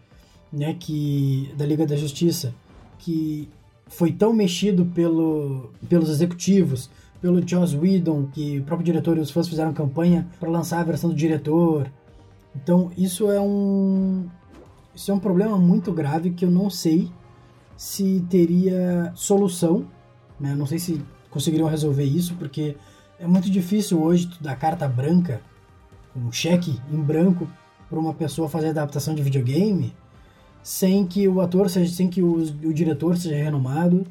né, 0.52 0.76
que, 0.80 1.54
da 1.58 1.66
Liga 1.66 1.86
da 1.86 1.96
Justiça, 1.96 2.54
que 2.98 3.50
foi 3.88 4.12
tão 4.12 4.34
mexido 4.34 4.86
pelo, 4.86 5.72
pelos 5.88 6.10
executivos, 6.10 6.90
pelo 7.22 7.46
Joss 7.46 7.76
Whedon, 7.76 8.28
que 8.28 8.60
o 8.60 8.64
próprio 8.64 8.86
diretor 8.86 9.18
e 9.18 9.20
os 9.20 9.32
fãs 9.32 9.48
fizeram 9.48 9.74
campanha 9.74 10.28
para 10.40 10.50
lançar 10.50 10.80
a 10.80 10.84
versão 10.84 11.10
do 11.10 11.16
diretor. 11.16 11.92
Então, 12.56 12.92
isso 12.98 13.30
é 13.32 13.40
um 13.40 14.28
isso 14.96 15.12
é 15.12 15.14
um 15.14 15.20
problema 15.20 15.58
muito 15.58 15.94
grave 15.94 16.32
que 16.32 16.44
eu 16.44 16.52
não 16.52 16.70
sei 16.70 17.10
se 17.78 18.26
teria 18.30 19.12
solução, 19.16 19.86
né? 20.40 20.54
Não 20.56 20.66
sei 20.66 20.80
se 20.80 21.02
conseguiriam 21.30 21.70
resolver 21.70 22.04
isso, 22.04 22.36
porque 22.36 22.76
é 23.20 23.26
muito 23.26 23.50
difícil 23.50 24.02
hoje 24.02 24.28
tu 24.28 24.44
dar 24.44 24.56
carta 24.56 24.88
branca, 24.88 25.42
um 26.16 26.32
cheque 26.32 26.80
em 26.92 27.02
branco 27.02 27.48
para 27.90 28.00
uma 28.00 28.14
pessoa 28.14 28.50
fazer 28.50 28.70
adaptação 28.70 29.16
de 29.16 29.22
videogame 29.22 29.94
sem 30.64 31.06
que 31.06 31.28
o 31.28 31.42
ator 31.42 31.70
seja, 31.70 31.94
sem 31.94 32.10
que 32.10 32.22
o, 32.22 32.36
o 32.36 32.74
diretor 32.74 33.18
seja 33.18 33.36
renomado, 33.36 34.06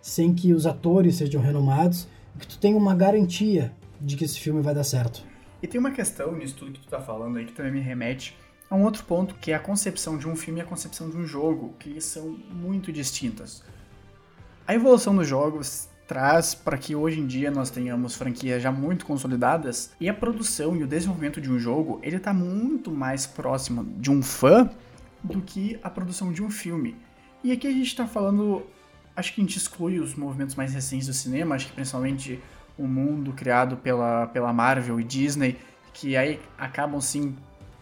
sem 0.00 0.34
que 0.34 0.52
os 0.52 0.66
atores 0.66 1.16
sejam 1.16 1.40
renomados 1.40 2.06
que 2.38 2.46
tu 2.46 2.58
tem 2.58 2.74
uma 2.74 2.94
garantia 2.94 3.72
de 4.00 4.16
que 4.16 4.24
esse 4.24 4.38
filme 4.38 4.60
vai 4.60 4.74
dar 4.74 4.84
certo. 4.84 5.22
E 5.62 5.66
tem 5.66 5.78
uma 5.78 5.90
questão 5.90 6.32
nisso 6.36 6.56
tudo 6.56 6.72
que 6.72 6.80
tu 6.80 6.88
tá 6.88 7.00
falando 7.00 7.38
aí 7.38 7.44
que 7.44 7.52
também 7.52 7.72
me 7.72 7.80
remete 7.80 8.36
a 8.68 8.74
um 8.74 8.82
outro 8.82 9.04
ponto, 9.04 9.34
que 9.36 9.52
é 9.52 9.54
a 9.54 9.58
concepção 9.58 10.18
de 10.18 10.28
um 10.28 10.34
filme 10.34 10.60
e 10.60 10.62
a 10.62 10.66
concepção 10.66 11.08
de 11.08 11.16
um 11.16 11.24
jogo, 11.24 11.74
que 11.78 12.00
são 12.00 12.36
muito 12.50 12.92
distintas. 12.92 13.62
A 14.66 14.74
evolução 14.74 15.14
dos 15.14 15.28
jogos 15.28 15.88
traz 16.06 16.54
para 16.54 16.76
que 16.76 16.94
hoje 16.94 17.20
em 17.20 17.26
dia 17.26 17.50
nós 17.50 17.70
tenhamos 17.70 18.14
franquias 18.14 18.62
já 18.62 18.70
muito 18.70 19.06
consolidadas 19.06 19.92
e 19.98 20.08
a 20.08 20.14
produção 20.14 20.76
e 20.76 20.82
o 20.82 20.86
desenvolvimento 20.86 21.40
de 21.40 21.50
um 21.50 21.58
jogo 21.58 21.98
ele 22.02 22.16
está 22.16 22.32
muito 22.34 22.90
mais 22.90 23.26
próximo 23.26 23.84
de 23.98 24.10
um 24.10 24.22
fã 24.22 24.68
do 25.24 25.40
que 25.40 25.78
a 25.82 25.90
produção 25.90 26.32
de 26.32 26.42
um 26.42 26.50
filme. 26.50 26.96
E 27.42 27.50
aqui 27.50 27.66
a 27.66 27.72
gente 27.72 27.86
está 27.86 28.06
falando 28.06 28.62
acho 29.16 29.32
que 29.32 29.40
a 29.40 29.44
gente 29.44 29.56
exclui 29.56 29.98
os 29.98 30.14
movimentos 30.14 30.54
mais 30.54 30.72
recentes 30.72 31.06
do 31.06 31.14
cinema, 31.14 31.54
acho 31.54 31.68
que 31.68 31.72
principalmente 31.72 32.40
o 32.76 32.86
mundo 32.86 33.32
criado 33.32 33.76
pela, 33.76 34.26
pela 34.26 34.52
Marvel 34.52 34.98
e 35.00 35.04
Disney, 35.04 35.56
que 35.92 36.16
aí 36.16 36.40
acabam 36.58 37.00
sim 37.00 37.36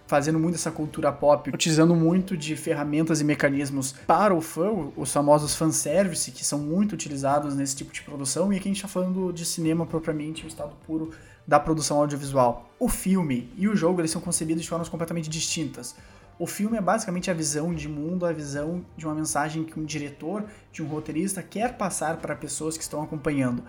fazendo 0.06 0.38
muito 0.38 0.56
essa 0.56 0.70
cultura 0.70 1.10
pop, 1.10 1.48
utilizando 1.48 1.94
muito 1.94 2.36
de 2.36 2.54
ferramentas 2.54 3.22
e 3.22 3.24
mecanismos 3.24 3.92
para 4.06 4.34
o 4.34 4.42
fã, 4.42 4.90
os 4.94 5.10
famosos 5.10 5.54
fanservice, 5.54 6.30
que 6.32 6.44
são 6.44 6.58
muito 6.58 6.92
utilizados 6.92 7.56
nesse 7.56 7.74
tipo 7.76 7.90
de 7.90 8.02
produção, 8.02 8.52
e 8.52 8.56
aqui 8.56 8.68
a 8.68 8.70
gente 8.70 8.76
está 8.76 8.88
falando 8.88 9.32
de 9.32 9.46
cinema 9.46 9.86
propriamente, 9.86 10.44
o 10.44 10.48
estado 10.48 10.76
puro 10.86 11.12
da 11.46 11.58
produção 11.58 11.96
audiovisual. 11.98 12.70
O 12.78 12.90
filme 12.90 13.50
e 13.56 13.66
o 13.66 13.74
jogo 13.74 14.02
eles 14.02 14.10
são 14.10 14.20
concebidos 14.20 14.62
de 14.62 14.68
formas 14.68 14.88
completamente 14.88 15.30
distintas. 15.30 15.96
O 16.42 16.46
filme 16.48 16.76
é 16.76 16.80
basicamente 16.80 17.30
a 17.30 17.34
visão 17.34 17.72
de 17.72 17.88
mundo, 17.88 18.26
a 18.26 18.32
visão 18.32 18.84
de 18.96 19.06
uma 19.06 19.14
mensagem 19.14 19.62
que 19.62 19.78
um 19.78 19.84
diretor, 19.84 20.44
de 20.72 20.82
um 20.82 20.88
roteirista 20.88 21.40
quer 21.40 21.76
passar 21.76 22.16
para 22.16 22.34
pessoas 22.34 22.76
que 22.76 22.82
estão 22.82 23.00
acompanhando. 23.00 23.62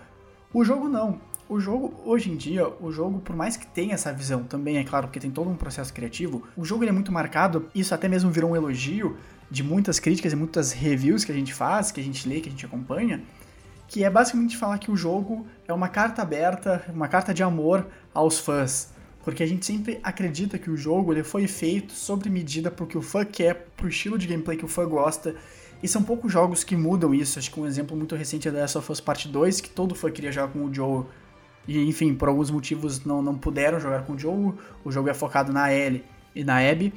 O 0.52 0.64
jogo 0.64 0.88
não. 0.88 1.20
O 1.48 1.60
jogo, 1.60 1.94
hoje 2.04 2.32
em 2.32 2.36
dia, 2.36 2.68
o 2.80 2.90
jogo, 2.90 3.20
por 3.20 3.36
mais 3.36 3.56
que 3.56 3.64
tenha 3.64 3.94
essa 3.94 4.12
visão 4.12 4.42
também, 4.42 4.78
é 4.78 4.82
claro, 4.82 5.06
porque 5.06 5.20
tem 5.20 5.30
todo 5.30 5.48
um 5.48 5.54
processo 5.54 5.94
criativo, 5.94 6.42
o 6.56 6.64
jogo 6.64 6.84
é 6.84 6.90
muito 6.90 7.12
marcado, 7.12 7.70
isso 7.72 7.94
até 7.94 8.08
mesmo 8.08 8.32
virou 8.32 8.50
um 8.50 8.56
elogio 8.56 9.16
de 9.48 9.62
muitas 9.62 10.00
críticas 10.00 10.32
e 10.32 10.36
muitas 10.36 10.72
reviews 10.72 11.24
que 11.24 11.30
a 11.30 11.34
gente 11.36 11.54
faz, 11.54 11.92
que 11.92 12.00
a 12.00 12.04
gente 12.04 12.28
lê, 12.28 12.40
que 12.40 12.48
a 12.48 12.50
gente 12.50 12.66
acompanha, 12.66 13.22
que 13.86 14.02
é 14.02 14.10
basicamente 14.10 14.56
falar 14.56 14.78
que 14.78 14.90
o 14.90 14.96
jogo 14.96 15.46
é 15.68 15.72
uma 15.72 15.86
carta 15.86 16.22
aberta, 16.22 16.84
uma 16.92 17.06
carta 17.06 17.32
de 17.32 17.44
amor 17.44 17.86
aos 18.12 18.40
fãs 18.40 18.92
porque 19.24 19.42
a 19.42 19.46
gente 19.46 19.64
sempre 19.64 19.98
acredita 20.02 20.58
que 20.58 20.70
o 20.70 20.76
jogo 20.76 21.12
ele 21.12 21.24
foi 21.24 21.48
feito 21.48 21.94
sobre 21.94 22.28
medida 22.28 22.70
pro 22.70 22.86
que 22.86 22.98
o 22.98 23.02
fã 23.02 23.24
quer, 23.24 23.68
pro 23.74 23.88
estilo 23.88 24.18
de 24.18 24.26
gameplay 24.26 24.56
que 24.56 24.64
o 24.64 24.68
fã 24.68 24.86
gosta, 24.86 25.34
e 25.82 25.88
são 25.88 26.02
poucos 26.02 26.30
jogos 26.30 26.62
que 26.62 26.76
mudam 26.76 27.14
isso. 27.14 27.38
Acho 27.38 27.50
que 27.50 27.58
um 27.58 27.66
exemplo 27.66 27.96
muito 27.96 28.14
recente 28.14 28.46
é 28.46 28.50
The 28.50 28.60
Last 28.60 28.78
Us 28.78 29.00
Part 29.00 29.26
2, 29.28 29.62
que 29.62 29.70
todo 29.70 29.94
fã 29.94 30.10
queria 30.10 30.30
jogar 30.30 30.52
com 30.52 30.64
o 30.66 30.72
Joe, 30.72 31.04
e 31.66 31.78
enfim, 31.88 32.14
por 32.14 32.28
alguns 32.28 32.50
motivos 32.50 33.04
não, 33.04 33.22
não 33.22 33.36
puderam 33.36 33.80
jogar 33.80 34.04
com 34.04 34.12
o 34.12 34.18
Joe, 34.18 34.52
o 34.84 34.92
jogo 34.92 35.08
é 35.08 35.14
focado 35.14 35.52
na 35.52 35.72
Ellie 35.72 36.04
e 36.34 36.44
na 36.44 36.58
Abby. 36.58 36.92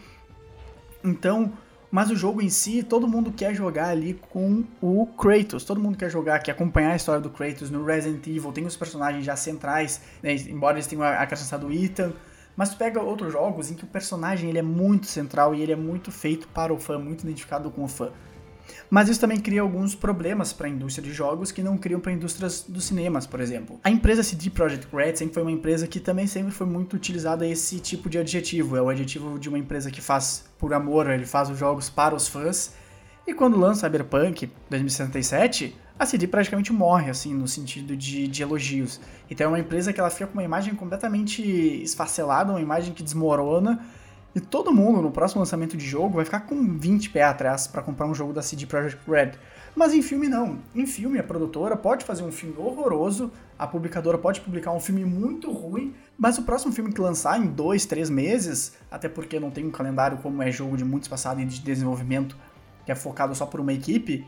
Então, 1.03 1.53
mas 1.89 2.09
o 2.09 2.15
jogo 2.15 2.41
em 2.41 2.49
si, 2.49 2.83
todo 2.83 3.07
mundo 3.07 3.31
quer 3.31 3.55
jogar 3.55 3.89
ali 3.89 4.19
com 4.29 4.63
o 4.81 5.05
Kratos. 5.05 5.63
Todo 5.63 5.79
mundo 5.79 5.97
quer 5.97 6.09
jogar, 6.09 6.39
quer 6.39 6.51
acompanhar 6.51 6.91
a 6.91 6.95
história 6.95 7.21
do 7.21 7.29
Kratos 7.29 7.69
no 7.69 7.85
Resident 7.85 8.25
Evil. 8.27 8.51
Tem 8.51 8.65
os 8.65 8.75
personagens 8.75 9.23
já 9.23 9.35
centrais, 9.35 10.01
né? 10.21 10.35
embora 10.35 10.75
eles 10.75 10.87
tenham 10.87 11.03
acrescentado 11.03 11.67
o 11.67 11.71
Ethan. 11.71 12.11
Mas 12.57 12.69
tu 12.69 12.77
pega 12.77 13.01
outros 13.01 13.31
jogos 13.31 13.71
em 13.71 13.75
que 13.75 13.83
o 13.83 13.87
personagem 13.87 14.49
ele 14.49 14.57
é 14.57 14.63
muito 14.63 15.05
central 15.05 15.55
e 15.55 15.61
ele 15.61 15.71
é 15.71 15.75
muito 15.75 16.11
feito 16.11 16.47
para 16.49 16.73
o 16.73 16.77
fã, 16.79 16.97
muito 16.97 17.23
identificado 17.23 17.69
com 17.69 17.83
o 17.83 17.87
fã. 17.87 18.11
Mas 18.89 19.09
isso 19.09 19.19
também 19.19 19.39
cria 19.39 19.61
alguns 19.61 19.95
problemas 19.95 20.53
para 20.53 20.67
a 20.67 20.69
indústria 20.69 21.07
de 21.07 21.13
jogos 21.13 21.51
que 21.51 21.61
não 21.61 21.77
criam 21.77 21.99
para 21.99 22.11
indústrias 22.11 22.65
dos 22.67 22.85
cinemas, 22.85 23.25
por 23.25 23.39
exemplo. 23.39 23.79
A 23.83 23.89
empresa 23.89 24.23
CD 24.23 24.49
Projekt 24.49 24.87
Red 24.95 25.15
sempre 25.15 25.33
foi 25.33 25.43
uma 25.43 25.51
empresa 25.51 25.87
que 25.87 25.99
também 25.99 26.27
sempre 26.27 26.51
foi 26.51 26.67
muito 26.67 26.95
utilizada 26.95 27.45
esse 27.45 27.79
tipo 27.79 28.09
de 28.09 28.17
adjetivo. 28.17 28.75
É 28.75 28.81
o 28.81 28.89
adjetivo 28.89 29.37
de 29.37 29.49
uma 29.49 29.57
empresa 29.57 29.91
que 29.91 30.01
faz 30.01 30.45
por 30.57 30.73
amor, 30.73 31.09
ele 31.09 31.25
faz 31.25 31.49
os 31.49 31.57
jogos 31.57 31.89
para 31.89 32.15
os 32.15 32.27
fãs. 32.27 32.73
E 33.25 33.33
quando 33.33 33.59
lança 33.59 33.85
Cyberpunk 33.85 34.49
2077, 34.69 35.75
a 35.99 36.05
CD 36.05 36.27
praticamente 36.27 36.71
morre, 36.71 37.09
assim, 37.09 37.33
no 37.33 37.47
sentido 37.47 37.95
de, 37.95 38.27
de, 38.27 38.41
elogios. 38.41 39.01
Então 39.29 39.47
é 39.47 39.49
uma 39.49 39.59
empresa 39.59 39.91
que 39.91 39.99
ela 39.99 40.09
fica 40.09 40.27
com 40.27 40.33
uma 40.33 40.43
imagem 40.43 40.75
completamente 40.75 41.41
esfacelada, 41.83 42.51
uma 42.51 42.61
imagem 42.61 42.93
que 42.93 43.03
desmorona, 43.03 43.83
e 44.37 44.39
todo 44.39 44.71
mundo 44.71 45.01
no 45.01 45.09
próximo 45.09 45.39
lançamento 45.39 45.75
de 45.75 45.83
jogo 45.83 46.17
vai 46.17 46.23
ficar 46.23 46.41
com 46.41 46.77
20 46.77 47.09
pé 47.09 47.23
atrás 47.23 47.65
para 47.65 47.81
comprar 47.81 48.05
um 48.05 48.13
jogo 48.13 48.31
da 48.31 48.43
CD 48.43 48.67
Projekt 48.67 49.01
Red. 49.09 49.31
Mas 49.75 49.95
em 49.95 50.01
filme 50.03 50.27
não. 50.27 50.59
Em 50.75 50.85
filme 50.85 51.17
a 51.17 51.23
produtora 51.23 51.75
pode 51.75 52.05
fazer 52.05 52.21
um 52.21 52.31
filme 52.31 52.55
horroroso, 52.55 53.31
a 53.57 53.65
publicadora 53.65 54.15
pode 54.15 54.39
publicar 54.41 54.71
um 54.73 54.79
filme 54.79 55.03
muito 55.03 55.51
ruim, 55.51 55.95
mas 56.15 56.37
o 56.37 56.43
próximo 56.43 56.71
filme 56.71 56.93
que 56.93 57.01
lançar 57.01 57.41
em 57.41 57.47
dois, 57.47 57.87
três 57.87 58.11
meses, 58.11 58.73
até 58.91 59.09
porque 59.09 59.39
não 59.39 59.49
tem 59.49 59.65
um 59.65 59.71
calendário 59.71 60.19
como 60.19 60.43
é 60.43 60.51
jogo 60.51 60.77
de 60.77 60.85
muitos 60.85 61.09
passados 61.09 61.41
e 61.41 61.45
de 61.47 61.59
desenvolvimento, 61.59 62.37
que 62.85 62.91
é 62.91 62.95
focado 62.95 63.33
só 63.33 63.47
por 63.47 63.59
uma 63.59 63.73
equipe, 63.73 64.23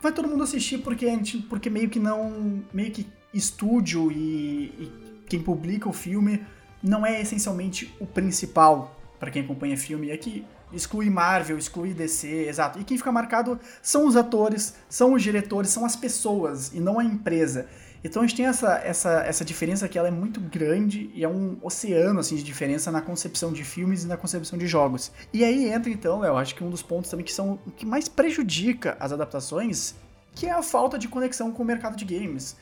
vai 0.00 0.12
todo 0.12 0.28
mundo 0.28 0.44
assistir 0.44 0.78
porque, 0.78 1.06
porque 1.48 1.68
meio 1.68 1.90
que 1.90 1.98
não. 1.98 2.62
meio 2.72 2.92
que 2.92 3.08
estúdio 3.34 4.12
e, 4.12 4.66
e 4.78 4.92
quem 5.28 5.42
publica 5.42 5.88
o 5.88 5.92
filme 5.92 6.46
não 6.80 7.04
é 7.04 7.20
essencialmente 7.20 7.92
o 7.98 8.06
principal 8.06 8.97
para 9.18 9.30
quem 9.30 9.42
acompanha 9.42 9.76
filme, 9.76 10.10
é 10.10 10.16
que 10.16 10.44
exclui 10.72 11.10
Marvel, 11.10 11.58
exclui 11.58 11.94
DC, 11.94 12.46
exato. 12.48 12.78
E 12.78 12.84
quem 12.84 12.96
fica 12.96 13.10
marcado 13.10 13.58
são 13.82 14.06
os 14.06 14.16
atores, 14.16 14.74
são 14.88 15.14
os 15.14 15.22
diretores, 15.22 15.70
são 15.70 15.84
as 15.84 15.96
pessoas 15.96 16.72
e 16.72 16.80
não 16.80 16.98
a 16.98 17.04
empresa. 17.04 17.66
Então 18.04 18.22
a 18.22 18.26
gente 18.26 18.36
tem 18.36 18.46
essa, 18.46 18.74
essa, 18.84 19.10
essa 19.22 19.44
diferença 19.44 19.88
que 19.88 19.98
ela 19.98 20.06
é 20.06 20.10
muito 20.10 20.40
grande 20.40 21.10
e 21.14 21.24
é 21.24 21.28
um 21.28 21.56
oceano 21.60 22.20
assim 22.20 22.36
de 22.36 22.44
diferença 22.44 22.92
na 22.92 23.00
concepção 23.00 23.52
de 23.52 23.64
filmes 23.64 24.04
e 24.04 24.06
na 24.06 24.16
concepção 24.16 24.56
de 24.56 24.68
jogos. 24.68 25.10
E 25.32 25.42
aí 25.42 25.68
entra 25.68 25.90
então, 25.90 26.24
eu 26.24 26.36
acho 26.36 26.54
que 26.54 26.62
um 26.62 26.70
dos 26.70 26.82
pontos 26.82 27.10
também 27.10 27.24
que 27.24 27.32
são 27.32 27.58
que 27.76 27.84
mais 27.84 28.08
prejudica 28.08 28.96
as 29.00 29.10
adaptações, 29.10 29.96
que 30.32 30.46
é 30.46 30.52
a 30.52 30.62
falta 30.62 30.96
de 30.96 31.08
conexão 31.08 31.50
com 31.50 31.62
o 31.62 31.66
mercado 31.66 31.96
de 31.96 32.04
games 32.04 32.56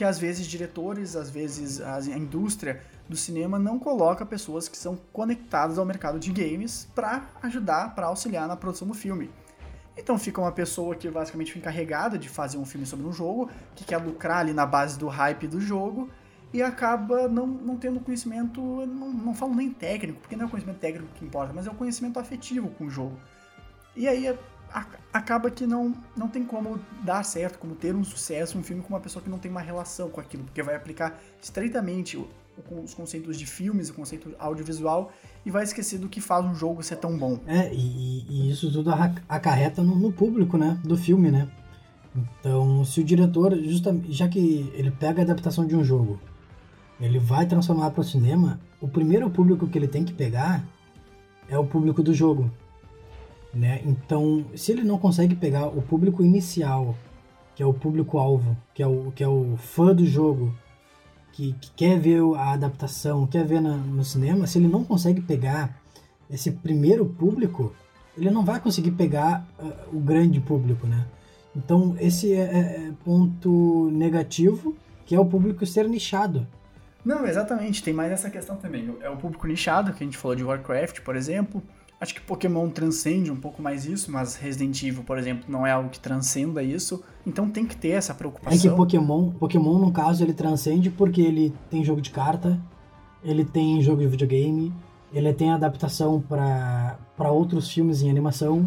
que 0.00 0.04
às 0.04 0.18
vezes 0.18 0.46
diretores, 0.46 1.14
às 1.14 1.28
vezes 1.28 1.78
a 1.78 2.00
indústria 2.16 2.80
do 3.10 3.16
cinema 3.16 3.58
não 3.58 3.78
coloca 3.78 4.24
pessoas 4.24 4.68
que 4.68 4.78
são 4.78 4.96
conectadas 5.12 5.78
ao 5.78 5.84
mercado 5.84 6.18
de 6.18 6.32
games 6.32 6.88
para 6.94 7.28
ajudar, 7.42 7.94
para 7.94 8.06
auxiliar 8.06 8.46
na 8.46 8.56
produção 8.56 8.86
do 8.86 8.94
filme. 8.94 9.28
Então 9.98 10.16
fica 10.16 10.40
uma 10.40 10.52
pessoa 10.52 10.94
que 10.94 11.10
basicamente 11.10 11.52
foi 11.52 11.60
encarregada 11.60 12.16
de 12.16 12.28
fazer 12.28 12.56
um 12.56 12.64
filme 12.64 12.86
sobre 12.86 13.04
um 13.04 13.12
jogo, 13.12 13.50
que 13.74 13.84
quer 13.84 13.98
lucrar 13.98 14.38
ali 14.38 14.52
na 14.52 14.64
base 14.64 14.96
do 14.96 15.08
hype 15.08 15.48
do 15.48 15.60
jogo, 15.60 16.08
e 16.52 16.62
acaba 16.62 17.28
não, 17.28 17.46
não 17.46 17.76
tendo 17.76 18.00
conhecimento, 18.00 18.60
não, 18.86 19.12
não 19.12 19.34
falo 19.34 19.54
nem 19.54 19.70
técnico, 19.70 20.20
porque 20.20 20.36
não 20.36 20.44
é 20.44 20.46
o 20.46 20.50
conhecimento 20.50 20.78
técnico 20.78 21.12
que 21.14 21.24
importa, 21.24 21.52
mas 21.52 21.66
é 21.66 21.70
o 21.70 21.74
conhecimento 21.74 22.18
afetivo 22.18 22.70
com 22.70 22.84
o 22.86 22.90
jogo. 22.90 23.18
E 23.96 24.06
aí 24.06 24.28
a, 24.72 24.86
acaba 25.12 25.50
que 25.50 25.66
não, 25.66 25.94
não 26.16 26.28
tem 26.28 26.44
como 26.44 26.80
dar 27.02 27.24
certo, 27.24 27.58
como 27.58 27.74
ter 27.74 27.94
um 27.94 28.04
sucesso 28.04 28.56
um 28.56 28.62
filme 28.62 28.82
com 28.82 28.88
uma 28.88 29.00
pessoa 29.00 29.22
que 29.22 29.28
não 29.28 29.38
tem 29.38 29.50
uma 29.50 29.60
relação 29.60 30.08
com 30.08 30.20
aquilo, 30.20 30.44
porque 30.44 30.62
vai 30.62 30.76
aplicar 30.76 31.20
estreitamente 31.42 32.16
os 32.82 32.94
conceitos 32.94 33.36
de 33.36 33.46
filmes, 33.46 33.90
o 33.90 33.94
conceito 33.94 34.34
audiovisual, 34.38 35.12
e 35.44 35.50
vai 35.50 35.64
esquecer 35.64 35.98
do 35.98 36.08
que 36.08 36.20
faz 36.20 36.44
um 36.44 36.54
jogo 36.54 36.82
ser 36.82 36.96
tão 36.96 37.16
bom. 37.16 37.38
É, 37.46 37.72
e, 37.72 38.26
e 38.28 38.50
isso 38.50 38.70
tudo 38.72 38.90
acarreta 39.28 39.82
no, 39.82 39.96
no, 39.96 40.12
público, 40.12 40.56
né, 40.56 40.78
do 40.84 40.96
filme, 40.96 41.30
né? 41.30 41.48
Então, 42.14 42.84
se 42.84 43.00
o 43.00 43.04
diretor, 43.04 43.56
justamente, 43.62 44.12
já 44.12 44.28
que 44.28 44.70
ele 44.74 44.90
pega 44.90 45.22
a 45.22 45.24
adaptação 45.24 45.66
de 45.66 45.76
um 45.76 45.84
jogo, 45.84 46.20
ele 47.00 47.18
vai 47.18 47.46
transformar 47.46 47.90
para 47.90 48.00
o 48.00 48.04
cinema, 48.04 48.60
o 48.80 48.88
primeiro 48.88 49.30
público 49.30 49.66
que 49.66 49.78
ele 49.78 49.88
tem 49.88 50.04
que 50.04 50.12
pegar 50.12 50.64
é 51.48 51.58
o 51.58 51.64
público 51.64 52.02
do 52.02 52.12
jogo. 52.12 52.50
Né? 53.54 53.80
Então, 53.84 54.44
se 54.54 54.72
ele 54.72 54.82
não 54.82 54.98
consegue 54.98 55.34
pegar 55.34 55.66
o 55.66 55.82
público 55.82 56.22
inicial, 56.22 56.94
que 57.54 57.62
é 57.62 57.66
o 57.66 57.74
público-alvo, 57.74 58.56
que, 58.74 58.82
é 58.82 58.86
o, 58.86 59.12
que 59.14 59.24
é 59.24 59.28
o 59.28 59.56
fã 59.56 59.94
do 59.94 60.06
jogo, 60.06 60.54
que, 61.32 61.52
que 61.54 61.70
quer 61.72 61.98
ver 61.98 62.20
a 62.36 62.52
adaptação, 62.52 63.26
quer 63.26 63.44
ver 63.44 63.60
na, 63.60 63.76
no 63.76 64.04
cinema, 64.04 64.46
se 64.46 64.58
ele 64.58 64.68
não 64.68 64.84
consegue 64.84 65.20
pegar 65.20 65.80
esse 66.30 66.50
primeiro 66.52 67.04
público, 67.06 67.74
ele 68.16 68.30
não 68.30 68.44
vai 68.44 68.60
conseguir 68.60 68.92
pegar 68.92 69.46
uh, 69.58 69.96
o 69.96 70.00
grande 70.00 70.40
público, 70.40 70.86
né? 70.86 71.06
Então, 71.56 71.96
esse 71.98 72.32
é, 72.32 72.36
é, 72.36 72.58
é 72.88 72.92
ponto 73.04 73.90
negativo, 73.92 74.76
que 75.04 75.14
é 75.14 75.20
o 75.20 75.26
público 75.26 75.66
ser 75.66 75.88
nichado. 75.88 76.46
Não, 77.04 77.26
exatamente. 77.26 77.82
Tem 77.82 77.92
mais 77.94 78.12
essa 78.12 78.30
questão 78.30 78.56
também. 78.56 78.94
É 79.00 79.08
o 79.10 79.16
público 79.16 79.46
nichado, 79.46 79.92
que 79.92 80.04
a 80.04 80.06
gente 80.06 80.16
falou 80.16 80.36
de 80.36 80.44
Warcraft, 80.44 81.00
por 81.00 81.16
exemplo. 81.16 81.62
Acho 82.00 82.14
que 82.14 82.20
Pokémon 82.22 82.70
transcende 82.70 83.30
um 83.30 83.36
pouco 83.36 83.60
mais 83.60 83.84
isso, 83.84 84.10
mas 84.10 84.34
Resident 84.34 84.82
Evil, 84.82 85.04
por 85.04 85.18
exemplo, 85.18 85.44
não 85.46 85.66
é 85.66 85.72
algo 85.72 85.90
que 85.90 86.00
transcenda 86.00 86.62
isso. 86.62 87.04
Então 87.26 87.50
tem 87.50 87.66
que 87.66 87.76
ter 87.76 87.90
essa 87.90 88.14
preocupação. 88.14 88.58
É 88.58 88.60
que 88.60 88.74
Pokémon, 88.74 89.30
Pokémon 89.32 89.78
no 89.78 89.92
caso, 89.92 90.24
ele 90.24 90.32
transcende 90.32 90.88
porque 90.88 91.20
ele 91.20 91.52
tem 91.68 91.84
jogo 91.84 92.00
de 92.00 92.10
carta, 92.10 92.58
ele 93.22 93.44
tem 93.44 93.82
jogo 93.82 94.00
de 94.00 94.06
videogame, 94.06 94.72
ele 95.12 95.30
tem 95.34 95.52
adaptação 95.52 96.22
para 96.22 97.30
outros 97.30 97.70
filmes 97.70 98.00
em 98.00 98.08
animação, 98.08 98.66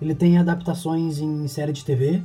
ele 0.00 0.14
tem 0.14 0.36
adaptações 0.38 1.20
em 1.20 1.46
série 1.46 1.72
de 1.72 1.84
TV. 1.84 2.20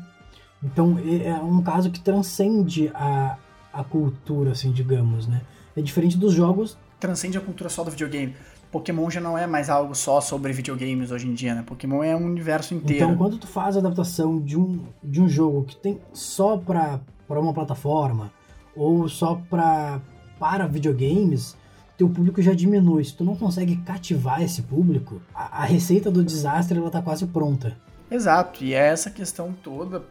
Então 0.63 0.97
é 1.23 1.35
um 1.35 1.61
caso 1.61 1.91
que 1.91 1.99
transcende 1.99 2.89
a, 2.95 3.37
a 3.71 3.83
cultura, 3.83 4.53
assim, 4.53 4.71
digamos, 4.71 5.27
né? 5.27 5.43
É 5.75 5.81
diferente 5.83 6.17
dos 6.17 6.33
jogos. 6.33 6.75
Transcende 6.99 7.37
a 7.37 7.41
cultura 7.41 7.69
só 7.69 7.83
do 7.83 7.91
videogame. 7.91 8.35
Pokémon 8.71 9.09
já 9.09 9.21
não 9.21 9.37
é 9.37 9.47
mais 9.47 9.69
algo 9.69 9.95
só 9.95 10.19
sobre 10.19 10.51
videogames 10.51 11.11
hoje 11.11 11.27
em 11.27 11.33
dia, 11.33 11.55
né? 11.55 11.63
Pokémon 11.65 12.03
é 12.03 12.15
um 12.15 12.25
universo 12.25 12.73
inteiro. 12.73 13.05
Então, 13.05 13.17
quando 13.17 13.37
tu 13.37 13.47
faz 13.47 13.75
a 13.75 13.79
adaptação 13.79 14.39
de 14.39 14.57
um, 14.57 14.85
de 15.03 15.21
um 15.21 15.29
jogo 15.29 15.63
que 15.63 15.75
tem 15.75 15.99
só 16.11 16.57
pra, 16.57 16.99
pra 17.27 17.39
uma 17.39 17.53
plataforma 17.53 18.31
ou 18.75 19.07
só 19.07 19.41
pra, 19.49 20.01
para 20.37 20.67
videogames, 20.67 21.55
teu 21.97 22.09
público 22.09 22.41
já 22.41 22.53
diminui. 22.53 23.03
Se 23.03 23.15
tu 23.15 23.23
não 23.23 23.35
consegue 23.35 23.77
cativar 23.77 24.41
esse 24.41 24.61
público, 24.61 25.21
a, 25.33 25.63
a 25.63 25.65
receita 25.65 26.11
do 26.11 26.23
desastre 26.23 26.77
ela 26.77 26.91
tá 26.91 27.01
quase 27.01 27.25
pronta. 27.25 27.77
Exato, 28.09 28.63
e 28.63 28.73
é 28.73 28.87
essa 28.87 29.09
questão 29.09 29.53
toda, 29.63 30.03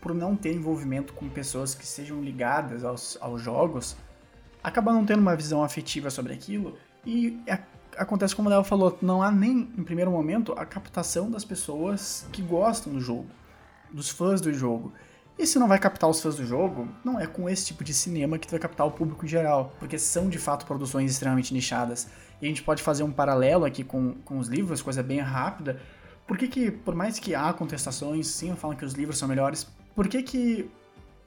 por 0.00 0.14
não 0.14 0.34
ter 0.34 0.54
envolvimento 0.54 1.12
com 1.12 1.28
pessoas 1.28 1.74
que 1.74 1.86
sejam 1.86 2.20
ligadas 2.20 2.84
aos, 2.84 3.18
aos 3.20 3.42
jogos, 3.42 3.96
acaba 4.62 4.92
não 4.92 5.04
tendo 5.04 5.20
uma 5.20 5.36
visão 5.36 5.62
afetiva 5.62 6.10
sobre 6.10 6.32
aquilo 6.32 6.76
e 7.06 7.38
acontece 7.98 8.34
como 8.34 8.48
o 8.48 8.52
Léo 8.52 8.64
falou, 8.64 8.96
não 9.02 9.22
há 9.22 9.30
nem, 9.30 9.70
em 9.76 9.84
primeiro 9.84 10.10
momento, 10.10 10.52
a 10.56 10.64
captação 10.64 11.30
das 11.30 11.44
pessoas 11.44 12.26
que 12.32 12.40
gostam 12.40 12.92
do 12.92 13.00
jogo, 13.00 13.26
dos 13.92 14.08
fãs 14.08 14.40
do 14.40 14.52
jogo. 14.52 14.92
E 15.38 15.46
se 15.46 15.58
não 15.58 15.68
vai 15.68 15.78
captar 15.78 16.08
os 16.08 16.20
fãs 16.20 16.36
do 16.36 16.44
jogo, 16.44 16.88
não 17.04 17.20
é 17.20 17.26
com 17.26 17.48
esse 17.48 17.66
tipo 17.66 17.84
de 17.84 17.94
cinema 17.94 18.38
que 18.38 18.46
tu 18.46 18.50
vai 18.50 18.60
captar 18.60 18.86
o 18.86 18.90
público 18.90 19.24
em 19.24 19.28
geral, 19.28 19.72
porque 19.78 19.98
são 19.98 20.28
de 20.28 20.38
fato 20.38 20.66
produções 20.66 21.10
extremamente 21.12 21.54
nichadas. 21.54 22.08
E 22.40 22.46
a 22.46 22.48
gente 22.48 22.62
pode 22.62 22.82
fazer 22.82 23.02
um 23.02 23.12
paralelo 23.12 23.64
aqui 23.64 23.84
com, 23.84 24.14
com 24.24 24.38
os 24.38 24.48
livros, 24.48 24.82
coisa 24.82 25.02
bem 25.02 25.20
rápida. 25.20 25.80
Por 26.26 26.36
que 26.36 26.48
que, 26.48 26.70
por 26.70 26.94
mais 26.94 27.18
que 27.18 27.34
há 27.34 27.52
contestações, 27.52 28.26
sim, 28.26 28.54
falam 28.56 28.76
que 28.76 28.84
os 28.84 28.94
livros 28.94 29.18
são 29.18 29.28
melhores, 29.28 29.66
por 29.94 30.08
que 30.08 30.22
que 30.22 30.70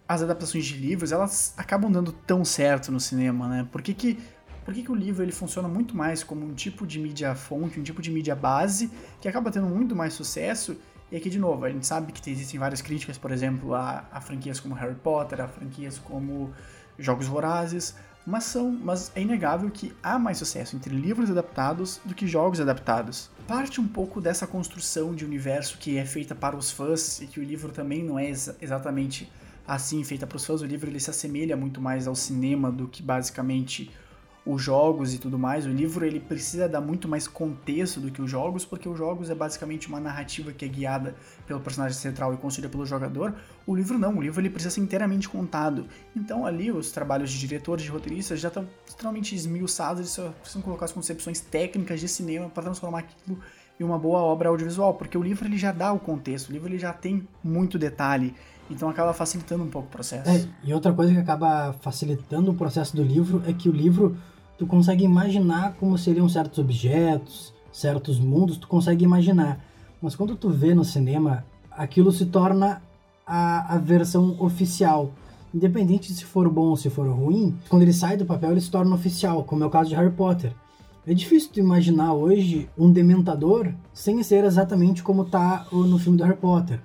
as 0.08 0.22
adaptações 0.22 0.66
de 0.66 0.76
livros, 0.76 1.14
elas 1.14 1.54
acabam 1.56 1.90
dando 1.90 2.12
tão 2.12 2.44
certo 2.44 2.92
no 2.92 3.00
cinema, 3.00 3.48
né? 3.48 3.68
Por 3.72 3.82
que 3.82 3.94
que 3.94 4.20
por 4.64 4.74
que, 4.74 4.84
que 4.84 4.92
o 4.92 4.96
livro 4.96 5.24
ele 5.24 5.32
funciona 5.32 5.68
muito 5.68 5.96
mais 5.96 6.24
como 6.24 6.46
um 6.46 6.54
tipo 6.54 6.86
de 6.86 7.00
mídia 7.00 7.34
fonte, 7.36 7.80
um 7.80 7.84
tipo 7.84 8.02
de 8.02 8.12
mídia 8.12 8.36
base, 8.36 8.92
que 9.20 9.28
acaba 9.28 9.52
tendo 9.52 9.68
muito 9.68 9.96
mais 9.96 10.14
sucesso. 10.14 10.78
E 11.12 11.16
aqui, 11.16 11.30
de 11.30 11.40
novo, 11.40 11.66
a 11.66 11.70
gente 11.70 11.86
sabe 11.86 12.12
que 12.12 12.30
existem 12.30 12.60
várias 12.60 12.82
críticas, 12.82 13.18
por 13.18 13.32
exemplo, 13.32 13.74
a, 13.74 14.06
a 14.12 14.22
franquias 14.22 14.60
como 14.60 14.76
Harry 14.76 14.96
Potter, 14.96 15.42
a 15.42 15.48
franquias 15.48 15.98
como 15.98 16.54
Jogos 16.98 17.28
Vorazes, 17.28 17.96
mas, 18.26 18.44
são, 18.46 18.72
mas 18.72 19.12
é 19.16 19.22
inegável 19.22 19.70
que 19.70 19.94
há 20.02 20.20
mais 20.20 20.38
sucesso 20.38 20.76
entre 20.76 20.96
livros 20.96 21.30
adaptados 21.30 22.00
do 22.06 22.14
que 22.14 22.28
jogos 22.28 22.62
adaptados. 22.62 23.30
Parte 23.48 23.82
um 23.82 23.88
pouco 23.88 24.22
dessa 24.22 24.46
construção 24.46 25.14
de 25.14 25.26
universo 25.26 25.78
que 25.78 25.98
é 25.98 26.06
feita 26.06 26.36
para 26.36 26.56
os 26.56 26.72
fãs 26.72 27.20
e 27.20 27.26
que 27.26 27.40
o 27.40 27.44
livro 27.44 27.72
também 27.72 28.04
não 28.04 28.18
é 28.18 28.28
ex 28.28 28.56
exatamente 28.62 29.32
assim 29.68 30.04
feita 30.04 30.28
para 30.28 30.38
os 30.38 30.46
fãs. 30.46 30.62
O 30.62 30.66
livro 30.66 30.90
ele 30.90 31.00
se 31.00 31.10
assemelha 31.10 31.58
muito 31.58 31.82
mais 31.82 32.08
ao 32.08 32.16
cinema 32.16 32.72
do 32.72 32.88
que 32.88 33.02
basicamente 33.02 33.92
os 34.46 34.62
jogos 34.62 35.14
e 35.14 35.18
tudo 35.18 35.38
mais. 35.38 35.66
O 35.66 35.70
livro 35.70 36.06
ele 36.06 36.20
precisa 36.20 36.68
dar 36.68 36.82
muito 36.82 37.08
mais 37.08 37.28
contexto 37.28 38.00
do 38.00 38.12
que 38.12 38.22
os 38.22 38.30
jogos, 38.30 38.66
porque 38.66 38.90
os 38.90 38.98
jogos 38.98 39.30
é 39.30 39.36
basicamente 39.36 39.88
uma 39.88 40.00
narrativa 40.00 40.52
que 40.52 40.66
é 40.66 40.68
guiada 40.68 41.16
pelo 41.46 41.60
personagem 41.60 41.98
central 41.98 42.34
e 42.34 42.38
construída 42.38 42.70
pelo 42.70 42.86
jogador. 42.86 43.36
O 43.66 43.76
livro 43.76 44.00
não, 44.00 44.18
o 44.18 44.22
livro 44.22 44.42
ele 44.42 44.50
precisa 44.50 44.74
ser 44.74 44.82
inteiramente 44.82 45.30
contado. 45.30 45.86
Então 46.16 46.46
ali 46.46 46.72
os 46.72 46.92
trabalhos 46.92 47.32
de 47.32 47.40
diretores, 47.40 47.84
de 47.84 47.92
roteiristas 47.92 48.40
já 48.40 48.48
estão 48.48 48.68
extremamente 48.86 49.36
esmiuçados, 49.36 50.00
eles 50.00 50.12
só 50.12 50.30
precisam 50.30 50.62
colocar 50.62 50.86
as 50.86 50.92
concepções 50.92 51.40
técnicas 51.40 52.00
de 52.00 52.08
cinema 52.08 52.50
para 52.50 52.64
transformar 52.64 53.00
aquilo 53.00 53.40
em 53.80 53.84
uma 53.84 53.98
boa 53.98 54.20
obra 54.20 54.50
audiovisual, 54.50 54.94
porque 54.94 55.18
o 55.18 55.24
livro 55.24 55.48
ele 55.48 55.58
já 55.58 55.72
dá 55.72 55.92
o 55.92 56.00
contexto, 56.00 56.50
o 56.50 56.52
livro 56.52 56.70
ele 56.70 56.78
já 56.78 56.94
tem 56.94 57.28
muito 57.44 57.80
detalhe. 57.80 58.36
Então 58.72 58.90
acaba 58.90 59.14
facilitando 59.14 59.64
um 59.64 59.70
pouco 59.70 59.88
o 59.88 59.92
processo. 59.92 60.30
É, 60.30 60.46
e 60.64 60.74
outra 60.74 60.94
coisa 60.94 61.14
que 61.14 61.20
acaba 61.20 61.74
facilitando 61.82 62.52
o 62.52 62.54
processo 62.54 62.96
do 62.96 63.04
livro 63.04 63.44
é 63.46 63.54
que 63.54 63.68
o 63.68 63.72
livro 63.72 64.18
tu 64.58 64.66
consegue 64.66 65.04
imaginar 65.04 65.74
como 65.80 65.98
seriam 65.98 66.30
certos 66.30 66.60
objetos, 66.60 67.54
certos 67.72 68.20
mundos, 68.20 68.58
tu 68.58 68.68
consegue 68.68 69.04
imaginar. 69.04 69.60
Mas 70.02 70.16
quando 70.16 70.36
tu 70.36 70.50
vê 70.50 70.74
no 70.74 70.86
cinema, 70.86 71.46
aquilo 71.72 72.12
se 72.12 72.26
torna 72.26 72.82
a, 73.26 73.76
a 73.76 73.78
versão 73.78 74.36
oficial. 74.40 75.12
Independente 75.54 76.14
se 76.14 76.24
for 76.24 76.50
bom 76.50 76.68
ou 76.68 76.78
se 76.78 76.90
for 76.90 77.08
ruim, 77.10 77.58
quando 77.68 77.82
ele 77.82 77.94
sai 77.94 78.16
do 78.16 78.26
papel 78.26 78.52
ele 78.52 78.62
se 78.62 78.72
torna 78.72 78.96
oficial, 78.96 79.44
como 79.44 79.64
é 79.64 79.68
o 79.68 79.70
caso 79.70 79.90
de 79.90 79.96
Harry 79.96 80.12
Potter. 80.12 80.54
É 81.06 81.14
difícil 81.14 81.50
tu 81.52 81.60
imaginar 81.60 82.14
hoje 82.14 82.70
um 82.78 82.92
dementador 82.92 83.74
sem 83.94 84.22
ser 84.22 84.44
exatamente 84.44 85.02
como 85.02 85.26
tá 85.26 85.66
no 85.72 85.98
filme 85.98 86.18
do 86.18 86.24
Harry 86.24 86.38
Potter, 86.38 86.80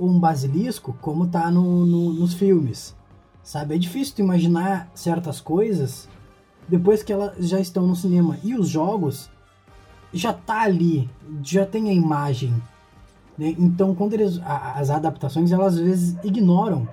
um 0.00 0.18
basilisco 0.18 0.96
como 1.00 1.26
tá 1.26 1.50
no, 1.50 1.84
no, 1.84 2.12
nos 2.12 2.34
filmes. 2.34 2.96
Sabe? 3.42 3.74
É 3.74 3.78
difícil 3.78 4.16
tu 4.16 4.22
imaginar 4.22 4.90
certas 4.94 5.40
coisas 5.40 6.08
depois 6.68 7.02
que 7.02 7.12
elas 7.12 7.48
já 7.48 7.60
estão 7.60 7.86
no 7.86 7.96
cinema. 7.96 8.38
E 8.42 8.54
os 8.54 8.68
jogos 8.68 9.30
já 10.12 10.32
tá 10.32 10.62
ali, 10.62 11.08
já 11.42 11.66
tem 11.66 11.88
a 11.88 11.92
imagem. 11.92 12.54
Né? 13.36 13.54
Então, 13.58 13.94
quando 13.94 14.14
eles 14.14 14.40
as 14.44 14.90
adaptações, 14.90 15.52
elas 15.52 15.74
às 15.74 15.80
vezes 15.80 16.16
ignoram 16.24 16.88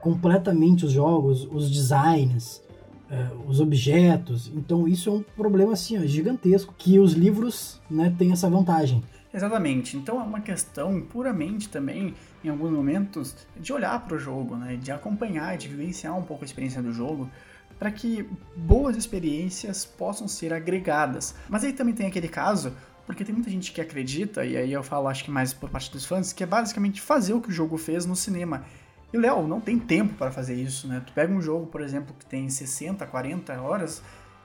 completamente 0.00 0.86
os 0.86 0.92
jogos, 0.92 1.48
os 1.52 1.70
designs, 1.70 2.62
uh, 3.10 3.48
os 3.48 3.60
objetos. 3.60 4.50
Então, 4.54 4.86
isso 4.86 5.10
é 5.10 5.12
um 5.12 5.22
problema 5.36 5.72
assim, 5.72 5.98
ó, 5.98 6.06
gigantesco 6.06 6.74
que 6.76 6.98
os 6.98 7.12
livros, 7.12 7.80
né, 7.90 8.14
têm 8.16 8.32
essa 8.32 8.48
vantagem. 8.48 9.02
Exatamente. 9.36 9.98
Então 9.98 10.18
é 10.18 10.22
uma 10.22 10.40
questão 10.40 10.98
puramente 10.98 11.68
também, 11.68 12.14
em 12.42 12.48
alguns 12.48 12.70
momentos, 12.70 13.36
de 13.54 13.70
olhar 13.70 14.00
para 14.06 14.16
o 14.16 14.18
jogo, 14.18 14.56
né? 14.56 14.76
de 14.76 14.90
acompanhar, 14.90 15.58
de 15.58 15.68
vivenciar 15.68 16.16
um 16.16 16.22
pouco 16.22 16.42
a 16.42 16.46
experiência 16.46 16.80
do 16.80 16.90
jogo, 16.90 17.30
para 17.78 17.90
que 17.90 18.26
boas 18.56 18.96
experiências 18.96 19.84
possam 19.84 20.26
ser 20.26 20.54
agregadas. 20.54 21.34
Mas 21.50 21.62
aí 21.64 21.74
também 21.74 21.94
tem 21.94 22.06
aquele 22.06 22.28
caso, 22.28 22.72
porque 23.04 23.26
tem 23.26 23.34
muita 23.34 23.50
gente 23.50 23.72
que 23.72 23.80
acredita, 23.80 24.42
e 24.42 24.56
aí 24.56 24.72
eu 24.72 24.82
falo 24.82 25.06
acho 25.06 25.22
que 25.22 25.30
mais 25.30 25.52
por 25.52 25.68
parte 25.68 25.92
dos 25.92 26.06
fãs, 26.06 26.32
que 26.32 26.42
é 26.42 26.46
basicamente 26.46 27.02
fazer 27.02 27.34
o 27.34 27.40
que 27.42 27.50
o 27.50 27.52
jogo 27.52 27.76
fez 27.76 28.06
no 28.06 28.16
cinema. 28.16 28.64
E, 29.12 29.18
Léo, 29.18 29.46
não 29.46 29.60
tem 29.60 29.78
tempo 29.78 30.14
para 30.14 30.30
fazer 30.30 30.54
isso, 30.54 30.88
né? 30.88 31.02
Tu 31.06 31.12
pega 31.12 31.30
um 31.30 31.42
jogo, 31.42 31.66
por 31.66 31.82
exemplo, 31.82 32.16
que 32.18 32.24
tem 32.24 32.48
60, 32.48 33.06
40 33.06 33.60
horas, 33.60 34.02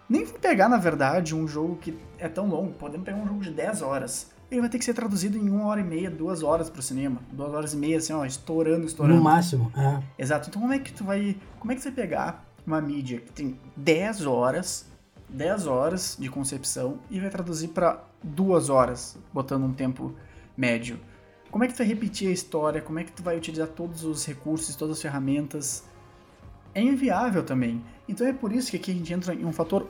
nem 0.10 0.26
vou 0.26 0.38
pegar, 0.38 0.68
na 0.68 0.78
verdade, 0.78 1.34
um 1.34 1.48
jogo 1.48 1.78
que 1.78 1.98
é 2.20 2.28
tão 2.28 2.50
longo. 2.50 2.74
Podemos 2.74 3.06
pegar 3.06 3.18
um 3.18 3.26
jogo 3.26 3.39
de 3.39 3.52
10 3.52 3.82
horas. 3.82 4.30
Ele 4.52 4.60
vai 4.60 4.70
ter 4.70 4.78
que 4.78 4.84
ser 4.84 4.93
traduzido 4.93 5.38
em 5.38 5.49
uma 5.49 5.68
hora 5.68 5.80
e 5.80 5.84
meia, 5.84 6.12
duas 6.12 6.43
horas 6.43 6.70
pro 6.70 6.82
cinema. 6.82 7.22
Duas 7.32 7.54
horas 7.54 7.74
e 7.74 7.78
meia, 7.78 7.97
assim, 7.97 8.12
ó, 8.12 8.26
estourando, 8.26 8.86
estourando. 8.86 9.16
No 9.16 9.24
máximo, 9.24 9.72
é. 9.74 10.04
Exato. 10.22 10.49
Então 10.49 10.62
como 10.62 10.74
é 10.74 10.80
que 10.80 10.91
tu 10.91 11.06
vai. 11.06 11.38
Como 11.58 11.72
é 11.72 11.76
que 11.76 11.82
você 11.82 11.89
vai 11.89 12.04
pegar 12.04 12.45
uma 12.68 12.82
mídia 12.82 13.22
que 13.22 13.32
tem 13.32 13.58
10 13.78 14.26
horas, 14.26 14.86
10 15.30 15.68
horas 15.68 16.18
de 16.20 16.30
concepção 16.30 16.99
e 17.10 17.18
vai 17.18 17.30
traduzir 17.30 17.70
para 17.70 18.04
duas 18.22 18.70
horas, 18.70 19.18
botando 19.34 19.64
um 19.64 19.74
tempo 19.74 20.14
médio? 20.58 20.99
Como 21.49 21.64
é 21.64 21.68
que 21.68 21.74
tu 21.74 21.78
vai 21.78 21.88
repetir 21.88 22.28
a 22.28 22.32
história? 22.32 22.82
Como 22.82 22.99
é 22.99 23.06
que 23.06 23.12
tu 23.14 23.24
vai 23.24 23.38
utilizar 23.38 23.68
todos 23.70 24.04
os 24.04 24.26
recursos, 24.26 24.76
todas 24.76 24.97
as 24.97 25.02
ferramentas? 25.02 25.86
É 26.76 26.82
inviável 26.82 27.43
também. 27.43 27.82
Então 28.08 28.28
é 28.28 28.34
por 28.34 28.52
isso 28.52 28.70
que 28.70 28.78
aqui 28.78 28.91
a 28.91 28.93
gente 28.93 29.14
entra 29.14 29.34
em 29.34 29.45
um 29.45 29.54
fator 29.54 29.89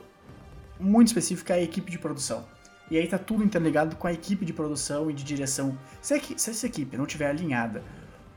muito 0.78 1.08
específica 1.08 1.54
é 1.54 1.60
a 1.60 1.62
equipe 1.62 1.90
de 1.90 1.98
produção. 1.98 2.44
E 2.90 2.98
aí 2.98 3.06
tá 3.06 3.18
tudo 3.18 3.42
interligado 3.42 3.96
com 3.96 4.06
a 4.06 4.12
equipe 4.12 4.44
de 4.44 4.52
produção 4.52 5.10
e 5.10 5.14
de 5.14 5.24
direção. 5.24 5.78
Se, 6.00 6.20
se 6.36 6.50
essa 6.50 6.66
equipe 6.66 6.96
não 6.96 7.06
tiver 7.06 7.28
alinhada 7.28 7.82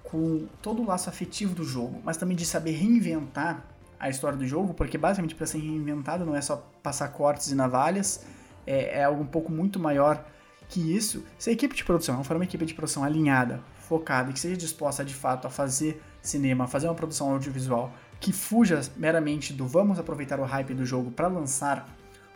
com 0.04 0.48
todo 0.62 0.82
o 0.82 0.86
laço 0.86 1.10
afetivo 1.10 1.54
do 1.54 1.64
jogo, 1.64 2.02
mas 2.04 2.16
também 2.16 2.38
de 2.38 2.46
saber 2.46 2.72
reinventar 2.72 3.66
a 4.00 4.10
história 4.10 4.38
do 4.38 4.46
jogo, 4.46 4.74
porque 4.74 4.98
basicamente 4.98 5.36
para 5.36 5.48
ser 5.48 5.60
reinventado 5.60 6.26
não 6.26 6.36
é 6.36 6.42
só 6.42 6.58
passar 6.84 7.08
cortes 7.10 7.48
e 7.48 7.56
navalhas, 7.56 8.26
é, 8.66 9.00
é 9.00 9.04
algo 9.04 9.24
um 9.24 9.28
pouco 9.28 9.52
muito 9.52 9.80
maior 9.80 10.26
que 10.70 10.96
isso. 10.96 11.26
Se 11.38 11.50
a 11.50 11.54
equipe 11.54 11.76
de 11.76 11.84
produção 11.84 12.16
não 12.16 12.24
for 12.24 12.36
uma 12.36 12.46
equipe 12.46 12.66
de 12.66 12.74
produção 12.74 13.04
alinhada, 13.04 13.62
focada 13.88 14.30
e 14.30 14.34
que 14.34 14.40
seja 14.40 14.58
disposta 14.58 15.04
de 15.04 15.14
fato 15.14 15.48
a 15.48 15.50
fazer 15.50 16.02
cinema, 16.22 16.64
a 16.64 16.68
fazer 16.68 16.88
uma 16.88 16.96
produção 16.96 17.32
audiovisual 17.32 17.94
que 18.20 18.32
fuja 18.32 18.82
meramente 18.96 19.54
do 19.54 19.68
vamos 19.68 20.00
aproveitar 20.00 20.40
o 20.40 20.44
hype 20.44 20.74
do 20.74 20.86
jogo 20.86 21.12
para 21.12 21.28
lançar 21.28 21.88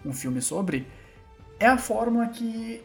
um 0.05 0.13
filme 0.13 0.41
sobre, 0.41 0.87
é 1.59 1.67
a 1.67 1.77
fórmula 1.77 2.27
que 2.27 2.81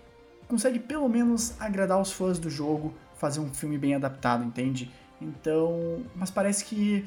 consegue 0.49 0.79
pelo 0.79 1.09
menos 1.09 1.55
agradar 1.61 2.01
os 2.01 2.13
fãs 2.13 2.39
do 2.39 2.51
jogo, 2.51 2.95
fazer 3.17 3.41
um 3.41 3.53
filme 3.53 3.79
bem 3.79 3.95
adaptado, 3.95 4.45
entende? 4.45 4.91
Então, 5.21 6.03
mas 6.15 6.31
parece 6.31 6.65
que 6.65 7.07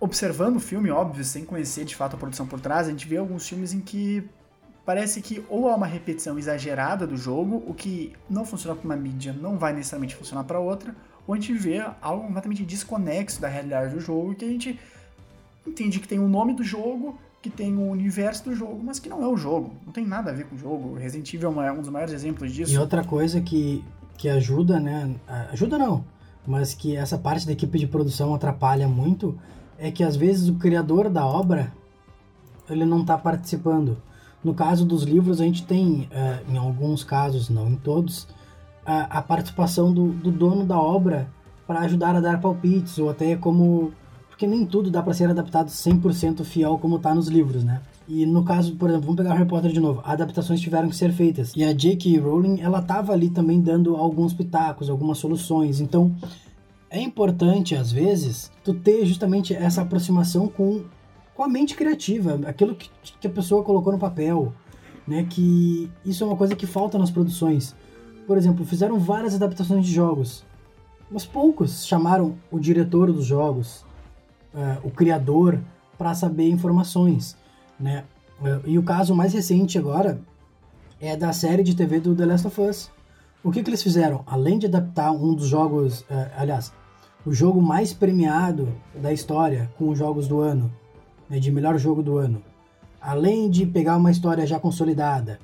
observando 0.00 0.56
o 0.56 0.60
filme, 0.60 0.90
óbvio, 0.90 1.24
sem 1.24 1.44
conhecer 1.44 1.84
de 1.84 1.96
fato 1.96 2.14
a 2.14 2.18
produção 2.18 2.46
por 2.46 2.60
trás, 2.60 2.86
a 2.86 2.90
gente 2.90 3.06
vê 3.06 3.16
alguns 3.16 3.48
filmes 3.48 3.72
em 3.72 3.80
que 3.80 4.28
parece 4.84 5.20
que 5.20 5.44
ou 5.48 5.68
há 5.68 5.74
uma 5.74 5.86
repetição 5.86 6.38
exagerada 6.38 7.06
do 7.06 7.16
jogo, 7.16 7.62
o 7.66 7.74
que 7.74 8.12
não 8.28 8.44
funciona 8.44 8.76
para 8.76 8.84
uma 8.84 8.96
mídia 8.96 9.32
não 9.32 9.58
vai 9.58 9.72
necessariamente 9.72 10.16
funcionar 10.16 10.44
para 10.44 10.58
outra, 10.60 10.94
ou 11.26 11.34
a 11.34 11.36
gente 11.36 11.52
vê 11.52 11.84
algo 12.00 12.24
completamente 12.24 12.64
desconexo 12.64 13.40
da 13.40 13.48
realidade 13.48 13.94
do 13.94 14.00
jogo, 14.00 14.34
que 14.34 14.44
a 14.44 14.48
gente 14.48 14.78
entende 15.66 16.00
que 16.00 16.08
tem 16.08 16.18
o 16.18 16.28
nome 16.28 16.54
do 16.54 16.64
jogo, 16.64 17.18
que 17.40 17.48
tem 17.48 17.76
o 17.76 17.90
universo 17.90 18.44
do 18.44 18.54
jogo, 18.54 18.80
mas 18.82 18.98
que 18.98 19.08
não 19.08 19.22
é 19.22 19.28
o 19.28 19.36
jogo. 19.36 19.72
Não 19.86 19.92
tem 19.92 20.06
nada 20.06 20.30
a 20.30 20.34
ver 20.34 20.46
com 20.46 20.56
o 20.56 20.58
jogo. 20.58 20.94
Resident 20.94 21.32
Evil 21.32 21.62
é 21.62 21.72
um 21.72 21.80
dos 21.80 21.88
maiores 21.88 22.12
exemplos 22.12 22.52
disso. 22.52 22.72
E 22.72 22.78
outra 22.78 23.04
coisa 23.04 23.40
que, 23.40 23.84
que 24.16 24.28
ajuda, 24.28 24.80
né? 24.80 25.14
Ajuda 25.52 25.78
não, 25.78 26.04
mas 26.46 26.74
que 26.74 26.96
essa 26.96 27.16
parte 27.16 27.46
da 27.46 27.52
equipe 27.52 27.78
de 27.78 27.86
produção 27.86 28.34
atrapalha 28.34 28.88
muito 28.88 29.38
é 29.78 29.90
que 29.90 30.02
às 30.02 30.16
vezes 30.16 30.48
o 30.48 30.54
criador 30.54 31.08
da 31.08 31.24
obra 31.24 31.72
ele 32.68 32.84
não 32.84 33.02
está 33.02 33.16
participando. 33.16 33.96
No 34.42 34.54
caso 34.54 34.84
dos 34.84 35.02
livros, 35.02 35.40
a 35.40 35.44
gente 35.44 35.64
tem, 35.64 36.08
é, 36.10 36.40
em 36.48 36.56
alguns 36.56 37.02
casos, 37.02 37.48
não 37.48 37.68
em 37.68 37.76
todos, 37.76 38.28
a, 38.84 39.18
a 39.18 39.22
participação 39.22 39.92
do, 39.92 40.08
do 40.08 40.30
dono 40.30 40.64
da 40.64 40.78
obra 40.78 41.28
para 41.66 41.80
ajudar 41.80 42.16
a 42.16 42.20
dar 42.20 42.40
palpites, 42.40 42.98
ou 42.98 43.10
até 43.10 43.36
como 43.36 43.92
porque 44.38 44.46
nem 44.46 44.64
tudo 44.64 44.88
dá 44.88 45.02
para 45.02 45.12
ser 45.12 45.28
adaptado 45.28 45.66
100% 45.66 46.44
fiel 46.44 46.78
como 46.78 47.00
tá 47.00 47.12
nos 47.12 47.26
livros, 47.26 47.64
né? 47.64 47.82
E 48.06 48.24
no 48.24 48.44
caso, 48.44 48.76
por 48.76 48.88
exemplo, 48.88 49.06
vamos 49.06 49.20
pegar 49.20 49.34
Harry 49.34 49.48
Potter 49.48 49.72
de 49.72 49.80
novo. 49.80 50.00
Adaptações 50.04 50.60
tiveram 50.60 50.88
que 50.88 50.94
ser 50.94 51.12
feitas. 51.12 51.52
E 51.56 51.64
a 51.64 51.72
J.K. 51.72 52.20
Rowling, 52.20 52.60
ela 52.60 52.80
tava 52.80 53.12
ali 53.12 53.30
também 53.30 53.60
dando 53.60 53.96
alguns 53.96 54.32
pitacos, 54.32 54.88
algumas 54.88 55.18
soluções. 55.18 55.80
Então, 55.80 56.14
é 56.88 57.00
importante, 57.00 57.74
às 57.74 57.90
vezes, 57.90 58.48
tu 58.62 58.72
ter 58.72 59.04
justamente 59.04 59.52
essa 59.52 59.82
aproximação 59.82 60.46
com, 60.46 60.84
com 61.34 61.42
a 61.42 61.48
mente 61.48 61.74
criativa, 61.74 62.38
aquilo 62.46 62.76
que, 62.76 62.88
que 63.20 63.26
a 63.26 63.30
pessoa 63.30 63.64
colocou 63.64 63.92
no 63.92 63.98
papel, 63.98 64.52
né? 65.04 65.26
Que 65.28 65.90
isso 66.04 66.22
é 66.22 66.26
uma 66.28 66.36
coisa 66.36 66.54
que 66.54 66.64
falta 66.64 66.96
nas 66.96 67.10
produções. 67.10 67.74
Por 68.24 68.38
exemplo, 68.38 68.64
fizeram 68.64 69.00
várias 69.00 69.34
adaptações 69.34 69.84
de 69.84 69.92
jogos, 69.92 70.44
mas 71.10 71.26
poucos 71.26 71.84
chamaram 71.84 72.36
o 72.52 72.60
diretor 72.60 73.12
dos 73.12 73.24
jogos, 73.24 73.87
uh, 74.54 74.86
o 74.86 74.90
criador 74.90 75.60
para 75.96 76.14
saber 76.14 76.48
informações, 76.48 77.36
né? 77.78 78.04
Uh, 78.40 78.66
e 78.66 78.78
o 78.78 78.82
caso 78.82 79.14
mais 79.14 79.32
recente 79.32 79.78
agora 79.78 80.20
é 81.00 81.16
da 81.16 81.32
série 81.32 81.62
de 81.62 81.74
TV 81.74 82.00
do 82.00 82.14
The 82.14 82.26
Last 82.26 82.46
of 82.46 82.60
Us. 82.60 82.90
O 83.42 83.50
que, 83.50 83.62
que 83.62 83.70
eles 83.70 83.82
fizeram? 83.82 84.22
Além 84.26 84.58
de 84.58 84.66
adaptar 84.66 85.12
um 85.12 85.34
dos 85.34 85.46
jogos, 85.46 86.00
uh, 86.02 86.30
aliás, 86.36 86.72
o 87.24 87.32
jogo 87.32 87.60
mais 87.60 87.92
premiado 87.92 88.68
da 88.94 89.12
história 89.12 89.70
com 89.76 89.88
os 89.88 89.98
jogos 89.98 90.26
do 90.28 90.40
ano, 90.40 90.72
né, 91.28 91.38
de 91.38 91.50
melhor 91.50 91.78
jogo 91.78 92.02
do 92.02 92.16
ano, 92.16 92.42
além 93.00 93.50
de 93.50 93.66
pegar 93.66 93.96
uma 93.96 94.10
história 94.10 94.46
já 94.46 94.58
consolidada, 94.58 95.38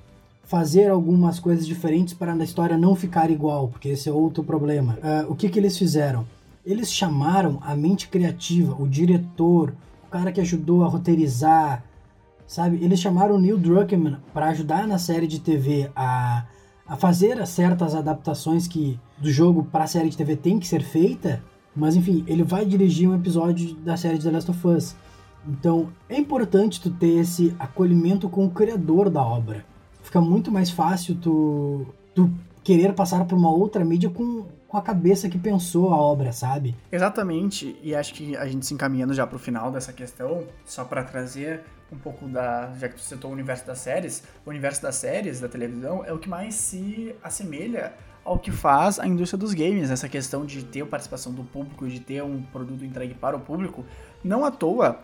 fazer 0.45 0.91
algumas 0.91 1.39
coisas 1.39 1.67
diferentes 1.67 2.15
para 2.15 2.33
a 2.33 2.45
história 2.45 2.77
não 2.77 2.95
ficar 2.95 3.31
igual, 3.31 3.69
porque 3.69 3.91
esse 3.91 4.09
é 4.09 4.13
outro 4.13 4.45
problema. 4.45 4.99
Uh, 4.99 5.33
o 5.33 5.35
que, 5.35 5.49
que 5.49 5.59
eles 5.59 5.77
fizeram? 5.77 6.27
Eles 6.65 6.93
chamaram 6.93 7.59
a 7.63 7.77
mente 7.77 8.09
criativa, 8.09 8.75
o 8.81 8.89
diretor, 8.89 9.75
o 10.07 10.11
cara 10.11 10.33
que 10.33 10.41
ajudou 10.41 10.85
a 10.85 10.89
roteirizar, 10.89 11.85
sabe? 12.47 12.83
Eles 12.83 13.01
chamaram 13.01 13.35
o 13.35 13.39
Neil 13.39 13.59
Druckmann 13.59 14.19
para 14.33 14.49
ajudar 14.49 14.87
na 14.87 14.99
série 14.99 15.27
de 15.27 15.41
TV 15.41 15.91
a, 15.95 16.47
a 16.87 16.97
fazer 16.97 17.45
certas 17.47 17.95
adaptações 17.95 18.67
que 18.67 18.99
do 19.19 19.31
jogo 19.31 19.65
para 19.65 19.85
a 19.85 19.89
série 19.89 20.09
de 20.09 20.17
TV 20.17 20.37
tem 20.37 20.59
que 20.59 20.67
ser 20.67 20.83
feita, 20.83 21.43
mas 21.75 21.97
enfim, 21.97 22.25
ele 22.27 22.43
vai 22.43 22.65
dirigir 22.65 23.09
um 23.09 23.15
episódio 23.15 23.75
da 23.77 23.97
série 23.97 24.19
de 24.19 24.25
The 24.25 24.31
Last 24.31 24.51
of 24.51 24.67
Us. 24.67 24.97
Então, 25.47 25.89
é 26.09 26.19
importante 26.19 26.81
tu 26.81 26.91
ter 26.91 27.19
esse 27.19 27.55
acolhimento 27.59 28.29
com 28.29 28.47
o 28.47 28.51
criador 28.51 29.11
da 29.11 29.23
obra. 29.23 29.65
Fica 30.03 30.21
muito 30.21 30.51
mais 30.51 30.71
fácil 30.71 31.15
tu, 31.17 31.87
tu 32.15 32.31
querer 32.63 32.95
passar 32.95 33.27
por 33.27 33.37
uma 33.37 33.51
outra 33.51 33.85
mídia 33.85 34.09
com 34.09 34.47
com 34.75 34.79
a 34.79 34.83
cabeça 34.83 35.29
que 35.29 35.39
pensou 35.39 35.95
a 35.95 35.97
obra, 35.97 36.33
sabe? 36.33 36.75
Exatamente, 36.91 37.79
e 37.81 37.95
acho 37.95 38.13
que 38.13 38.37
a 38.37 38.45
gente 38.45 38.67
se 38.67 38.75
encaminhando 38.75 39.15
já 39.15 39.25
pro 39.25 39.39
final 39.39 39.71
dessa 39.71 39.93
questão, 39.93 40.49
só 40.65 40.85
para 40.85 41.05
trazer 41.05 41.61
um 41.93 41.97
pouco 41.97 42.27
da. 42.27 42.73
Já 42.81 42.89
que 42.89 42.97
tu 42.97 43.01
citou 43.01 43.31
o 43.31 43.33
universo 43.33 43.65
das 43.65 43.79
séries, 43.79 44.25
o 44.45 44.51
universo 44.51 44.83
das 44.83 44.97
séries, 44.97 45.39
da 45.39 45.49
televisão, 45.49 46.05
é 46.05 46.13
o 46.13 46.19
que 46.19 46.29
mais 46.29 46.57
se 46.57 47.15
assemelha 47.23 47.93
ao 48.25 48.37
que 48.37 48.51
faz 48.51 48.99
a 48.99 49.07
indústria 49.07 49.39
dos 49.39 49.55
games, 49.55 49.93
essa 49.93 50.09
questão 50.09 50.45
de 50.45 50.65
ter 50.65 50.81
a 50.81 50.87
participação 50.87 51.33
do 51.33 51.45
público, 51.45 51.87
de 51.87 52.01
ter 52.01 52.25
um 52.25 52.43
produto 52.43 52.85
entregue 52.85 53.15
para 53.15 53.37
o 53.37 53.41
público. 53.41 53.85
Não 54.25 54.45
à 54.45 54.51
toa, 54.51 54.99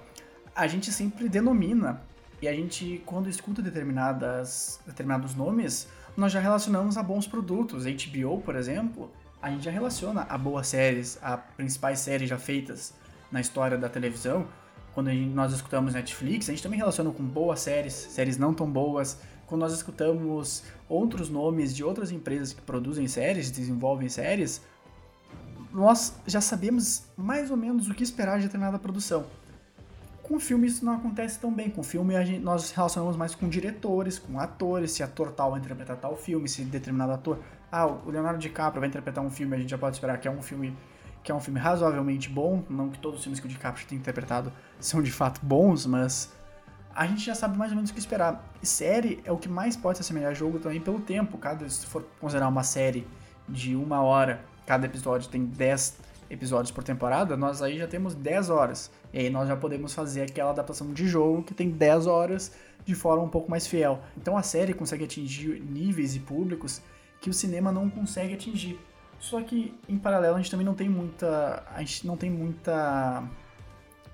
a 0.52 0.66
gente 0.66 0.90
sempre 0.90 1.28
denomina, 1.28 2.02
e 2.42 2.48
a 2.48 2.52
gente, 2.52 3.00
quando 3.06 3.28
escuta 3.28 3.62
determinadas, 3.62 4.80
determinados 4.84 5.36
nomes, 5.36 5.86
nós 6.16 6.32
já 6.32 6.40
relacionamos 6.40 6.96
a 6.96 7.02
bons 7.04 7.28
produtos. 7.28 7.84
HBO, 7.84 8.40
por 8.40 8.56
exemplo, 8.56 9.10
a 9.42 9.50
gente 9.50 9.64
já 9.64 9.70
relaciona 9.70 10.26
a 10.28 10.36
boas 10.36 10.66
séries, 10.66 11.18
a 11.22 11.36
principais 11.36 12.00
séries 12.00 12.28
já 12.28 12.38
feitas 12.38 12.92
na 13.30 13.40
história 13.40 13.78
da 13.78 13.88
televisão. 13.88 14.46
Quando 14.92 15.10
gente, 15.10 15.30
nós 15.30 15.52
escutamos 15.52 15.94
Netflix, 15.94 16.48
a 16.48 16.52
gente 16.52 16.62
também 16.62 16.78
relaciona 16.78 17.10
com 17.10 17.22
boas 17.22 17.60
séries, 17.60 17.94
séries 17.94 18.36
não 18.36 18.52
tão 18.52 18.70
boas. 18.70 19.18
Quando 19.46 19.62
nós 19.62 19.72
escutamos 19.72 20.64
outros 20.88 21.30
nomes 21.30 21.74
de 21.74 21.82
outras 21.82 22.10
empresas 22.10 22.52
que 22.52 22.60
produzem 22.60 23.08
séries, 23.08 23.50
desenvolvem 23.50 24.08
séries, 24.08 24.60
nós 25.72 26.14
já 26.26 26.40
sabemos 26.40 27.04
mais 27.16 27.50
ou 27.50 27.56
menos 27.56 27.88
o 27.88 27.94
que 27.94 28.02
esperar 28.02 28.38
de 28.38 28.44
determinada 28.44 28.78
produção. 28.78 29.24
Com 30.30 30.38
filme 30.38 30.68
isso 30.68 30.84
não 30.84 30.94
acontece 30.94 31.40
tão 31.40 31.52
bem. 31.52 31.68
Com 31.68 31.82
filme 31.82 32.14
a 32.14 32.24
gente, 32.24 32.38
nós 32.38 32.70
relacionamos 32.70 33.16
mais 33.16 33.34
com 33.34 33.48
diretores, 33.48 34.16
com 34.16 34.38
atores, 34.38 34.92
se 34.92 35.02
ator 35.02 35.32
tal 35.32 35.50
vai 35.50 35.58
interpretar 35.58 35.96
tal 35.96 36.16
filme, 36.16 36.48
se 36.48 36.62
determinado 36.62 37.10
ator 37.10 37.40
ah, 37.72 37.84
o 37.86 38.08
Leonardo 38.08 38.38
DiCaprio 38.38 38.78
vai 38.78 38.88
interpretar 38.88 39.24
um 39.24 39.28
filme, 39.28 39.56
a 39.56 39.58
gente 39.58 39.70
já 39.70 39.76
pode 39.76 39.96
esperar 39.96 40.18
que 40.18 40.28
é 40.28 40.30
um 40.30 40.40
filme 40.40 40.76
que 41.24 41.32
é 41.32 41.34
um 41.34 41.40
filme 41.40 41.58
razoavelmente 41.58 42.28
bom, 42.28 42.62
não 42.70 42.90
que 42.90 43.00
todos 43.00 43.18
os 43.18 43.24
filmes 43.24 43.40
que 43.40 43.46
o 43.46 43.48
DiCaprio 43.48 43.84
tem 43.88 43.98
interpretado 43.98 44.52
são 44.78 45.02
de 45.02 45.10
fato 45.10 45.44
bons, 45.44 45.84
mas 45.84 46.32
a 46.94 47.08
gente 47.08 47.24
já 47.24 47.34
sabe 47.34 47.58
mais 47.58 47.72
ou 47.72 47.76
menos 47.76 47.90
o 47.90 47.92
que 47.92 47.98
esperar. 47.98 48.40
Série 48.62 49.20
é 49.24 49.32
o 49.32 49.36
que 49.36 49.48
mais 49.48 49.76
pode 49.76 49.98
se 49.98 50.02
assemelhar 50.02 50.30
a 50.30 50.34
jogo 50.34 50.60
também 50.60 50.80
pelo 50.80 51.00
tempo. 51.00 51.38
Cada, 51.38 51.68
se 51.68 51.84
for 51.86 52.04
considerar 52.20 52.46
uma 52.46 52.62
série 52.62 53.04
de 53.48 53.74
uma 53.74 54.00
hora, 54.00 54.44
cada 54.64 54.86
episódio 54.86 55.28
tem 55.28 55.44
10 55.44 55.98
episódios 56.30 56.70
por 56.70 56.84
temporada, 56.84 57.36
nós 57.36 57.60
aí 57.60 57.76
já 57.76 57.88
temos 57.88 58.14
10 58.14 58.48
horas. 58.48 58.90
E 59.12 59.18
aí 59.18 59.30
nós 59.30 59.48
já 59.48 59.56
podemos 59.56 59.92
fazer 59.92 60.22
aquela 60.22 60.50
adaptação 60.50 60.92
de 60.92 61.06
jogo 61.08 61.42
que 61.42 61.52
tem 61.52 61.70
10 61.70 62.06
horas 62.06 62.52
de 62.84 62.94
forma 62.94 63.22
um 63.22 63.28
pouco 63.28 63.50
mais 63.50 63.66
fiel. 63.66 64.00
Então 64.16 64.36
a 64.36 64.42
série 64.42 64.72
consegue 64.72 65.04
atingir 65.04 65.60
níveis 65.60 66.14
e 66.14 66.20
públicos 66.20 66.80
que 67.20 67.28
o 67.28 67.34
cinema 67.34 67.72
não 67.72 67.90
consegue 67.90 68.32
atingir. 68.32 68.78
Só 69.18 69.42
que 69.42 69.74
em 69.88 69.98
paralelo 69.98 70.36
a 70.36 70.38
gente 70.38 70.50
também 70.50 70.64
não 70.64 70.74
tem 70.74 70.88
muita. 70.88 71.62
A 71.74 71.80
gente 71.80 72.06
não 72.06 72.16
tem 72.16 72.30
muita. 72.30 73.22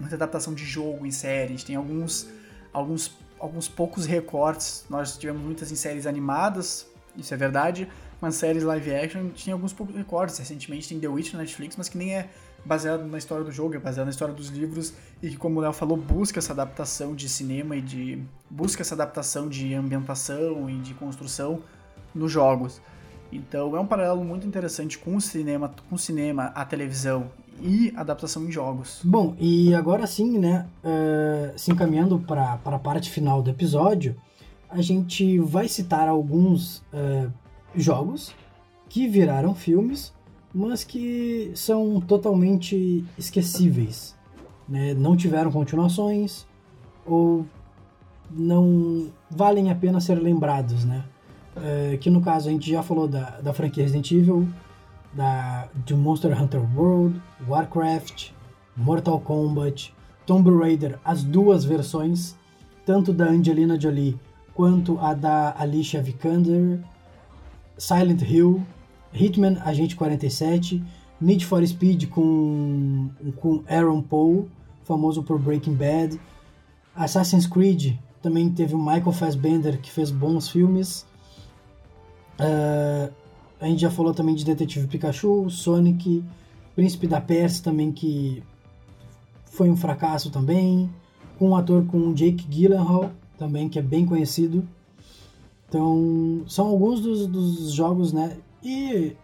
muita 0.00 0.16
adaptação 0.16 0.52
de 0.52 0.64
jogo 0.64 1.06
em 1.06 1.10
séries. 1.12 1.62
Tem 1.62 1.76
alguns. 1.76 2.28
alguns. 2.72 3.16
alguns 3.38 3.68
poucos 3.68 4.06
recortes. 4.06 4.84
Nós 4.90 5.16
tivemos 5.16 5.42
muitas 5.42 5.70
em 5.70 5.76
séries 5.76 6.06
animadas, 6.06 6.90
isso 7.16 7.32
é 7.32 7.36
verdade. 7.36 7.88
Mas 8.20 8.36
séries 8.36 8.62
live 8.62 8.94
action 8.94 9.28
tinha 9.30 9.54
alguns 9.54 9.72
poucos 9.72 9.94
recortes. 9.94 10.38
Recentemente 10.38 10.88
tem 10.88 10.98
The 10.98 11.08
Witch 11.08 11.32
na 11.32 11.40
Netflix, 11.40 11.76
mas 11.76 11.88
que 11.88 11.98
nem 11.98 12.14
é 12.14 12.28
baseado 12.64 13.04
na 13.04 13.18
história 13.18 13.44
do 13.44 13.52
jogo, 13.52 13.74
é 13.74 13.78
baseado 13.78 14.06
na 14.06 14.10
história 14.10 14.34
dos 14.34 14.48
livros 14.48 14.92
e 15.22 15.30
que, 15.30 15.36
como 15.36 15.58
o 15.58 15.62
Léo 15.62 15.72
falou, 15.72 15.96
busca 15.96 16.38
essa 16.38 16.52
adaptação 16.52 17.14
de 17.14 17.28
cinema 17.28 17.76
e 17.76 17.80
de. 17.80 18.22
busca 18.50 18.82
essa 18.82 18.94
adaptação 18.94 19.48
de 19.48 19.74
ambientação 19.74 20.68
e 20.68 20.78
de 20.78 20.94
construção 20.94 21.62
nos 22.14 22.32
jogos. 22.32 22.80
Então 23.30 23.76
é 23.76 23.80
um 23.80 23.86
paralelo 23.86 24.24
muito 24.24 24.46
interessante 24.46 24.98
com 24.98 25.16
o 25.16 25.20
cinema, 25.20 25.74
com 25.88 25.96
o 25.96 25.98
cinema, 25.98 26.52
a 26.54 26.64
televisão 26.64 27.30
e 27.60 27.92
adaptação 27.96 28.44
em 28.44 28.52
jogos. 28.52 29.00
Bom, 29.04 29.34
e 29.38 29.74
agora 29.74 30.06
sim, 30.06 30.38
né, 30.38 30.66
uh, 30.84 31.58
se 31.58 31.70
encaminhando 31.70 32.18
para 32.18 32.58
a 32.64 32.78
parte 32.78 33.10
final 33.10 33.42
do 33.42 33.50
episódio, 33.50 34.16
a 34.68 34.80
gente 34.82 35.38
vai 35.38 35.68
citar 35.68 36.08
alguns 36.08 36.78
uh, 36.92 37.32
jogos 37.76 38.34
que 38.88 39.08
viraram 39.08 39.54
filmes, 39.54 40.12
mas 40.54 40.84
que 40.84 41.50
são 41.54 42.00
totalmente 42.00 43.04
esquecíveis. 43.18 44.16
Né? 44.68 44.94
Não 44.94 45.16
tiveram 45.16 45.50
continuações 45.50 46.46
ou 47.04 47.46
não 48.30 49.10
valem 49.30 49.70
a 49.70 49.74
pena 49.74 50.00
ser 50.00 50.16
lembrados, 50.16 50.84
né? 50.84 51.04
É, 51.56 51.96
que 51.96 52.10
no 52.10 52.20
caso 52.20 52.48
a 52.48 52.52
gente 52.52 52.70
já 52.70 52.82
falou 52.82 53.08
da, 53.08 53.40
da 53.40 53.52
franquia 53.52 53.82
Resident 53.82 54.10
Evil, 54.10 54.46
da, 55.12 55.68
de 55.86 55.94
Monster 55.94 56.40
Hunter 56.40 56.60
World, 56.76 57.20
Warcraft, 57.48 58.30
Mortal 58.76 59.20
Kombat, 59.20 59.94
Tomb 60.26 60.50
Raider, 60.50 60.98
as 61.04 61.22
duas 61.22 61.64
versões, 61.64 62.36
tanto 62.84 63.12
da 63.12 63.24
Angelina 63.26 63.80
Jolie 63.80 64.18
quanto 64.52 64.98
a 64.98 65.14
da 65.14 65.54
Alicia 65.58 66.02
Vikander, 66.02 66.80
Silent 67.78 68.22
Hill, 68.22 68.62
Hitman 69.12 69.58
Agente 69.64 69.96
47, 69.96 70.82
Need 71.20 71.46
for 71.46 71.66
Speed 71.66 72.08
com, 72.08 73.10
com 73.36 73.62
Aaron 73.68 74.02
Paul, 74.02 74.48
famoso 74.84 75.22
por 75.22 75.38
Breaking 75.38 75.74
Bad, 75.74 76.20
Assassin's 76.94 77.46
Creed 77.46 77.94
também 78.22 78.50
teve 78.50 78.74
o 78.74 78.78
Michael 78.78 79.12
Fassbender 79.12 79.80
que 79.80 79.90
fez 79.90 80.10
bons 80.10 80.48
filmes, 80.48 81.06
Uh, 82.36 83.12
a 83.58 83.66
gente 83.66 83.80
já 83.80 83.90
falou 83.90 84.12
também 84.12 84.34
de 84.34 84.44
Detetive 84.44 84.86
Pikachu, 84.86 85.48
Sonic, 85.48 86.22
Príncipe 86.74 87.06
da 87.06 87.20
Pérsia 87.20 87.64
também, 87.64 87.90
que 87.90 88.42
foi 89.46 89.70
um 89.70 89.76
fracasso 89.76 90.30
também. 90.30 90.90
Com 91.38 91.50
um 91.50 91.56
ator 91.56 91.84
com 91.86 92.12
Jake 92.14 92.46
Gyllenhaal 92.48 93.10
também, 93.38 93.68
que 93.68 93.78
é 93.78 93.82
bem 93.82 94.04
conhecido. 94.04 94.66
Então, 95.68 96.42
são 96.46 96.68
alguns 96.68 97.00
dos, 97.00 97.26
dos 97.26 97.72
jogos, 97.72 98.12
né? 98.12 98.36
E 98.62 99.16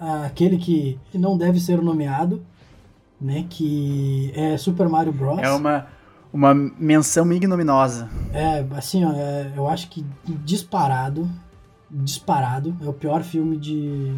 uh, 0.00 0.24
aquele 0.24 0.58
que, 0.58 0.98
que 1.10 1.18
não 1.18 1.36
deve 1.36 1.60
ser 1.60 1.80
nomeado, 1.80 2.42
né? 3.20 3.46
Que 3.48 4.32
é 4.34 4.56
Super 4.56 4.88
Mario 4.88 5.12
Bros. 5.12 5.38
É 5.40 5.50
uma, 5.50 5.86
uma 6.32 6.54
menção 6.54 7.32
ignominosa. 7.32 8.08
É, 8.32 8.66
assim, 8.76 9.04
ó, 9.04 9.12
é, 9.12 9.52
eu 9.56 9.68
acho 9.68 9.88
que 9.88 10.04
disparado 10.26 11.28
disparado, 11.90 12.76
é 12.82 12.88
o 12.88 12.92
pior 12.92 13.22
filme 13.22 13.56
de, 13.56 14.12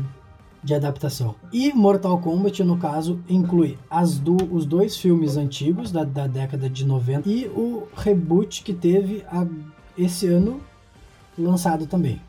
de 0.62 0.74
adaptação. 0.74 1.34
E 1.52 1.72
Mortal 1.72 2.18
Kombat, 2.18 2.62
no 2.64 2.76
caso, 2.76 3.20
inclui 3.28 3.78
as 3.88 4.18
do, 4.18 4.36
os 4.52 4.66
dois 4.66 4.96
filmes 4.96 5.36
antigos 5.36 5.92
da, 5.92 6.04
da 6.04 6.26
década 6.26 6.68
de 6.68 6.84
90 6.84 7.28
e 7.28 7.46
o 7.48 7.86
reboot 7.96 8.62
que 8.62 8.72
teve 8.72 9.24
a, 9.30 9.46
esse 9.96 10.26
ano 10.26 10.60
lançado 11.42 11.86
também. 11.86 12.20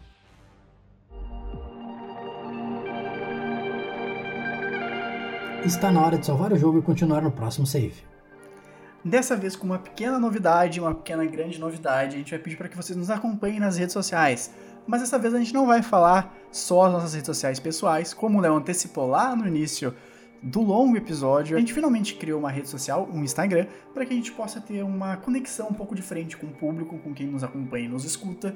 Está 5.65 5.91
na 5.91 6.01
hora 6.01 6.17
de 6.17 6.25
salvar 6.25 6.51
o 6.51 6.57
jogo 6.57 6.79
e 6.79 6.81
continuar 6.81 7.21
no 7.21 7.31
próximo 7.31 7.67
save. 7.67 8.03
Dessa 9.03 9.35
vez 9.35 9.55
com 9.55 9.65
uma 9.65 9.79
pequena 9.79 10.19
novidade, 10.19 10.79
uma 10.79 10.93
pequena 10.93 11.25
grande 11.25 11.59
novidade, 11.59 12.15
a 12.15 12.17
gente 12.19 12.31
vai 12.31 12.39
pedir 12.39 12.55
para 12.55 12.67
que 12.67 12.77
vocês 12.77 12.97
nos 12.97 13.09
acompanhem 13.09 13.59
nas 13.59 13.77
redes 13.77 13.93
sociais 13.93 14.51
mas 14.87 15.01
dessa 15.01 15.17
vez 15.19 15.33
a 15.33 15.37
gente 15.37 15.53
não 15.53 15.65
vai 15.65 15.81
falar 15.81 16.35
só 16.51 16.85
as 16.85 16.93
nossas 16.93 17.13
redes 17.13 17.27
sociais 17.27 17.59
pessoais, 17.59 18.13
como 18.13 18.37
o 18.37 18.41
Léo 18.41 18.55
antecipou 18.55 19.07
lá 19.07 19.35
no 19.35 19.47
início 19.47 19.93
do 20.41 20.61
longo 20.61 20.97
episódio, 20.97 21.55
a 21.55 21.59
gente 21.59 21.71
finalmente 21.71 22.15
criou 22.15 22.39
uma 22.39 22.49
rede 22.49 22.67
social, 22.67 23.07
um 23.13 23.23
Instagram, 23.23 23.67
para 23.93 24.05
que 24.05 24.13
a 24.13 24.15
gente 24.15 24.31
possa 24.31 24.59
ter 24.59 24.83
uma 24.83 25.17
conexão 25.17 25.67
um 25.69 25.73
pouco 25.73 25.93
diferente 25.93 26.35
com 26.35 26.47
o 26.47 26.51
público, 26.51 26.97
com 26.97 27.13
quem 27.13 27.27
nos 27.27 27.43
acompanha 27.43 27.85
e 27.85 27.89
nos 27.89 28.03
escuta, 28.05 28.55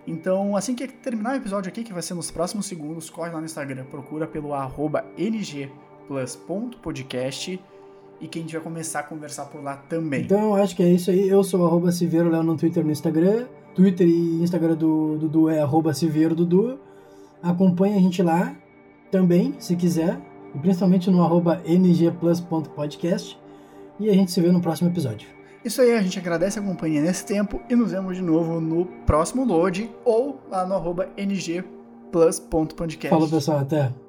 Então, 0.06 0.56
assim 0.56 0.74
que 0.74 0.88
terminar 0.88 1.34
o 1.34 1.36
episódio 1.36 1.70
aqui, 1.70 1.84
que 1.84 1.92
vai 1.92 2.02
ser 2.02 2.14
nos 2.14 2.32
próximos 2.32 2.66
segundos, 2.66 3.10
corre 3.10 3.30
lá 3.30 3.40
no 3.40 3.46
Instagram, 3.46 3.86
procura 3.86 4.26
pelo 4.26 4.54
arroba 4.54 5.04
e 8.20 8.28
que 8.28 8.39
a 8.39 8.41
gente 8.41 8.53
vai 8.53 8.61
começar 8.61 9.01
a 9.01 9.03
conversar 9.03 9.45
por 9.45 9.63
lá 9.63 9.78
também. 9.78 10.22
Então 10.22 10.39
eu 10.39 10.55
acho 10.55 10.76
que 10.76 10.84
é 10.84 10.89
isso 10.89 11.11
aí. 11.11 11.28
Eu 11.28 11.43
sou 11.43 11.65
arroba 11.65 11.91
Civeiro 11.91 12.30
Léo 12.30 12.43
no 12.43 12.57
Twitter 12.57 12.84
e 12.84 12.86
no 12.86 12.91
Instagram. 12.91 13.45
Twitter 13.76 14.07
e 14.07 14.41
Instagram 14.41 14.76
do 14.76 15.18
Dudu 15.18 15.49
é 15.49 15.59
arroba 15.61 15.93
Civeiro 15.93 16.34
Dudu. 16.36 16.80
Acompanhe 17.41 17.95
a 17.95 17.99
gente 17.99 18.24
lá 18.24 18.55
também, 19.11 19.53
se 19.59 19.76
quiser. 19.76 20.20
E 20.55 20.59
principalmente 20.59 21.09
no 21.11 21.22
arroba 21.24 21.61
ngplus.podcast. 21.68 23.39
E 23.99 24.09
a 24.09 24.13
gente 24.13 24.32
se 24.32 24.41
vê 24.41 24.51
no 24.51 24.61
próximo 24.61 24.89
episódio. 24.89 25.28
Isso 25.63 25.82
aí, 25.82 25.91
a 25.93 26.01
gente 26.01 26.18
agradece 26.18 26.59
a 26.59 26.61
companhia 26.61 27.01
nesse 27.01 27.26
tempo 27.26 27.59
e 27.70 27.76
nos 27.76 27.91
vemos 27.91 28.15
de 28.15 28.22
novo 28.22 28.61
no 28.61 28.86
próximo 29.05 29.43
load 29.43 29.91
ou 30.05 30.39
lá 30.49 30.65
no 30.65 30.76
arroba 30.76 31.09
ngplus.podcast. 31.18 33.09
Falou 33.09 33.28
pessoal, 33.28 33.59
até. 33.59 34.07